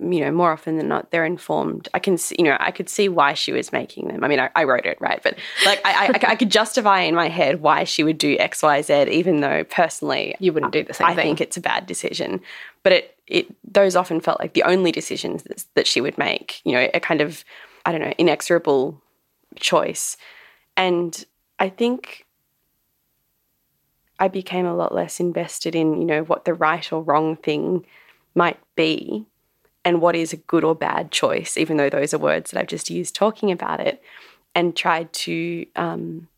you 0.00 0.20
know, 0.20 0.30
more 0.30 0.52
often 0.52 0.76
than 0.76 0.88
not, 0.88 1.10
they're 1.10 1.24
informed. 1.24 1.88
I 1.92 1.98
can, 1.98 2.16
see, 2.16 2.36
you 2.38 2.44
know, 2.44 2.56
I 2.60 2.70
could 2.70 2.88
see 2.88 3.08
why 3.08 3.34
she 3.34 3.52
was 3.52 3.72
making 3.72 4.08
them. 4.08 4.22
I 4.22 4.28
mean, 4.28 4.38
I, 4.38 4.48
I 4.54 4.64
wrote 4.64 4.86
it, 4.86 4.96
right? 5.00 5.20
But 5.22 5.36
like, 5.64 5.80
I, 5.84 6.06
I, 6.06 6.32
I, 6.32 6.36
could 6.36 6.50
justify 6.50 7.00
in 7.00 7.14
my 7.16 7.28
head 7.28 7.60
why 7.60 7.84
she 7.84 8.04
would 8.04 8.18
do 8.18 8.36
X, 8.38 8.62
Y, 8.62 8.82
Z, 8.82 9.08
even 9.10 9.40
though 9.40 9.64
personally 9.64 10.36
you 10.38 10.52
wouldn't 10.52 10.72
do 10.72 10.84
the 10.84 10.94
same 10.94 11.08
I 11.08 11.14
thing. 11.14 11.24
think 11.24 11.40
it's 11.40 11.56
a 11.56 11.60
bad 11.60 11.86
decision. 11.86 12.40
But 12.84 12.92
it, 12.92 13.16
it, 13.26 13.54
those 13.72 13.96
often 13.96 14.20
felt 14.20 14.38
like 14.38 14.52
the 14.52 14.62
only 14.62 14.92
decisions 14.92 15.42
that, 15.44 15.64
that 15.74 15.86
she 15.86 16.00
would 16.00 16.16
make. 16.16 16.60
You 16.64 16.72
know, 16.72 16.88
a 16.94 17.00
kind 17.00 17.20
of, 17.20 17.44
I 17.84 17.90
don't 17.90 18.00
know, 18.00 18.14
inexorable 18.18 19.02
choice. 19.56 20.16
And 20.76 21.24
I 21.58 21.70
think 21.70 22.24
I 24.20 24.28
became 24.28 24.64
a 24.64 24.76
lot 24.76 24.94
less 24.94 25.18
invested 25.18 25.74
in, 25.74 26.00
you 26.00 26.06
know, 26.06 26.22
what 26.22 26.44
the 26.44 26.54
right 26.54 26.92
or 26.92 27.02
wrong 27.02 27.36
thing 27.36 27.84
might 28.34 28.58
be 28.76 29.26
and 29.88 30.02
what 30.02 30.14
is 30.14 30.34
a 30.34 30.36
good 30.36 30.64
or 30.64 30.74
bad 30.74 31.10
choice, 31.10 31.56
even 31.56 31.78
though 31.78 31.88
those 31.88 32.12
are 32.12 32.18
words 32.18 32.50
that 32.50 32.60
I've 32.60 32.66
just 32.66 32.90
used 32.90 33.14
talking 33.14 33.50
about 33.50 33.80
it, 33.80 34.02
and 34.54 34.76
tried 34.76 35.10
to 35.24 35.64
um, 35.76 36.28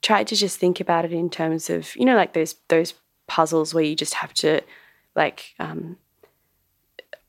tried 0.00 0.28
to 0.28 0.36
just 0.36 0.60
think 0.60 0.78
about 0.78 1.04
it 1.04 1.12
in 1.12 1.28
terms 1.28 1.68
of 1.70 1.96
you 1.96 2.04
know 2.04 2.14
like 2.14 2.34
those 2.34 2.54
those 2.68 2.94
puzzles 3.26 3.74
where 3.74 3.82
you 3.82 3.96
just 3.96 4.14
have 4.14 4.32
to 4.34 4.60
like 5.16 5.56
um, 5.58 5.96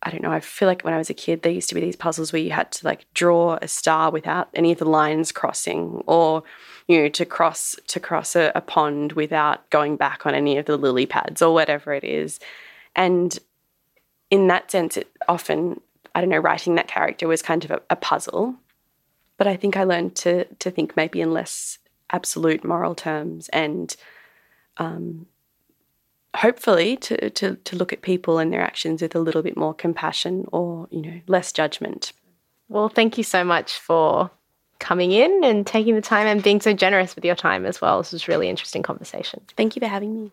I 0.03 0.11
don't 0.11 0.21
know. 0.21 0.31
I 0.31 0.39
feel 0.39 0.67
like 0.67 0.83
when 0.83 0.93
I 0.93 0.99
was 0.99 1.09
a 1.09 1.15
kid, 1.15 1.41
there 1.41 1.51
used 1.51 1.69
to 1.69 1.75
be 1.75 1.81
these 1.81 1.95
puzzles 1.95 2.31
where 2.31 2.43
you 2.43 2.51
had 2.51 2.71
to 2.73 2.85
like 2.85 3.11
draw 3.15 3.57
a 3.59 3.67
star 3.67 4.11
without 4.11 4.49
any 4.53 4.71
of 4.71 4.77
the 4.77 4.85
lines 4.85 5.31
crossing, 5.31 6.03
or 6.05 6.43
you 6.87 7.01
know, 7.01 7.09
to 7.09 7.25
cross 7.25 7.75
to 7.87 7.99
cross 7.99 8.35
a, 8.35 8.51
a 8.53 8.61
pond 8.61 9.13
without 9.13 9.67
going 9.71 9.97
back 9.97 10.27
on 10.27 10.35
any 10.35 10.59
of 10.59 10.67
the 10.67 10.77
lily 10.77 11.07
pads 11.07 11.41
or 11.41 11.55
whatever 11.55 11.91
it 11.91 12.03
is. 12.03 12.39
And 12.95 13.39
in 14.29 14.47
that 14.47 14.71
sense, 14.71 14.97
it 14.97 15.09
often, 15.27 15.81
I 16.13 16.21
don't 16.21 16.29
know, 16.29 16.37
writing 16.37 16.75
that 16.75 16.87
character 16.87 17.27
was 17.27 17.41
kind 17.41 17.63
of 17.63 17.71
a, 17.71 17.81
a 17.89 17.95
puzzle. 17.95 18.55
But 19.37 19.47
I 19.47 19.55
think 19.55 19.75
I 19.75 19.83
learned 19.83 20.15
to 20.17 20.45
to 20.45 20.71
think 20.71 20.95
maybe 20.95 21.21
in 21.21 21.33
less 21.33 21.79
absolute 22.09 22.63
moral 22.63 22.95
terms 22.95 23.49
and 23.49 23.95
um, 24.77 25.25
hopefully 26.35 26.95
to, 26.97 27.29
to 27.31 27.55
to 27.55 27.75
look 27.75 27.91
at 27.91 28.01
people 28.01 28.39
and 28.39 28.53
their 28.53 28.61
actions 28.61 29.01
with 29.01 29.15
a 29.15 29.19
little 29.19 29.41
bit 29.41 29.57
more 29.57 29.73
compassion 29.73 30.45
or 30.51 30.87
you 30.89 31.01
know 31.01 31.21
less 31.27 31.51
judgment. 31.51 32.13
Well, 32.69 32.89
thank 32.89 33.17
you 33.17 33.23
so 33.23 33.43
much 33.43 33.73
for 33.73 34.31
coming 34.79 35.11
in 35.11 35.43
and 35.43 35.65
taking 35.65 35.95
the 35.95 36.01
time 36.01 36.27
and 36.27 36.43
being 36.43 36.61
so 36.61 36.73
generous 36.73 37.15
with 37.15 37.23
your 37.25 37.35
time 37.35 37.65
as 37.65 37.79
well. 37.79 37.99
This 37.99 38.11
was 38.11 38.27
really 38.27 38.49
interesting 38.49 38.83
conversation. 38.83 39.41
Thank 39.55 39.75
you 39.75 39.79
for 39.79 39.87
having 39.87 40.13
me. 40.13 40.31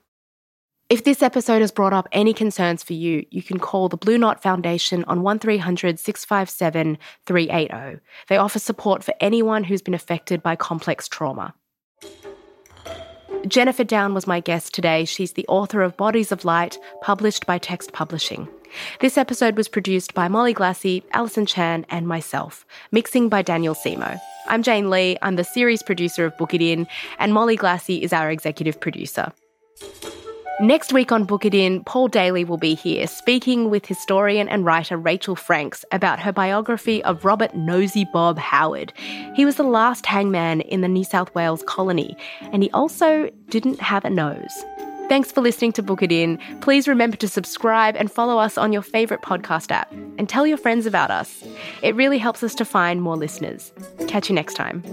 If 0.92 1.04
this 1.04 1.22
episode 1.22 1.62
has 1.62 1.72
brought 1.72 1.94
up 1.94 2.06
any 2.12 2.34
concerns 2.34 2.82
for 2.82 2.92
you, 2.92 3.24
you 3.30 3.42
can 3.42 3.58
call 3.58 3.88
the 3.88 3.96
Blue 3.96 4.18
Knot 4.18 4.42
Foundation 4.42 5.04
on 5.04 5.22
1300 5.22 5.98
657 5.98 6.98
380. 7.24 7.98
They 8.28 8.36
offer 8.36 8.58
support 8.58 9.02
for 9.02 9.14
anyone 9.18 9.64
who's 9.64 9.80
been 9.80 9.94
affected 9.94 10.42
by 10.42 10.54
complex 10.54 11.08
trauma. 11.08 11.54
Jennifer 13.46 13.84
Down 13.84 14.12
was 14.12 14.26
my 14.26 14.40
guest 14.40 14.74
today. 14.74 15.06
She's 15.06 15.32
the 15.32 15.46
author 15.48 15.80
of 15.80 15.96
Bodies 15.96 16.30
of 16.30 16.44
Light, 16.44 16.78
published 17.00 17.46
by 17.46 17.56
Text 17.56 17.94
Publishing. 17.94 18.46
This 19.00 19.16
episode 19.16 19.56
was 19.56 19.68
produced 19.68 20.12
by 20.12 20.28
Molly 20.28 20.52
Glassey, 20.52 21.04
Alison 21.12 21.46
Chan, 21.46 21.86
and 21.88 22.06
myself, 22.06 22.66
mixing 22.90 23.30
by 23.30 23.40
Daniel 23.40 23.74
Simo. 23.74 24.20
I'm 24.46 24.62
Jane 24.62 24.90
Lee, 24.90 25.16
I'm 25.22 25.36
the 25.36 25.42
series 25.42 25.82
producer 25.82 26.26
of 26.26 26.36
Book 26.36 26.52
It 26.52 26.60
In, 26.60 26.86
and 27.18 27.32
Molly 27.32 27.56
Glassey 27.56 28.02
is 28.02 28.12
our 28.12 28.30
executive 28.30 28.78
producer. 28.78 29.32
Next 30.60 30.92
week 30.92 31.10
on 31.10 31.24
Book 31.24 31.44
It 31.44 31.54
In, 31.54 31.82
Paul 31.82 32.08
Daley 32.08 32.44
will 32.44 32.58
be 32.58 32.74
here 32.74 33.06
speaking 33.06 33.68
with 33.68 33.86
historian 33.86 34.48
and 34.48 34.64
writer 34.64 34.96
Rachel 34.96 35.34
Franks 35.34 35.84
about 35.90 36.20
her 36.20 36.30
biography 36.30 37.02
of 37.04 37.24
Robert 37.24 37.54
Nosy 37.54 38.06
Bob 38.12 38.38
Howard. 38.38 38.92
He 39.34 39.44
was 39.44 39.56
the 39.56 39.64
last 39.64 40.06
hangman 40.06 40.60
in 40.60 40.80
the 40.82 40.88
New 40.88 41.04
South 41.04 41.34
Wales 41.34 41.64
colony, 41.66 42.16
and 42.52 42.62
he 42.62 42.70
also 42.70 43.28
didn't 43.48 43.80
have 43.80 44.04
a 44.04 44.10
nose. 44.10 44.64
Thanks 45.08 45.32
for 45.32 45.40
listening 45.40 45.72
to 45.72 45.82
Book 45.82 46.02
It 46.02 46.12
In. 46.12 46.38
Please 46.60 46.86
remember 46.86 47.16
to 47.16 47.28
subscribe 47.28 47.96
and 47.96 48.12
follow 48.12 48.38
us 48.38 48.56
on 48.56 48.72
your 48.72 48.82
favourite 48.82 49.22
podcast 49.22 49.70
app 49.72 49.90
and 50.16 50.28
tell 50.28 50.46
your 50.46 50.58
friends 50.58 50.86
about 50.86 51.10
us. 51.10 51.42
It 51.82 51.96
really 51.96 52.18
helps 52.18 52.42
us 52.42 52.54
to 52.56 52.64
find 52.64 53.02
more 53.02 53.16
listeners. 53.16 53.72
Catch 54.06 54.28
you 54.28 54.34
next 54.34 54.54
time. 54.54 54.84